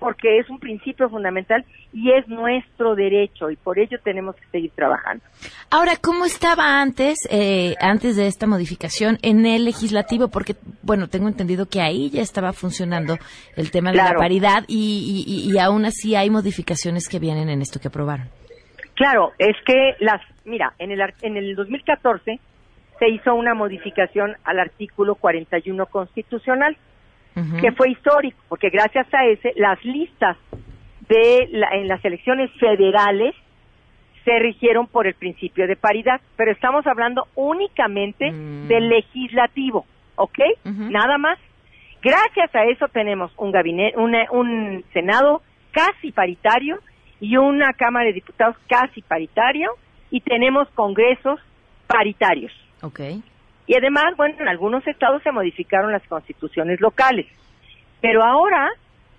porque 0.00 0.38
es 0.38 0.48
un 0.48 0.58
principio 0.58 1.08
fundamental 1.08 1.64
y 1.92 2.10
es 2.10 2.26
nuestro 2.26 2.94
derecho 2.94 3.50
y 3.50 3.56
por 3.56 3.78
ello 3.78 3.98
tenemos 4.02 4.34
que 4.36 4.46
seguir 4.50 4.70
trabajando. 4.74 5.22
Ahora, 5.70 5.92
¿cómo 6.00 6.24
estaba 6.24 6.80
antes, 6.80 7.18
eh, 7.30 7.74
antes 7.80 8.16
de 8.16 8.26
esta 8.26 8.46
modificación 8.46 9.18
en 9.22 9.44
el 9.46 9.66
legislativo? 9.66 10.28
Porque, 10.28 10.56
bueno, 10.82 11.08
tengo 11.08 11.28
entendido 11.28 11.66
que 11.66 11.82
ahí 11.82 12.10
ya 12.10 12.22
estaba 12.22 12.52
funcionando 12.52 13.18
el 13.56 13.70
tema 13.70 13.90
de 13.90 13.98
la 13.98 14.14
paridad 14.14 14.64
y, 14.66 15.24
y, 15.26 15.52
y 15.52 15.58
aún 15.58 15.84
así 15.84 16.16
hay 16.16 16.30
modificaciones 16.30 17.08
que 17.08 17.18
vienen 17.18 17.50
en 17.50 17.60
esto 17.60 17.78
que 17.78 17.88
aprobaron. 17.88 18.28
Claro, 18.94 19.32
es 19.38 19.56
que 19.64 19.94
las, 20.00 20.20
mira, 20.44 20.74
en 20.78 20.90
el, 20.90 21.00
en 21.22 21.36
el 21.36 21.54
2014 21.54 22.40
se 22.98 23.08
hizo 23.08 23.34
una 23.34 23.54
modificación 23.54 24.36
al 24.44 24.60
artículo 24.60 25.14
41 25.14 25.86
constitucional, 25.86 26.76
que 27.60 27.72
fue 27.72 27.90
histórico, 27.90 28.38
porque 28.48 28.70
gracias 28.70 29.06
a 29.12 29.24
ese 29.26 29.52
las 29.56 29.82
listas 29.84 30.36
de 31.08 31.48
la- 31.50 31.68
en 31.72 31.88
las 31.88 32.04
elecciones 32.04 32.50
federales 32.58 33.34
se 34.24 34.38
rigieron 34.38 34.86
por 34.86 35.06
el 35.06 35.14
principio 35.14 35.66
de 35.66 35.76
paridad, 35.76 36.20
pero 36.36 36.52
estamos 36.52 36.86
hablando 36.86 37.26
únicamente 37.34 38.34
del 38.62 38.88
legislativo, 38.88 39.86
¿ok? 40.16 40.38
Nada 40.90 41.18
más. 41.18 41.38
Gracias 42.02 42.54
a 42.54 42.64
eso 42.64 42.88
tenemos 42.88 43.32
un 43.36 43.50
gabinete, 43.52 43.96
una- 43.98 44.26
un 44.30 44.84
senado 44.92 45.42
casi 45.70 46.12
paritario 46.12 46.78
y 47.20 47.36
una 47.36 47.72
cámara 47.74 48.06
de 48.06 48.14
diputados 48.14 48.56
casi 48.68 49.02
paritario 49.02 49.70
y 50.10 50.20
tenemos 50.20 50.68
congresos 50.70 51.38
paritarios. 51.86 52.52
Ok. 52.82 53.00
Y 53.70 53.76
además, 53.76 54.16
bueno, 54.16 54.34
en 54.40 54.48
algunos 54.48 54.84
estados 54.88 55.22
se 55.22 55.30
modificaron 55.30 55.92
las 55.92 56.02
constituciones 56.08 56.80
locales. 56.80 57.26
Pero 58.00 58.24
ahora 58.24 58.68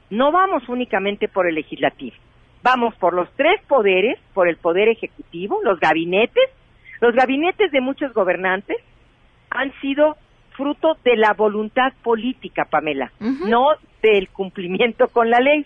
no 0.09 0.33
vamos 0.33 0.67
únicamente 0.67 1.29
por 1.29 1.47
el 1.47 1.55
legislativo. 1.55 2.17
Vamos 2.61 2.93
por 2.95 3.13
los 3.13 3.31
tres 3.37 3.61
poderes, 3.65 4.19
por 4.33 4.49
el 4.49 4.57
poder 4.57 4.89
ejecutivo, 4.89 5.61
los 5.63 5.79
gabinetes. 5.79 6.49
Los 6.99 7.15
gabinetes 7.15 7.71
de 7.71 7.79
muchos 7.79 8.13
gobernantes 8.13 8.75
han 9.51 9.71
sido 9.79 10.17
fruto 10.57 10.97
de 11.05 11.15
la 11.15 11.31
voluntad 11.31 11.93
política, 12.03 12.65
Pamela, 12.65 13.09
no 13.19 13.69
del 14.01 14.27
cumplimiento 14.27 15.07
con 15.07 15.29
la 15.29 15.39
ley. 15.39 15.65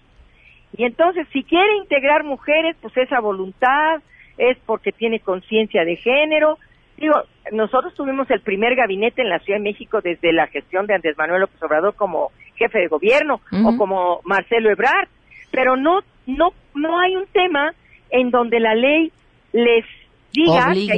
Y 0.78 0.84
entonces, 0.84 1.28
si 1.34 1.44
quiere 1.44 1.78
integrar 1.78 2.24
mujeres, 2.24 2.78
pues 2.84 2.96
esa 2.98 3.20
voluntad 3.20 4.04
es 4.38 4.60
porque 4.68 4.92
tiene 4.92 5.22
conciencia 5.22 5.84
de 5.86 5.96
género. 5.96 6.60
Digo, 6.98 7.16
nosotros 7.52 7.94
tuvimos 7.94 8.30
el 8.32 8.40
primer 8.42 8.76
gabinete 8.76 9.22
en 9.22 9.30
la 9.30 9.40
Ciudad 9.40 9.60
de 9.60 9.64
México 9.64 10.02
desde 10.02 10.32
la 10.32 10.48
gestión 10.48 10.88
de 10.88 10.96
Andrés 10.96 11.18
Manuel 11.18 11.42
López 11.42 11.62
Obrador 11.62 11.94
como 11.96 12.32
jefe 12.56 12.80
de 12.80 12.88
gobierno 12.88 13.42
o 13.66 13.78
como 13.78 14.22
Marcelo 14.24 14.70
Ebrard, 14.72 15.10
pero 15.52 15.76
no 15.76 16.00
no 16.26 16.52
no 16.74 17.00
hay 17.00 17.16
un 17.18 17.26
tema 17.28 17.74
en 18.10 18.32
donde 18.32 18.60
la 18.60 18.76
ley 18.76 19.12
les 19.52 19.86
diga 20.32 20.68
Obligue. 20.70 20.94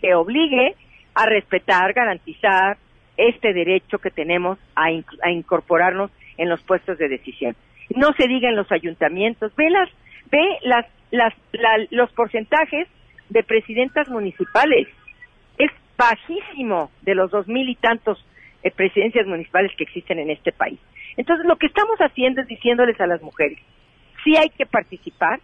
que, 0.00 0.06
que 0.08 0.14
obligue 0.14 0.74
a 1.14 1.24
respetar, 1.26 1.92
garantizar 1.94 2.76
este 3.16 3.52
derecho 3.52 3.98
que 3.98 4.10
tenemos 4.10 4.58
a, 4.76 4.90
in- 4.92 5.04
a 5.22 5.30
incorporarnos 5.30 6.10
en 6.36 6.48
los 6.48 6.62
puestos 6.62 6.98
de 6.98 7.08
decisión. 7.08 7.56
No 7.96 8.12
se 8.12 8.28
diga 8.28 8.48
en 8.50 8.54
los 8.56 8.70
ayuntamientos, 8.70 9.52
ve 9.56 9.70
las, 9.70 9.88
ve 10.30 10.46
las, 10.62 10.86
las, 11.10 11.34
la- 11.52 11.86
los 11.90 12.12
porcentajes 12.12 12.86
de 13.30 13.42
presidentas 13.42 14.08
municipales. 14.08 14.86
Bajísimo 15.98 16.90
de 17.02 17.14
los 17.14 17.30
dos 17.30 17.48
mil 17.48 17.68
y 17.68 17.74
tantos 17.74 18.24
eh, 18.62 18.70
presidencias 18.70 19.26
municipales 19.26 19.72
que 19.76 19.84
existen 19.84 20.20
en 20.20 20.30
este 20.30 20.52
país. 20.52 20.78
Entonces, 21.16 21.44
lo 21.44 21.56
que 21.56 21.66
estamos 21.66 21.98
haciendo 21.98 22.40
es 22.40 22.46
diciéndoles 22.46 23.00
a 23.00 23.06
las 23.08 23.20
mujeres, 23.20 23.58
sí 24.24 24.36
hay 24.36 24.48
que 24.50 24.64
participar. 24.64 25.40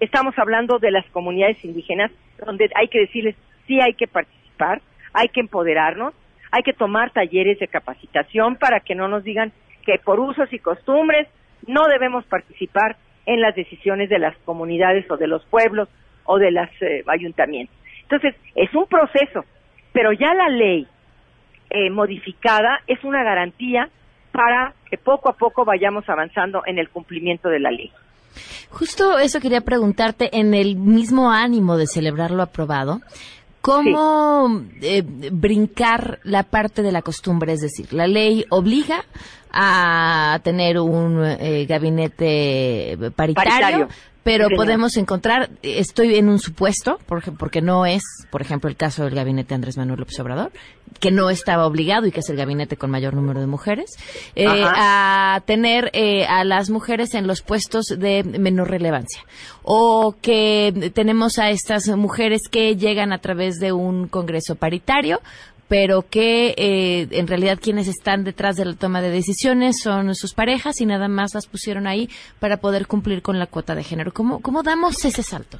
Estamos 0.00 0.36
hablando 0.36 0.80
de 0.80 0.90
las 0.90 1.06
comunidades 1.10 1.64
indígenas, 1.64 2.10
donde 2.44 2.68
hay 2.74 2.88
que 2.88 2.98
decirles, 2.98 3.36
sí 3.68 3.80
hay 3.80 3.94
que 3.94 4.08
participar, 4.08 4.82
hay 5.12 5.28
que 5.28 5.40
empoderarnos, 5.40 6.12
hay 6.50 6.64
que 6.64 6.72
tomar 6.72 7.12
talleres 7.12 7.60
de 7.60 7.68
capacitación 7.68 8.56
para 8.56 8.80
que 8.80 8.96
no 8.96 9.06
nos 9.06 9.22
digan 9.22 9.52
que 9.86 9.98
por 10.04 10.18
usos 10.18 10.52
y 10.52 10.58
costumbres 10.58 11.28
no 11.66 11.86
debemos 11.86 12.24
participar 12.26 12.96
en 13.26 13.40
las 13.40 13.54
decisiones 13.54 14.08
de 14.08 14.18
las 14.18 14.36
comunidades 14.38 15.08
o 15.10 15.16
de 15.16 15.28
los 15.28 15.44
pueblos 15.46 15.88
o 16.24 16.38
de 16.38 16.50
los 16.50 16.68
ayuntamientos. 17.06 17.76
Entonces, 18.02 18.34
es 18.54 18.74
un 18.74 18.86
proceso, 18.86 19.44
pero 19.92 20.12
ya 20.12 20.34
la 20.34 20.48
ley 20.48 20.86
eh, 21.70 21.90
modificada 21.90 22.80
es 22.86 23.02
una 23.04 23.22
garantía 23.22 23.88
para 24.30 24.74
que 24.90 24.98
poco 24.98 25.28
a 25.28 25.34
poco 25.34 25.64
vayamos 25.64 26.08
avanzando 26.08 26.62
en 26.66 26.78
el 26.78 26.88
cumplimiento 26.88 27.48
de 27.48 27.60
la 27.60 27.70
ley. 27.70 27.92
Justo 28.70 29.18
eso 29.18 29.40
quería 29.40 29.60
preguntarte 29.60 30.38
en 30.38 30.54
el 30.54 30.76
mismo 30.76 31.30
ánimo 31.30 31.76
de 31.76 31.86
celebrar 31.86 32.30
lo 32.30 32.42
aprobado. 32.42 33.00
¿Cómo 33.60 34.64
eh, 34.80 35.04
brincar 35.30 36.18
la 36.24 36.42
parte 36.42 36.82
de 36.82 36.90
la 36.90 37.00
costumbre? 37.00 37.52
Es 37.52 37.60
decir, 37.60 37.92
la 37.92 38.08
ley 38.08 38.44
obliga 38.50 39.04
a 39.52 40.40
tener 40.42 40.80
un 40.80 41.22
eh, 41.24 41.64
gabinete 41.66 42.98
paritario, 43.14 43.34
Paritario. 43.34 43.88
Pero 44.24 44.48
Sí, 44.48 44.54
podemos 44.54 44.96
encontrar, 44.96 45.50
estoy 45.62 46.16
en 46.16 46.28
un 46.28 46.38
supuesto, 46.38 46.98
por 47.06 47.18
ej- 47.22 47.34
porque 47.38 47.60
no 47.60 47.86
es, 47.86 48.02
por 48.30 48.40
ejemplo, 48.42 48.70
el 48.70 48.76
caso 48.76 49.04
del 49.04 49.14
gabinete 49.14 49.50
de 49.50 49.54
Andrés 49.56 49.76
Manuel 49.76 50.00
López 50.00 50.18
Obrador, 50.20 50.52
que 51.00 51.10
no 51.10 51.30
estaba 51.30 51.66
obligado 51.66 52.06
y 52.06 52.12
que 52.12 52.20
es 52.20 52.28
el 52.28 52.36
gabinete 52.36 52.76
con 52.76 52.90
mayor 52.90 53.14
número 53.14 53.40
de 53.40 53.46
mujeres, 53.46 53.90
eh, 54.36 54.46
a 54.48 55.42
tener 55.46 55.90
eh, 55.94 56.24
a 56.26 56.44
las 56.44 56.70
mujeres 56.70 57.14
en 57.14 57.26
los 57.26 57.42
puestos 57.42 57.86
de 57.86 58.22
menor 58.24 58.70
relevancia. 58.70 59.22
O 59.64 60.14
que 60.20 60.92
tenemos 60.94 61.38
a 61.38 61.50
estas 61.50 61.88
mujeres 61.88 62.42
que 62.50 62.76
llegan 62.76 63.12
a 63.12 63.18
través 63.18 63.58
de 63.58 63.72
un 63.72 64.06
congreso 64.08 64.54
paritario, 64.56 65.20
pero 65.68 66.02
que 66.02 66.54
eh, 66.56 67.08
en 67.12 67.26
realidad 67.26 67.58
quienes 67.60 67.88
están 67.88 68.24
detrás 68.24 68.56
de 68.56 68.64
la 68.64 68.74
toma 68.74 69.00
de 69.00 69.10
decisiones 69.10 69.80
son 69.82 70.14
sus 70.14 70.34
parejas 70.34 70.80
y 70.80 70.86
nada 70.86 71.08
más 71.08 71.34
las 71.34 71.46
pusieron 71.46 71.86
ahí 71.86 72.08
para 72.40 72.58
poder 72.58 72.86
cumplir 72.86 73.22
con 73.22 73.38
la 73.38 73.46
cuota 73.46 73.74
de 73.74 73.82
género. 73.82 74.12
¿Cómo, 74.12 74.40
cómo 74.40 74.62
damos 74.62 75.04
ese 75.04 75.22
salto? 75.22 75.58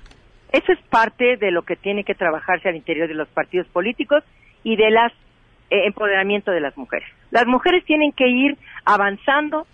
Eso 0.52 0.72
es 0.72 0.78
parte 0.90 1.36
de 1.38 1.50
lo 1.50 1.62
que 1.62 1.76
tiene 1.76 2.04
que 2.04 2.14
trabajarse 2.14 2.68
al 2.68 2.76
interior 2.76 3.08
de 3.08 3.14
los 3.14 3.28
partidos 3.28 3.66
políticos 3.68 4.22
y 4.62 4.76
de 4.76 4.90
las 4.90 5.12
eh, 5.70 5.86
empoderamiento 5.86 6.50
de 6.50 6.60
las 6.60 6.76
mujeres. 6.76 7.08
Las 7.30 7.46
mujeres 7.46 7.82
tienen 7.86 8.12
que 8.12 8.28
ir 8.28 8.58
avanzando 8.84 9.66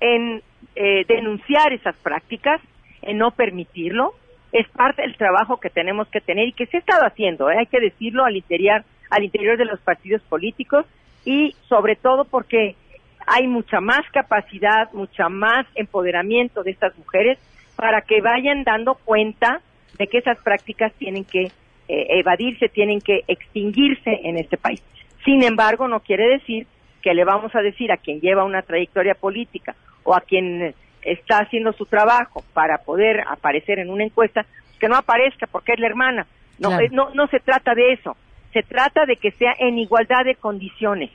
en 0.00 0.42
eh, 0.74 1.04
denunciar 1.06 1.72
esas 1.72 1.94
prácticas, 1.98 2.60
en 3.02 3.18
no 3.18 3.30
permitirlo. 3.30 4.14
Es 4.50 4.68
parte 4.70 5.02
del 5.02 5.16
trabajo 5.16 5.58
que 5.60 5.70
tenemos 5.70 6.08
que 6.08 6.20
tener 6.20 6.48
y 6.48 6.52
que 6.52 6.66
se 6.66 6.78
ha 6.78 6.80
estado 6.80 7.06
haciendo, 7.06 7.50
¿eh? 7.50 7.58
hay 7.60 7.66
que 7.66 7.78
decirlo 7.78 8.24
al 8.24 8.36
interior, 8.36 8.84
al 9.14 9.24
interior 9.24 9.56
de 9.56 9.64
los 9.64 9.80
partidos 9.80 10.22
políticos 10.22 10.84
y 11.24 11.54
sobre 11.68 11.94
todo 11.96 12.24
porque 12.24 12.74
hay 13.26 13.46
mucha 13.46 13.80
más 13.80 14.02
capacidad, 14.12 14.92
mucha 14.92 15.28
más 15.28 15.66
empoderamiento 15.76 16.62
de 16.62 16.72
estas 16.72 16.96
mujeres 16.98 17.38
para 17.76 18.02
que 18.02 18.20
vayan 18.20 18.64
dando 18.64 18.94
cuenta 18.96 19.60
de 19.98 20.06
que 20.08 20.18
esas 20.18 20.38
prácticas 20.42 20.92
tienen 20.94 21.24
que 21.24 21.44
eh, 21.44 21.50
evadirse, 21.88 22.68
tienen 22.68 23.00
que 23.00 23.22
extinguirse 23.28 24.20
en 24.24 24.36
este 24.36 24.56
país. 24.56 24.82
Sin 25.24 25.42
embargo, 25.42 25.86
no 25.88 26.00
quiere 26.00 26.26
decir 26.28 26.66
que 27.02 27.14
le 27.14 27.24
vamos 27.24 27.54
a 27.54 27.60
decir 27.62 27.92
a 27.92 27.96
quien 27.98 28.20
lleva 28.20 28.44
una 28.44 28.62
trayectoria 28.62 29.14
política 29.14 29.74
o 30.02 30.14
a 30.14 30.20
quien 30.20 30.62
eh, 30.62 30.74
está 31.02 31.38
haciendo 31.38 31.72
su 31.72 31.86
trabajo 31.86 32.42
para 32.52 32.78
poder 32.78 33.20
aparecer 33.28 33.78
en 33.78 33.90
una 33.90 34.04
encuesta, 34.04 34.44
que 34.80 34.88
no 34.88 34.96
aparezca 34.96 35.46
porque 35.46 35.72
es 35.72 35.78
la 35.80 35.86
hermana. 35.86 36.26
No, 36.58 36.68
Claro. 36.68 36.84
eh, 36.84 36.88
no, 36.92 37.10
no 37.14 37.26
se 37.28 37.40
trata 37.40 37.74
de 37.74 37.92
eso. 37.92 38.16
Se 38.54 38.62
trata 38.62 39.04
de 39.04 39.16
que 39.16 39.32
sea 39.32 39.52
en 39.58 39.78
igualdad 39.78 40.24
de 40.24 40.36
condiciones. 40.36 41.10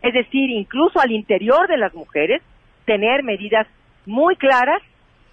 Es 0.00 0.14
decir, 0.14 0.48
incluso 0.48 1.00
al 1.00 1.12
interior 1.12 1.68
de 1.68 1.76
las 1.76 1.92
mujeres, 1.92 2.40
tener 2.86 3.22
medidas 3.22 3.66
muy 4.06 4.36
claras 4.36 4.80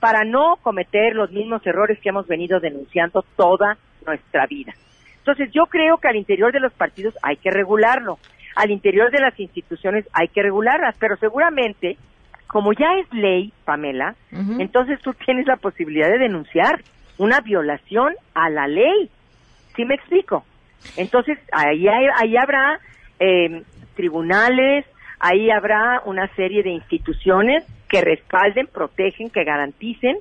para 0.01 0.26
no 0.26 0.57
cometer 0.62 1.16
los 1.16 1.32
mismos 1.32 1.66
errores 1.66 1.99
que 1.99 2.09
hemos 2.09 2.28
venido 2.28 2.59
denunciando 2.59 3.24
toda 3.38 3.78
nuestra 4.05 4.47
vida. 4.47 4.74
Entonces, 5.20 5.51
yo 5.53 5.68
creo 5.68 5.97
que 5.97 6.07
al 6.07 6.16
interior 6.16 6.51
de 6.51 6.59
los 6.59 6.74
partidos 6.74 7.16
hay 7.22 7.38
que 7.38 7.51
regularlo, 7.51 8.18
al 8.55 8.72
interior 8.72 9.12
de 9.12 9.20
las 9.20 9.39
instituciones 9.39 10.05
hay 10.14 10.28
que 10.28 10.41
regularlas, 10.41 10.95
pero 10.99 11.16
seguramente, 11.18 11.97
como 12.47 12.74
ya 12.74 12.88
es 12.99 13.14
ley, 13.14 13.53
Pamela, 13.64 14.16
entonces 14.57 14.99
tú 15.01 15.14
tienes 15.14 15.45
la 15.45 15.57
posibilidad 15.57 16.09
de 16.09 16.18
denunciar 16.18 16.82
una 17.18 17.39
violación 17.39 18.16
a 18.34 18.49
la 18.49 18.68
ley. 18.68 19.09
¿Sí 19.76 19.86
me 19.86 19.95
explico? 19.95 20.43
Entonces, 20.97 21.38
ahí, 21.51 21.88
ahí 21.88 22.38
habrá 22.38 22.79
eh, 23.19 23.63
tribunales, 23.95 24.86
ahí 25.19 25.49
habrá 25.51 26.01
una 26.05 26.27
serie 26.36 26.63
de 26.63 26.71
instituciones 26.71 27.63
que 27.88 28.01
respalden, 28.01 28.67
protegen, 28.67 29.29
que 29.29 29.43
garanticen 29.43 30.17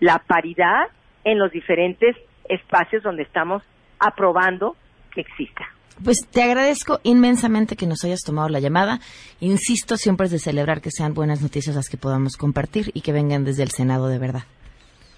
la 0.00 0.18
paridad 0.18 0.88
en 1.24 1.38
los 1.38 1.52
diferentes 1.52 2.16
espacios 2.48 3.02
donde 3.02 3.22
estamos 3.22 3.62
aprobando 3.98 4.76
que 5.14 5.20
exista. 5.20 5.64
Pues 6.04 6.26
te 6.28 6.42
agradezco 6.42 7.00
inmensamente 7.04 7.76
que 7.76 7.86
nos 7.86 8.02
hayas 8.04 8.22
tomado 8.22 8.48
la 8.48 8.60
llamada. 8.60 8.98
Insisto, 9.40 9.96
siempre 9.96 10.26
es 10.26 10.32
de 10.32 10.38
celebrar 10.38 10.80
que 10.80 10.90
sean 10.90 11.14
buenas 11.14 11.42
noticias 11.42 11.76
las 11.76 11.88
que 11.88 11.96
podamos 11.96 12.36
compartir 12.36 12.90
y 12.94 13.02
que 13.02 13.12
vengan 13.12 13.44
desde 13.44 13.62
el 13.62 13.70
Senado 13.70 14.08
de 14.08 14.18
verdad. 14.18 14.42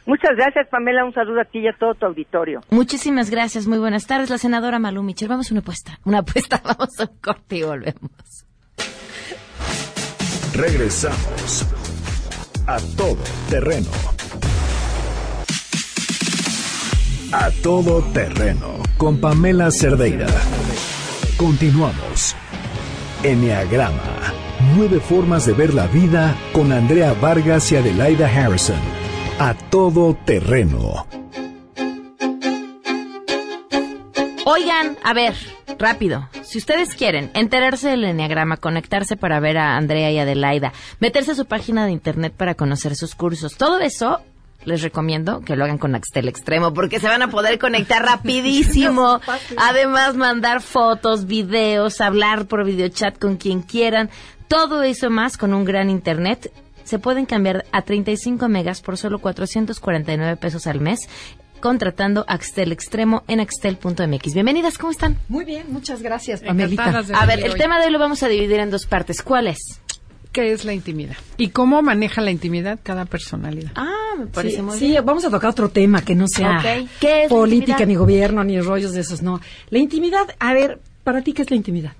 Muchas 0.06 0.36
gracias, 0.36 0.68
Pamela. 0.68 1.04
Un 1.04 1.14
saludo 1.14 1.40
a 1.40 1.44
ti 1.44 1.60
y 1.60 1.68
a 1.68 1.72
todo 1.72 1.94
tu 1.94 2.06
auditorio. 2.06 2.60
Muchísimas 2.70 3.30
gracias, 3.30 3.66
muy 3.66 3.78
buenas 3.78 4.06
tardes. 4.06 4.30
La 4.30 4.38
senadora 4.38 4.78
Malú 4.78 5.02
Michel, 5.02 5.28
vamos 5.28 5.50
a 5.50 5.54
una 5.54 5.60
apuesta. 5.60 5.98
Una 6.04 6.18
apuesta, 6.18 6.60
vamos 6.64 7.00
a 7.00 7.04
un 7.04 7.18
corte 7.20 7.56
y 7.56 7.62
volvemos. 7.62 8.46
Regresamos 10.54 11.66
a 12.66 12.76
todo 12.96 13.18
terreno. 13.48 13.90
A 17.32 17.50
todo 17.62 18.00
terreno 18.12 18.78
con 18.96 19.20
Pamela 19.20 19.70
Cerdeira. 19.70 20.26
Continuamos. 21.36 22.36
Enneagrama. 23.24 24.32
Nueve 24.76 25.00
formas 25.00 25.46
de 25.46 25.54
ver 25.54 25.74
la 25.74 25.86
vida 25.88 26.36
con 26.52 26.70
Andrea 26.70 27.14
Vargas 27.14 27.72
y 27.72 27.76
Adelaida 27.76 28.28
Harrison. 28.28 29.03
A 29.38 29.54
todo 29.54 30.14
terreno. 30.24 31.06
Oigan, 34.44 34.96
a 35.02 35.12
ver, 35.12 35.34
rápido. 35.76 36.28
Si 36.42 36.58
ustedes 36.58 36.94
quieren 36.94 37.32
enterarse 37.34 37.88
del 37.88 38.04
Enneagrama, 38.04 38.58
conectarse 38.58 39.16
para 39.16 39.40
ver 39.40 39.58
a 39.58 39.76
Andrea 39.76 40.12
y 40.12 40.18
Adelaida, 40.18 40.72
meterse 41.00 41.32
a 41.32 41.34
su 41.34 41.46
página 41.46 41.84
de 41.84 41.90
internet 41.90 42.32
para 42.36 42.54
conocer 42.54 42.94
sus 42.94 43.16
cursos, 43.16 43.56
todo 43.56 43.80
eso 43.80 44.20
les 44.64 44.82
recomiendo 44.82 45.40
que 45.40 45.56
lo 45.56 45.64
hagan 45.64 45.78
con 45.78 45.96
Axtel 45.96 46.28
Extremo 46.28 46.72
porque 46.72 47.00
se 47.00 47.08
van 47.08 47.22
a 47.22 47.28
poder 47.28 47.58
conectar 47.58 48.02
rapidísimo. 48.06 49.20
Además, 49.56 50.14
mandar 50.14 50.62
fotos, 50.62 51.26
videos, 51.26 52.00
hablar 52.00 52.46
por 52.46 52.64
videochat 52.64 53.18
con 53.18 53.36
quien 53.36 53.62
quieran. 53.62 54.10
Todo 54.46 54.84
eso 54.84 55.10
más 55.10 55.36
con 55.36 55.54
un 55.54 55.64
gran 55.64 55.90
internet. 55.90 56.52
Se 56.84 56.98
pueden 56.98 57.26
cambiar 57.26 57.64
a 57.72 57.82
35 57.82 58.48
megas 58.48 58.80
por 58.80 58.96
solo 58.96 59.18
449 59.18 60.36
pesos 60.36 60.66
al 60.66 60.80
mes 60.80 61.08
contratando 61.60 62.26
Axtel 62.28 62.72
Extremo 62.72 63.24
en 63.26 63.40
axtel.mx. 63.40 64.34
Bienvenidas, 64.34 64.76
¿cómo 64.76 64.92
están? 64.92 65.16
Muy 65.30 65.46
bien, 65.46 65.64
muchas 65.70 66.02
gracias, 66.02 66.42
Pamelita. 66.42 67.02
A 67.14 67.24
ver, 67.24 67.40
el 67.42 67.54
tema 67.54 67.80
de 67.80 67.86
hoy 67.86 67.92
lo 67.92 67.98
vamos 67.98 68.22
a 68.22 68.28
dividir 68.28 68.60
en 68.60 68.70
dos 68.70 68.84
partes. 68.84 69.22
¿Cuál 69.22 69.46
es? 69.46 69.80
¿Qué 70.30 70.52
es 70.52 70.66
la 70.66 70.74
intimidad? 70.74 71.16
¿Y 71.38 71.48
cómo 71.48 71.80
maneja 71.80 72.20
la 72.20 72.32
intimidad 72.32 72.80
cada 72.82 73.06
personalidad? 73.06 73.70
Ah, 73.76 74.14
me 74.18 74.26
parece 74.26 74.56
sí, 74.56 74.62
muy 74.62 74.78
sí, 74.78 74.88
bien. 74.88 75.06
vamos 75.06 75.24
a 75.24 75.30
tocar 75.30 75.50
otro 75.50 75.70
tema 75.70 76.04
que 76.04 76.14
no 76.14 76.28
sea. 76.28 76.60
¿Qué 77.00 77.24
es 77.24 77.30
la 77.30 77.36
política, 77.36 77.86
ni 77.86 77.94
gobierno, 77.94 78.44
ni 78.44 78.60
rollos 78.60 78.92
de 78.92 79.00
esos, 79.00 79.22
no. 79.22 79.40
La 79.70 79.78
intimidad, 79.78 80.26
a 80.38 80.52
ver, 80.52 80.80
para 81.02 81.22
ti, 81.22 81.32
¿qué 81.32 81.42
es 81.42 81.50
la 81.50 81.56
intimidad? 81.56 81.92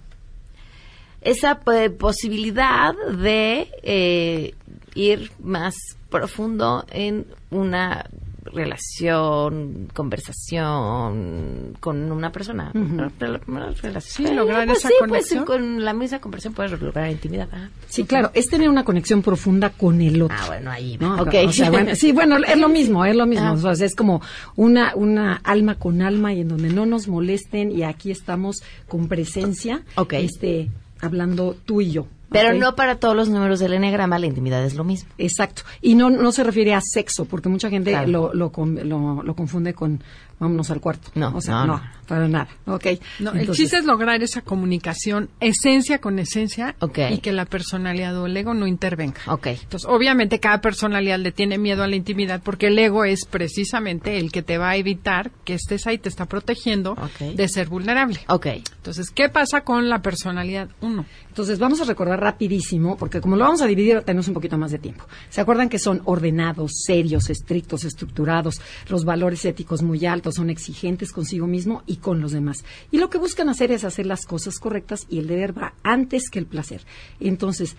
Esa 1.23 1.59
eh, 1.73 1.89
posibilidad 1.89 2.93
de 3.17 3.69
eh, 3.83 4.55
ir 4.95 5.31
más 5.43 5.75
profundo 6.11 6.85
en 6.91 7.27
una 7.51 8.07
relación, 8.47 9.89
conversación 9.95 11.77
con 11.81 12.13
una 12.13 12.31
persona. 12.31 12.71
Ujú. 12.75 12.95
Una 12.95 13.09
rela- 13.19 13.41
una 13.47 13.71
relación. 13.71 14.27
Sí, 14.29 14.35
lograr 14.35 14.67
pues 14.67 14.79
esa 14.79 14.89
sí, 14.89 14.95
conexión. 14.99 15.45
Pues, 15.45 15.59
con 15.59 15.85
la 15.85 15.93
misma 15.95 16.21
conversación 16.21 16.55
puedes 16.55 16.73
lograr 16.81 17.11
intimidad. 17.11 17.49
Sí, 17.89 18.05
claro, 18.05 18.31
es 18.35 18.49
tener 18.49 18.69
una 18.69 18.85
conexión 18.85 19.23
profunda 19.23 19.71
con 19.71 20.01
el 20.01 20.21
otro. 20.23 20.37
Ah, 20.39 20.47
bueno, 20.47 20.71
ahí. 20.71 20.97
¿no? 21.01 21.23
Ok. 21.23 21.35
O 21.47 21.53
sea, 21.53 21.71
bueno, 21.71 21.95
sí, 21.95 22.13
bueno, 22.13 22.37
es 22.39 22.59
lo 22.59 22.69
mismo, 22.69 23.05
es 23.05 23.17
lo 23.17 23.27
mismo. 23.27 23.47
Ah. 23.47 23.53
O 23.53 23.75
sea, 23.75 23.87
es 23.87 23.95
como 23.95 24.21
una, 24.57 24.95
una 24.95 25.37
alma 25.45 25.77
con 25.77 26.03
alma 26.03 26.33
y 26.35 26.41
en 26.43 26.49
donde 26.49 26.69
no 26.71 26.87
nos 26.87 27.09
molesten 27.09 27.73
y 27.73 27.83
aquí 27.83 28.11
estamos 28.11 28.63
con 28.89 29.09
presencia, 29.09 29.83
este, 30.13 30.71
hablando 31.01 31.57
tú 31.65 31.81
y 31.81 31.91
yo. 31.93 32.07
Pero 32.31 32.53
no 32.55 32.75
para 32.75 32.97
todos 32.97 33.15
los 33.15 33.29
números 33.29 33.61
del 33.61 33.75
Enneagrama, 33.75 34.19
la 34.19 34.27
intimidad 34.27 34.65
es 34.65 34.75
lo 34.75 34.83
mismo. 34.85 35.09
Exacto. 35.19 35.63
Y 35.81 35.95
no, 35.95 36.11
no 36.11 36.33
se 36.33 36.43
refiere 36.43 36.75
a 36.75 36.81
sexo, 36.83 37.25
porque 37.27 37.49
mucha 37.49 37.71
gente 37.71 37.91
Claro. 37.91 38.09
lo, 38.09 38.35
lo, 38.35 38.53
lo, 38.85 39.23
lo 39.23 39.35
confunde 39.37 39.73
con 39.75 40.03
vámonos 40.39 40.71
al 40.71 40.81
cuarto. 40.81 41.11
No, 41.15 41.33
o 41.37 41.41
sea, 41.41 41.61
no, 41.61 41.67
no, 41.67 41.73
no. 41.79 41.83
para 42.07 42.29
nada. 42.29 42.49
Ok. 42.67 42.87
No, 43.21 43.33
el 43.33 43.41
Entonces, 43.41 43.57
chiste 43.65 43.79
es 43.79 43.85
lograr 43.85 44.23
esa 44.23 44.43
comunicación, 44.43 45.31
esencia 45.41 46.01
con 46.01 46.19
esencia, 46.19 46.75
Ok. 46.81 46.99
y 47.11 47.19
que 47.19 47.33
la 47.33 47.45
personalidad 47.45 48.17
o 48.19 48.27
el 48.27 48.37
ego 48.37 48.55
no 48.55 48.67
intervenga. 48.67 49.21
Ok. 49.29 49.47
Entonces, 49.47 49.89
obviamente, 49.89 50.41
cada 50.41 50.61
personalidad 50.61 51.19
le 51.19 51.33
tiene 51.33 51.59
miedo 51.59 51.83
a 51.83 51.87
la 51.89 51.97
intimidad 51.97 52.43
porque 52.43 52.67
el 52.69 52.79
ego 52.79 53.05
es 53.05 53.25
precisamente 53.27 54.19
el 54.19 54.33
que 54.33 54.43
te 54.43 54.59
va 54.59 54.71
a 54.71 54.77
evitar 54.77 55.31
que 55.45 55.55
estés 55.55 55.87
ahí, 55.87 55.99
te 55.99 56.09
está 56.09 56.27
protegiendo 56.27 56.97
de 57.35 57.49
ser 57.49 57.69
vulnerable. 57.69 58.21
Ok. 58.29 58.47
Entonces, 58.77 59.11
¿qué 59.11 59.29
pasa 59.29 59.63
con 59.63 59.89
la 59.89 60.03
personalidad 60.03 60.69
uno? 60.81 61.07
Entonces, 61.29 61.59
vamos 61.59 61.81
a 61.81 61.85
recordar 61.85 62.21
rapidísimo, 62.21 62.97
porque 62.97 63.21
como 63.21 63.37
lo 63.37 63.45
vamos 63.45 63.61
a 63.61 63.67
dividir, 63.67 64.03
tenemos 64.03 64.29
un 64.29 64.35
poquito 64.35 64.57
más 64.57 64.71
de 64.71 64.79
tiempo. 64.79 65.05
¿Se 65.31 65.41
acuerdan 65.41 65.69
que 65.69 65.79
son 65.79 66.01
ordenados, 66.05 66.73
serios, 66.87 67.29
estrictos, 67.31 67.85
estructurados, 67.85 68.61
los 68.89 69.05
valores 69.05 69.45
éticos 69.45 69.83
muy 69.83 70.05
altos, 70.07 70.24
son 70.33 70.51
exigentes 70.51 71.13
consigo 71.13 71.47
mismo 71.47 71.83
y 71.87 71.97
con 71.97 72.21
los 72.21 72.33
demás? 72.33 72.65
Y 72.91 72.99
lo 72.99 73.11
que 73.11 73.19
buscan 73.19 73.49
hacer 73.49 73.73
es 73.73 73.85
hacer 73.85 74.07
las 74.07 74.27
cosas 74.27 74.59
correctas 74.59 75.07
y 75.09 75.19
el 75.19 75.27
deber 75.27 75.57
va 75.57 75.75
antes 75.83 76.31
que 76.31 76.39
el 76.39 76.47
placer. 76.47 76.83
Entonces, 77.21 77.77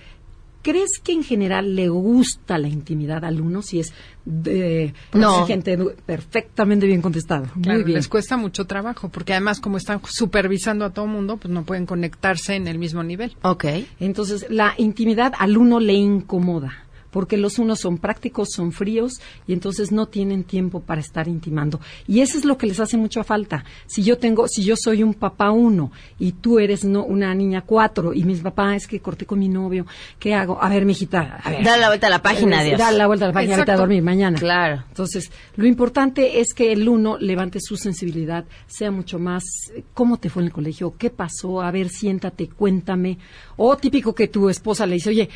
¿crees 0.62 1.00
que 1.04 1.12
en 1.12 1.24
general 1.24 1.76
le 1.76 1.89
gusta 1.89 2.58
la 2.58 2.68
intimidad 2.68 3.24
al 3.24 3.39
uno? 3.39 3.62
Si 3.62 3.80
es 3.80 3.93
de, 4.26 4.93
No. 5.14 5.36
exigente, 5.41 5.78
du- 5.78 5.91
perfectamente 6.08 6.88
bien 6.88 7.02
contestado. 7.04 7.43
Claro, 7.62 7.78
muy 7.80 7.84
bien. 7.84 7.98
les 7.98 8.08
cuesta 8.08 8.36
mucho 8.38 8.66
trabajo 8.66 9.10
porque 9.10 9.34
además 9.34 9.60
como 9.60 9.78
están 9.78 10.02
supervisando 10.10 10.84
a 10.86 10.89
todo 10.91 11.06
mundo, 11.06 11.38
pues 11.38 11.54
no 11.54 11.64
pueden 11.64 11.86
conectarse 11.86 12.56
en 12.56 12.68
el 12.68 12.80
mismo 12.80 13.04
nivel. 13.04 13.38
Ok. 13.43 13.66
Entonces, 14.00 14.48
la 14.50 14.74
intimidad 14.78 15.34
al 15.38 15.56
uno 15.58 15.80
le 15.80 15.93
incomoda, 15.93 16.85
porque 17.16 17.38
los 17.38 17.59
unos 17.59 17.80
son 17.80 17.97
prácticos, 17.97 18.49
son 18.51 18.74
fríos 18.74 19.22
y 19.47 19.53
entonces 19.53 19.93
no 19.93 20.05
tienen 20.07 20.43
tiempo 20.43 20.82
para 20.82 20.99
estar 20.99 21.30
intimando. 21.30 21.80
Y 22.09 22.20
eso 22.20 22.38
es 22.38 22.43
lo 22.43 22.57
que 22.57 22.68
les 22.68 22.82
hace 22.82 22.97
mucha 22.97 23.24
falta. 23.24 23.63
Si 23.86 24.03
yo 24.03 24.18
tengo, 24.18 24.49
si 24.49 24.66
yo 24.66 24.76
soy 24.76 25.01
un 25.01 25.13
papá 25.13 25.49
uno 25.51 25.93
y 26.20 26.34
tú 26.34 26.59
eres 26.59 26.84
no, 26.84 27.05
una 27.05 27.34
niña 27.34 27.61
cuatro 27.61 28.13
y 28.13 28.26
mi 28.26 28.36
papá 28.36 28.76
es 28.76 28.86
que 28.86 28.99
corté 28.99 29.26
con 29.26 29.39
mi 29.39 29.47
novio, 29.47 29.86
¿qué 30.20 30.34
hago? 30.34 30.61
A 30.61 30.68
ver, 30.68 30.84
mijita, 30.84 31.39
a 31.41 31.49
ver. 31.51 31.63
Dale 31.63 31.80
la 31.84 31.88
vuelta 31.88 32.07
a 32.07 32.09
la 32.09 32.22
página, 32.22 32.61
Eh, 32.63 32.66
Dios. 32.68 32.80
Dale 32.80 32.97
la 32.97 33.07
vuelta 33.07 33.24
a 33.24 33.28
la 33.30 33.34
página, 33.34 33.55
vete 33.55 33.61
a 33.61 33.63
Exacto. 33.76 33.82
dormir 33.84 34.03
mañana. 34.03 34.38
Claro. 34.38 34.84
Entonces, 34.89 35.32
lo 35.55 35.66
importante 35.66 36.41
es 36.41 36.53
que 36.53 36.74
el 36.74 36.89
uno 36.89 37.18
levante 37.18 37.61
su 37.61 37.78
sensibilidad, 37.78 38.43
sea 38.68 38.91
mucho 38.91 39.20
más, 39.20 39.45
¿cómo 39.93 40.18
te 40.18 40.30
fue 40.30 40.41
en 40.41 40.47
el 40.47 40.51
colegio? 40.53 40.95
¿Qué 40.97 41.11
pasó? 41.11 41.61
A 41.61 41.72
ver, 41.72 41.88
siéntate, 41.88 42.49
cuéntame. 42.49 43.20
O 43.55 43.78
típico 43.78 44.13
que 44.13 44.28
tu 44.28 44.49
esposa 44.49 44.86
le 44.86 44.95
dice, 44.95 45.11
oye, 45.11 45.30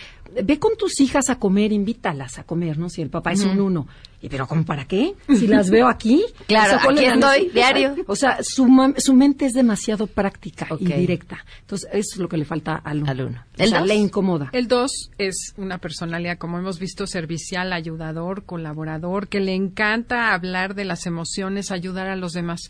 ve 0.43 0.59
con 0.59 0.75
tus 0.77 0.99
hijas 1.01 1.29
a 1.29 1.39
comer, 1.39 1.71
invítalas 1.71 2.39
a 2.39 2.43
comer, 2.43 2.77
¿no? 2.77 2.89
Si 2.89 3.01
el 3.01 3.09
papá 3.09 3.31
es 3.31 3.43
un 3.43 3.59
uno. 3.59 3.87
¿Y 4.21 4.27
pero 4.27 4.47
cómo 4.47 4.65
para 4.65 4.85
qué? 4.85 5.13
Si 5.29 5.47
las 5.47 5.69
veo 5.69 5.87
aquí. 5.87 6.23
Claro, 6.45 6.77
¿cuál 6.83 6.97
aquí 6.97 7.05
es 7.05 7.15
la 7.15 7.15
estoy, 7.35 7.47
necesidad? 7.47 7.73
diario. 7.75 8.03
O 8.07 8.15
sea, 8.17 8.39
su, 8.41 8.67
ma- 8.67 8.93
su 8.97 9.13
mente 9.13 9.45
es 9.45 9.53
demasiado 9.53 10.07
práctica 10.07 10.67
y 10.79 10.85
directa. 10.85 11.45
Entonces, 11.61 11.89
eso 11.93 12.09
es 12.15 12.17
lo 12.17 12.27
que 12.27 12.35
le 12.37 12.43
falta 12.45 12.75
al 12.75 13.03
uno. 13.03 13.13
uno. 13.27 13.43
O 13.57 13.65
sea, 13.67 13.81
le 13.81 13.95
incomoda. 13.95 14.49
El 14.51 14.67
2 14.67 15.11
es 15.17 15.53
una 15.57 15.77
personalidad, 15.77 16.37
como 16.37 16.59
hemos 16.59 16.79
visto, 16.79 17.07
servicial, 17.07 17.71
ayudador, 17.71 18.43
colaborador, 18.43 19.29
que 19.29 19.39
le 19.39 19.53
encanta 19.55 20.33
hablar 20.33 20.75
de 20.75 20.83
las 20.83 21.05
emociones, 21.05 21.71
ayudar 21.71 22.07
a 22.09 22.17
los 22.17 22.33
demás. 22.33 22.69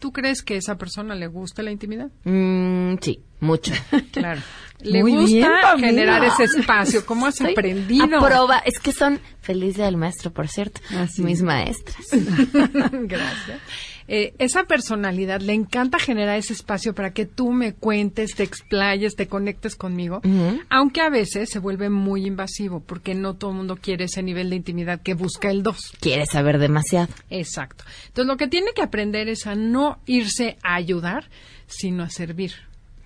¿Tú 0.00 0.12
crees 0.12 0.42
que 0.42 0.54
a 0.54 0.58
esa 0.58 0.76
persona 0.78 1.14
le 1.14 1.26
gusta 1.28 1.62
la 1.62 1.70
intimidad? 1.72 2.10
Mm, 2.24 2.94
sí, 3.00 3.20
mucho. 3.40 3.72
Claro. 4.12 4.40
Le 4.80 5.02
Muy 5.02 5.12
gusta 5.12 5.74
bien, 5.76 5.88
generar 5.88 6.24
ese 6.24 6.44
espacio. 6.44 7.04
¿Cómo 7.04 7.26
has 7.26 7.34
Estoy 7.40 7.52
aprendido? 7.52 8.04
a 8.18 8.26
prueba. 8.26 8.58
Es 8.58 8.78
que 8.78 8.92
son 8.92 9.20
feliz 9.40 9.76
del 9.76 9.96
maestro, 9.96 10.32
por 10.32 10.48
cierto. 10.48 10.80
Mis 11.18 11.42
maestras. 11.42 12.06
Gracias. 12.92 13.60
Eh, 14.10 14.32
esa 14.38 14.64
personalidad 14.64 15.42
le 15.42 15.52
encanta 15.52 15.98
generar 15.98 16.38
ese 16.38 16.54
espacio 16.54 16.94
para 16.94 17.12
que 17.12 17.26
tú 17.26 17.52
me 17.52 17.74
cuentes, 17.74 18.34
te 18.34 18.42
explayes, 18.42 19.16
te 19.16 19.26
conectes 19.28 19.76
conmigo, 19.76 20.22
aunque 20.70 21.02
a 21.02 21.10
veces 21.10 21.50
se 21.50 21.58
vuelve 21.58 21.90
muy 21.90 22.24
invasivo 22.24 22.80
porque 22.80 23.14
no 23.14 23.34
todo 23.34 23.50
el 23.50 23.58
mundo 23.58 23.76
quiere 23.76 24.04
ese 24.06 24.22
nivel 24.22 24.48
de 24.48 24.56
intimidad 24.56 25.02
que 25.02 25.12
busca 25.12 25.50
el 25.50 25.62
2. 25.62 25.92
Quiere 26.00 26.24
saber 26.24 26.58
demasiado. 26.58 27.12
Exacto. 27.28 27.84
Entonces 28.06 28.28
lo 28.28 28.38
que 28.38 28.48
tiene 28.48 28.68
que 28.74 28.80
aprender 28.80 29.28
es 29.28 29.46
a 29.46 29.54
no 29.54 29.98
irse 30.06 30.56
a 30.62 30.76
ayudar, 30.76 31.28
sino 31.66 32.02
a 32.02 32.08
servir. 32.08 32.54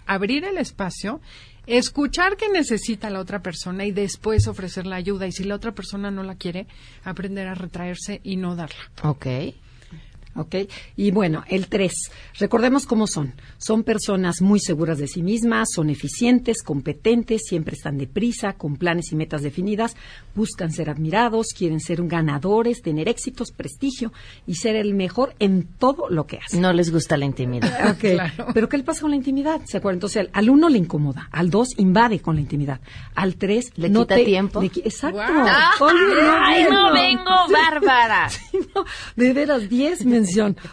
Abrir 0.07 0.45
el 0.45 0.57
espacio, 0.59 1.21
escuchar 1.67 2.37
que 2.37 2.49
necesita 2.49 3.11
la 3.11 3.21
otra 3.21 3.41
persona 3.41 3.85
y 3.85 3.93
después 3.93 4.47
ofrecer 4.49 4.87
la 4.87 4.97
ayuda. 4.97 5.27
Y 5.27 5.33
si 5.33 5.45
la 5.45 5.55
otra 5.55 5.73
persona 5.73 6.11
no 6.11 6.23
la 6.23 6.37
quiere, 6.37 6.67
aprender 7.05 7.49
a 7.49 7.55
retraerse 7.55 8.21
y 8.25 8.37
no 8.37 8.57
darla. 8.57 8.91
Ok. 9.03 9.27
¿Ok? 10.35 10.55
Y 10.97 11.11
bueno, 11.11 11.45
el 11.49 11.69
tres, 11.69 11.93
recordemos 12.39 12.87
cómo 12.87 13.07
son. 13.07 13.33
Son 13.59 13.83
personas 13.85 14.41
muy 14.43 14.61
seguras 14.61 14.99
de 14.99 15.07
sí 15.09 15.23
mismas, 15.23 15.69
son 15.75 15.91
eficientes, 15.91 16.63
competentes, 16.63 17.43
siempre 17.49 17.75
están 17.75 17.99
deprisa, 17.99 18.55
con 18.55 18.77
planes 18.77 19.13
y 19.13 19.17
metas 19.17 19.43
definidas, 19.43 19.97
buscan 20.35 20.73
ser 20.73 20.91
admirados, 20.91 21.49
quieren 21.57 21.81
ser 21.81 22.03
ganadores, 22.07 22.83
tener 22.83 23.09
éxitos, 23.09 23.53
prestigio 23.53 24.13
y 24.47 24.55
ser 24.57 24.77
el 24.77 24.95
mejor 24.95 25.35
en 25.39 25.65
todo 25.79 26.09
lo 26.09 26.27
que 26.27 26.39
hacen. 26.39 26.61
No 26.61 26.73
les 26.73 26.91
gusta 26.91 27.17
la 27.17 27.25
intimidad. 27.27 27.91
Ok, 27.93 28.53
Pero 28.55 28.69
¿qué 28.69 28.79
le 28.79 28.85
pasa 28.85 29.03
con 29.03 29.11
la 29.11 29.17
intimidad? 29.17 29.61
¿Se 29.67 29.77
acuerdan? 29.77 29.97
Entonces, 29.97 30.29
al, 30.33 30.51
uno 30.51 30.69
le 30.69 30.79
incomoda, 30.79 31.29
al 31.33 31.51
dos 31.51 31.69
invade 31.79 32.21
con 32.21 32.35
la 32.37 32.41
intimidad, 32.41 32.81
al 33.15 33.37
tres 33.37 33.71
Le 33.77 33.89
no 33.91 34.01
quita 34.03 34.17
te- 34.17 34.25
tiempo. 34.25 34.61
le 34.61 34.67
exacto. 34.69 35.21
Ay, 35.21 36.65
no 36.71 36.93
vengo, 36.93 37.31
Bárbara. 37.53 38.29
Sí, 38.31 38.59
no, 38.75 38.85
de 39.17 39.33
veras, 39.33 39.69
10 39.69 40.05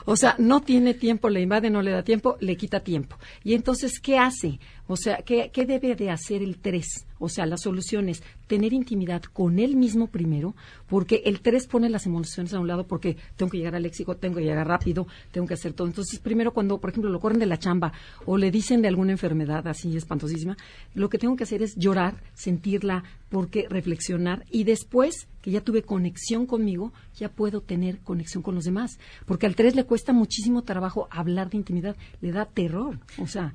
O 0.06 0.16
sea, 0.16 0.36
no 0.38 0.62
tiene 0.62 0.94
tiempo, 0.94 1.30
le 1.30 1.42
invade, 1.42 1.70
no 1.70 1.82
le 1.82 1.92
da 1.92 2.04
tiempo, 2.04 2.38
le 2.40 2.56
quita 2.58 2.82
tiempo. 2.82 3.18
Y 3.44 3.54
entonces, 3.54 4.00
¿qué 4.00 4.18
hace? 4.18 4.60
O 4.92 4.98
sea, 4.98 5.18
¿qué, 5.18 5.52
qué 5.54 5.68
debe 5.68 5.96
de 5.96 6.10
hacer 6.10 6.42
el 6.42 6.58
3? 6.58 7.06
O 7.20 7.30
sea, 7.30 7.46
la 7.46 7.58
solución 7.58 8.10
es 8.10 8.24
tener 8.48 8.74
intimidad 8.74 9.22
con 9.22 9.60
él 9.60 9.76
mismo 9.76 10.08
primero, 10.08 10.56
porque 10.88 11.22
el 11.26 11.42
3 11.42 11.68
pone 11.68 11.90
las 11.90 12.08
emociones 12.08 12.56
a 12.56 12.60
un 12.60 12.68
lado 12.68 12.88
porque 12.88 13.16
tengo 13.36 13.52
que 13.52 13.60
llegar 13.60 13.76
al 13.76 13.84
léxico, 13.84 14.18
tengo 14.18 14.38
que 14.38 14.44
llegar 14.44 14.68
rápido, 14.68 15.06
tengo 15.32 15.46
que 15.46 15.54
hacer 15.54 15.74
todo. 15.74 15.86
Entonces, 15.86 16.20
primero 16.20 16.54
cuando, 16.54 16.80
por 16.80 16.90
ejemplo, 16.90 17.12
lo 17.12 17.20
corren 17.20 17.38
de 17.38 17.46
la 17.46 17.60
chamba 17.60 17.94
o 18.26 18.36
le 18.36 18.50
dicen 18.50 18.82
de 18.82 18.88
alguna 18.88 19.12
enfermedad 19.12 19.68
así 19.68 19.96
espantosísima, 19.96 20.58
lo 20.96 21.08
que 21.08 21.20
tengo 21.20 21.36
que 21.36 21.44
hacer 21.44 21.62
es 21.62 21.76
llorar, 21.76 22.24
sentirla, 22.34 23.04
porque 23.30 23.68
reflexionar 23.70 24.44
y 24.50 24.64
después 24.64 25.28
que 25.44 25.52
ya 25.52 25.62
tuve 25.62 25.84
conexión 25.84 26.48
conmigo, 26.48 26.94
ya 27.16 27.30
puedo 27.30 27.62
tener 27.62 28.00
conexión 28.00 28.42
con 28.42 28.56
los 28.56 28.66
demás. 28.66 28.98
Porque 29.28 29.46
al 29.46 29.56
3 29.56 29.76
le 29.76 29.84
cuesta 29.84 30.14
muchísimo 30.14 30.64
trabajo 30.64 31.08
hablar 31.12 31.50
de 31.52 31.58
intimidad, 31.58 31.96
le 32.22 32.32
da 32.32 32.46
terror. 32.46 33.00
O 33.20 33.28
sea, 33.28 33.54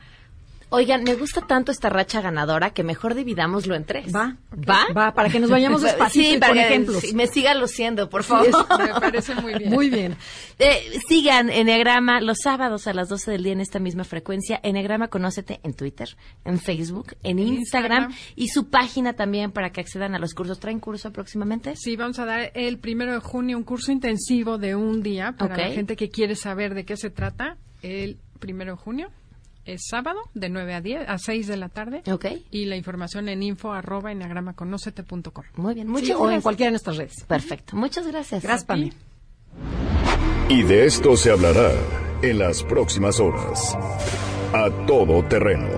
Oigan, 0.74 1.04
me 1.04 1.14
gusta 1.14 1.40
tanto 1.40 1.70
esta 1.70 1.88
racha 1.88 2.20
ganadora 2.20 2.70
que 2.70 2.82
mejor 2.82 3.14
dividámoslo 3.14 3.76
en 3.76 3.84
tres. 3.84 4.12
Va. 4.12 4.36
¿Va? 4.68 4.86
Va, 4.92 5.14
para 5.14 5.28
que 5.28 5.38
nos 5.38 5.48
vayamos 5.48 5.82
despacito 5.82 6.28
sí, 6.30 6.34
y 6.34 6.38
para 6.38 6.52
con 6.52 6.58
que 6.58 6.66
ejemplos. 6.66 6.98
sí, 7.00 7.14
me 7.14 7.28
siga 7.28 7.54
luciendo, 7.54 8.10
por 8.10 8.24
favor. 8.24 8.48
Me 8.80 8.88
parece 9.00 9.36
muy 9.36 9.54
bien. 9.54 9.70
Muy 9.70 9.88
bien. 9.88 10.16
Eh, 10.58 10.98
sigan 11.08 11.48
Enneagrama 11.48 12.20
los 12.20 12.38
sábados 12.42 12.88
a 12.88 12.92
las 12.92 13.08
12 13.08 13.30
del 13.30 13.44
día 13.44 13.52
en 13.52 13.60
esta 13.60 13.78
misma 13.78 14.02
frecuencia. 14.02 14.58
Enneagrama 14.64 15.06
Conócete 15.06 15.60
en 15.62 15.74
Twitter, 15.74 16.08
en 16.44 16.58
Facebook, 16.58 17.14
en, 17.22 17.38
En 17.38 17.46
Instagram, 17.46 18.10
Instagram. 18.10 18.34
y 18.34 18.48
su 18.48 18.68
página 18.68 19.12
también 19.12 19.52
para 19.52 19.70
que 19.70 19.80
accedan 19.80 20.16
a 20.16 20.18
los 20.18 20.34
cursos. 20.34 20.58
¿Traen 20.58 20.80
curso 20.80 21.12
próximamente? 21.12 21.76
Sí, 21.76 21.94
vamos 21.94 22.18
a 22.18 22.24
dar 22.24 22.50
el 22.54 22.78
primero 22.78 23.12
de 23.12 23.20
junio 23.20 23.56
un 23.56 23.62
curso 23.64 23.92
intensivo 23.92 24.58
de 24.58 24.74
un 24.74 25.04
día 25.04 25.36
para 25.38 25.56
la 25.56 25.68
gente 25.70 25.94
que 25.94 26.10
quiere 26.10 26.34
saber 26.34 26.74
de 26.74 26.84
qué 26.84 26.96
se 26.96 27.10
trata. 27.10 27.58
El 27.82 28.18
primero 28.40 28.72
de 28.72 28.78
junio 28.78 29.10
es 29.64 29.86
sábado 29.88 30.20
de 30.34 30.48
9 30.48 30.74
a 30.74 30.80
10 30.80 31.08
a 31.08 31.18
6 31.18 31.46
de 31.46 31.56
la 31.56 31.68
tarde. 31.68 32.02
Ok. 32.10 32.26
Y 32.50 32.66
la 32.66 32.76
información 32.76 33.28
en 33.28 33.42
info 33.42 33.72
arroba 33.72 34.12
enneagramaconócete.com. 34.12 35.44
Muy 35.56 35.74
bien, 35.74 35.86
Sí, 35.86 35.92
muchas 35.92 36.16
o 36.16 36.30
en 36.30 36.40
cualquiera 36.40 36.68
de 36.68 36.72
nuestras 36.72 36.96
redes. 36.96 37.24
Perfecto, 37.24 37.76
muchas 37.76 38.06
gracias. 38.06 38.42
Gracias, 38.42 38.64
Pame. 38.64 38.92
Y 40.48 40.62
de 40.62 40.86
esto 40.86 41.16
se 41.16 41.30
hablará 41.30 41.72
en 42.22 42.38
las 42.38 42.62
próximas 42.62 43.18
horas. 43.20 43.76
A 44.52 44.70
todo 44.86 45.24
terreno. 45.24 45.68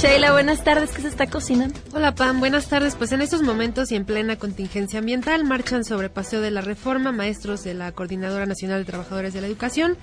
Sheila, 0.00 0.32
buenas 0.32 0.64
tardes. 0.64 0.92
¿Qué 0.92 1.02
se 1.02 1.08
está 1.08 1.26
cocinando? 1.26 1.78
Hola 1.92 2.14
Pam, 2.14 2.40
buenas 2.40 2.70
tardes. 2.70 2.94
Pues 2.94 3.12
en 3.12 3.20
estos 3.20 3.42
momentos 3.42 3.92
y 3.92 3.96
en 3.96 4.06
plena 4.06 4.36
contingencia 4.36 4.98
ambiental 4.98 5.44
marchan 5.44 5.84
sobre 5.84 6.08
Paseo 6.08 6.40
de 6.40 6.50
la 6.50 6.62
Reforma 6.62 7.12
maestros 7.12 7.64
de 7.64 7.74
la 7.74 7.92
Coordinadora 7.92 8.46
Nacional 8.46 8.78
de 8.78 8.86
Trabajadores 8.86 9.34
de 9.34 9.42
la 9.42 9.46
Educación. 9.46 9.98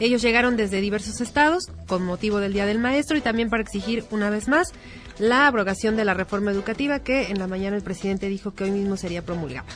Ellos 0.00 0.22
llegaron 0.22 0.56
desde 0.56 0.80
diversos 0.80 1.20
estados 1.20 1.66
con 1.86 2.02
motivo 2.02 2.38
del 2.38 2.54
Día 2.54 2.64
del 2.64 2.78
Maestro 2.78 3.18
y 3.18 3.20
también 3.20 3.50
para 3.50 3.62
exigir 3.62 4.06
una 4.10 4.30
vez 4.30 4.48
más 4.48 4.72
la 5.18 5.46
abrogación 5.46 5.96
de 5.96 6.04
la 6.04 6.14
reforma 6.14 6.50
educativa 6.50 7.00
que 7.00 7.30
en 7.30 7.38
la 7.38 7.46
mañana 7.46 7.76
el 7.76 7.82
presidente 7.82 8.28
dijo 8.28 8.54
que 8.54 8.64
hoy 8.64 8.70
mismo 8.70 8.96
sería 8.96 9.22
promulgada. 9.22 9.66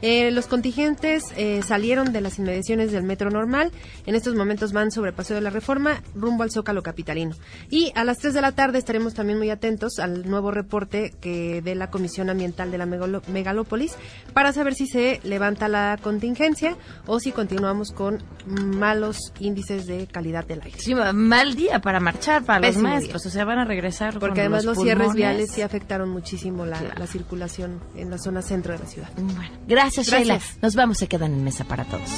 Eh, 0.00 0.30
los 0.32 0.46
contingentes 0.46 1.24
eh, 1.36 1.62
salieron 1.62 2.12
de 2.12 2.20
las 2.20 2.38
inmediaciones 2.38 2.90
del 2.92 3.04
metro 3.04 3.30
normal. 3.30 3.70
En 4.06 4.14
estos 4.14 4.34
momentos 4.34 4.72
van 4.72 4.90
sobre 4.90 5.12
Paseo 5.12 5.36
de 5.36 5.42
la 5.42 5.50
Reforma 5.50 6.02
rumbo 6.14 6.42
al 6.42 6.50
Zócalo 6.50 6.82
Capitalino. 6.82 7.36
Y 7.70 7.92
a 7.94 8.04
las 8.04 8.18
3 8.18 8.34
de 8.34 8.40
la 8.40 8.52
tarde 8.52 8.78
estaremos 8.78 9.14
también 9.14 9.38
muy 9.38 9.50
atentos 9.50 9.98
al 9.98 10.28
nuevo 10.28 10.50
reporte 10.50 11.12
que 11.20 11.62
de 11.62 11.74
la 11.74 11.90
Comisión 11.90 12.30
Ambiental 12.30 12.70
de 12.70 12.78
la 12.78 12.86
Megalópolis 12.86 13.94
para 14.32 14.52
saber 14.52 14.74
si 14.74 14.86
se 14.86 15.20
levanta 15.22 15.68
la 15.68 15.98
contingencia 16.02 16.76
o 17.06 17.20
si 17.20 17.32
continuamos 17.32 17.92
con 17.92 18.22
malos 18.46 19.32
índices 19.38 19.86
de 19.86 20.06
calidad 20.06 20.44
del 20.44 20.62
aire. 20.62 20.78
Sí, 20.78 20.94
mal 20.94 21.54
día 21.54 21.80
para 21.80 22.00
marchar 22.00 22.44
para 22.44 22.60
Pésimo 22.60 22.82
los 22.82 22.90
día. 22.90 22.98
maestros. 23.00 23.26
O 23.26 23.30
sea, 23.30 23.44
van 23.44 23.58
a 23.58 23.64
regresar 23.64 24.14
Porque 24.14 24.28
con 24.30 24.40
además 24.40 24.64
los 24.64 24.81
cierres 24.82 25.14
viales 25.14 25.50
sí 25.50 25.62
afectaron 25.62 26.10
muchísimo 26.10 26.64
la, 26.66 26.80
la 26.82 27.06
circulación 27.06 27.80
en 27.96 28.10
la 28.10 28.18
zona 28.18 28.42
centro 28.42 28.72
de 28.72 28.78
la 28.80 28.86
ciudad. 28.86 29.10
Bueno, 29.16 29.50
gracias, 29.66 30.08
Gracias. 30.08 30.42
Sheila. 30.42 30.58
Nos 30.62 30.74
vamos, 30.74 30.98
se 30.98 31.06
quedan 31.08 31.32
en 31.32 31.44
mesa 31.44 31.64
para 31.64 31.84
todos. 31.84 32.10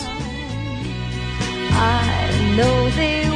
I 1.77 2.57
know 2.57 2.91
they 2.97 3.34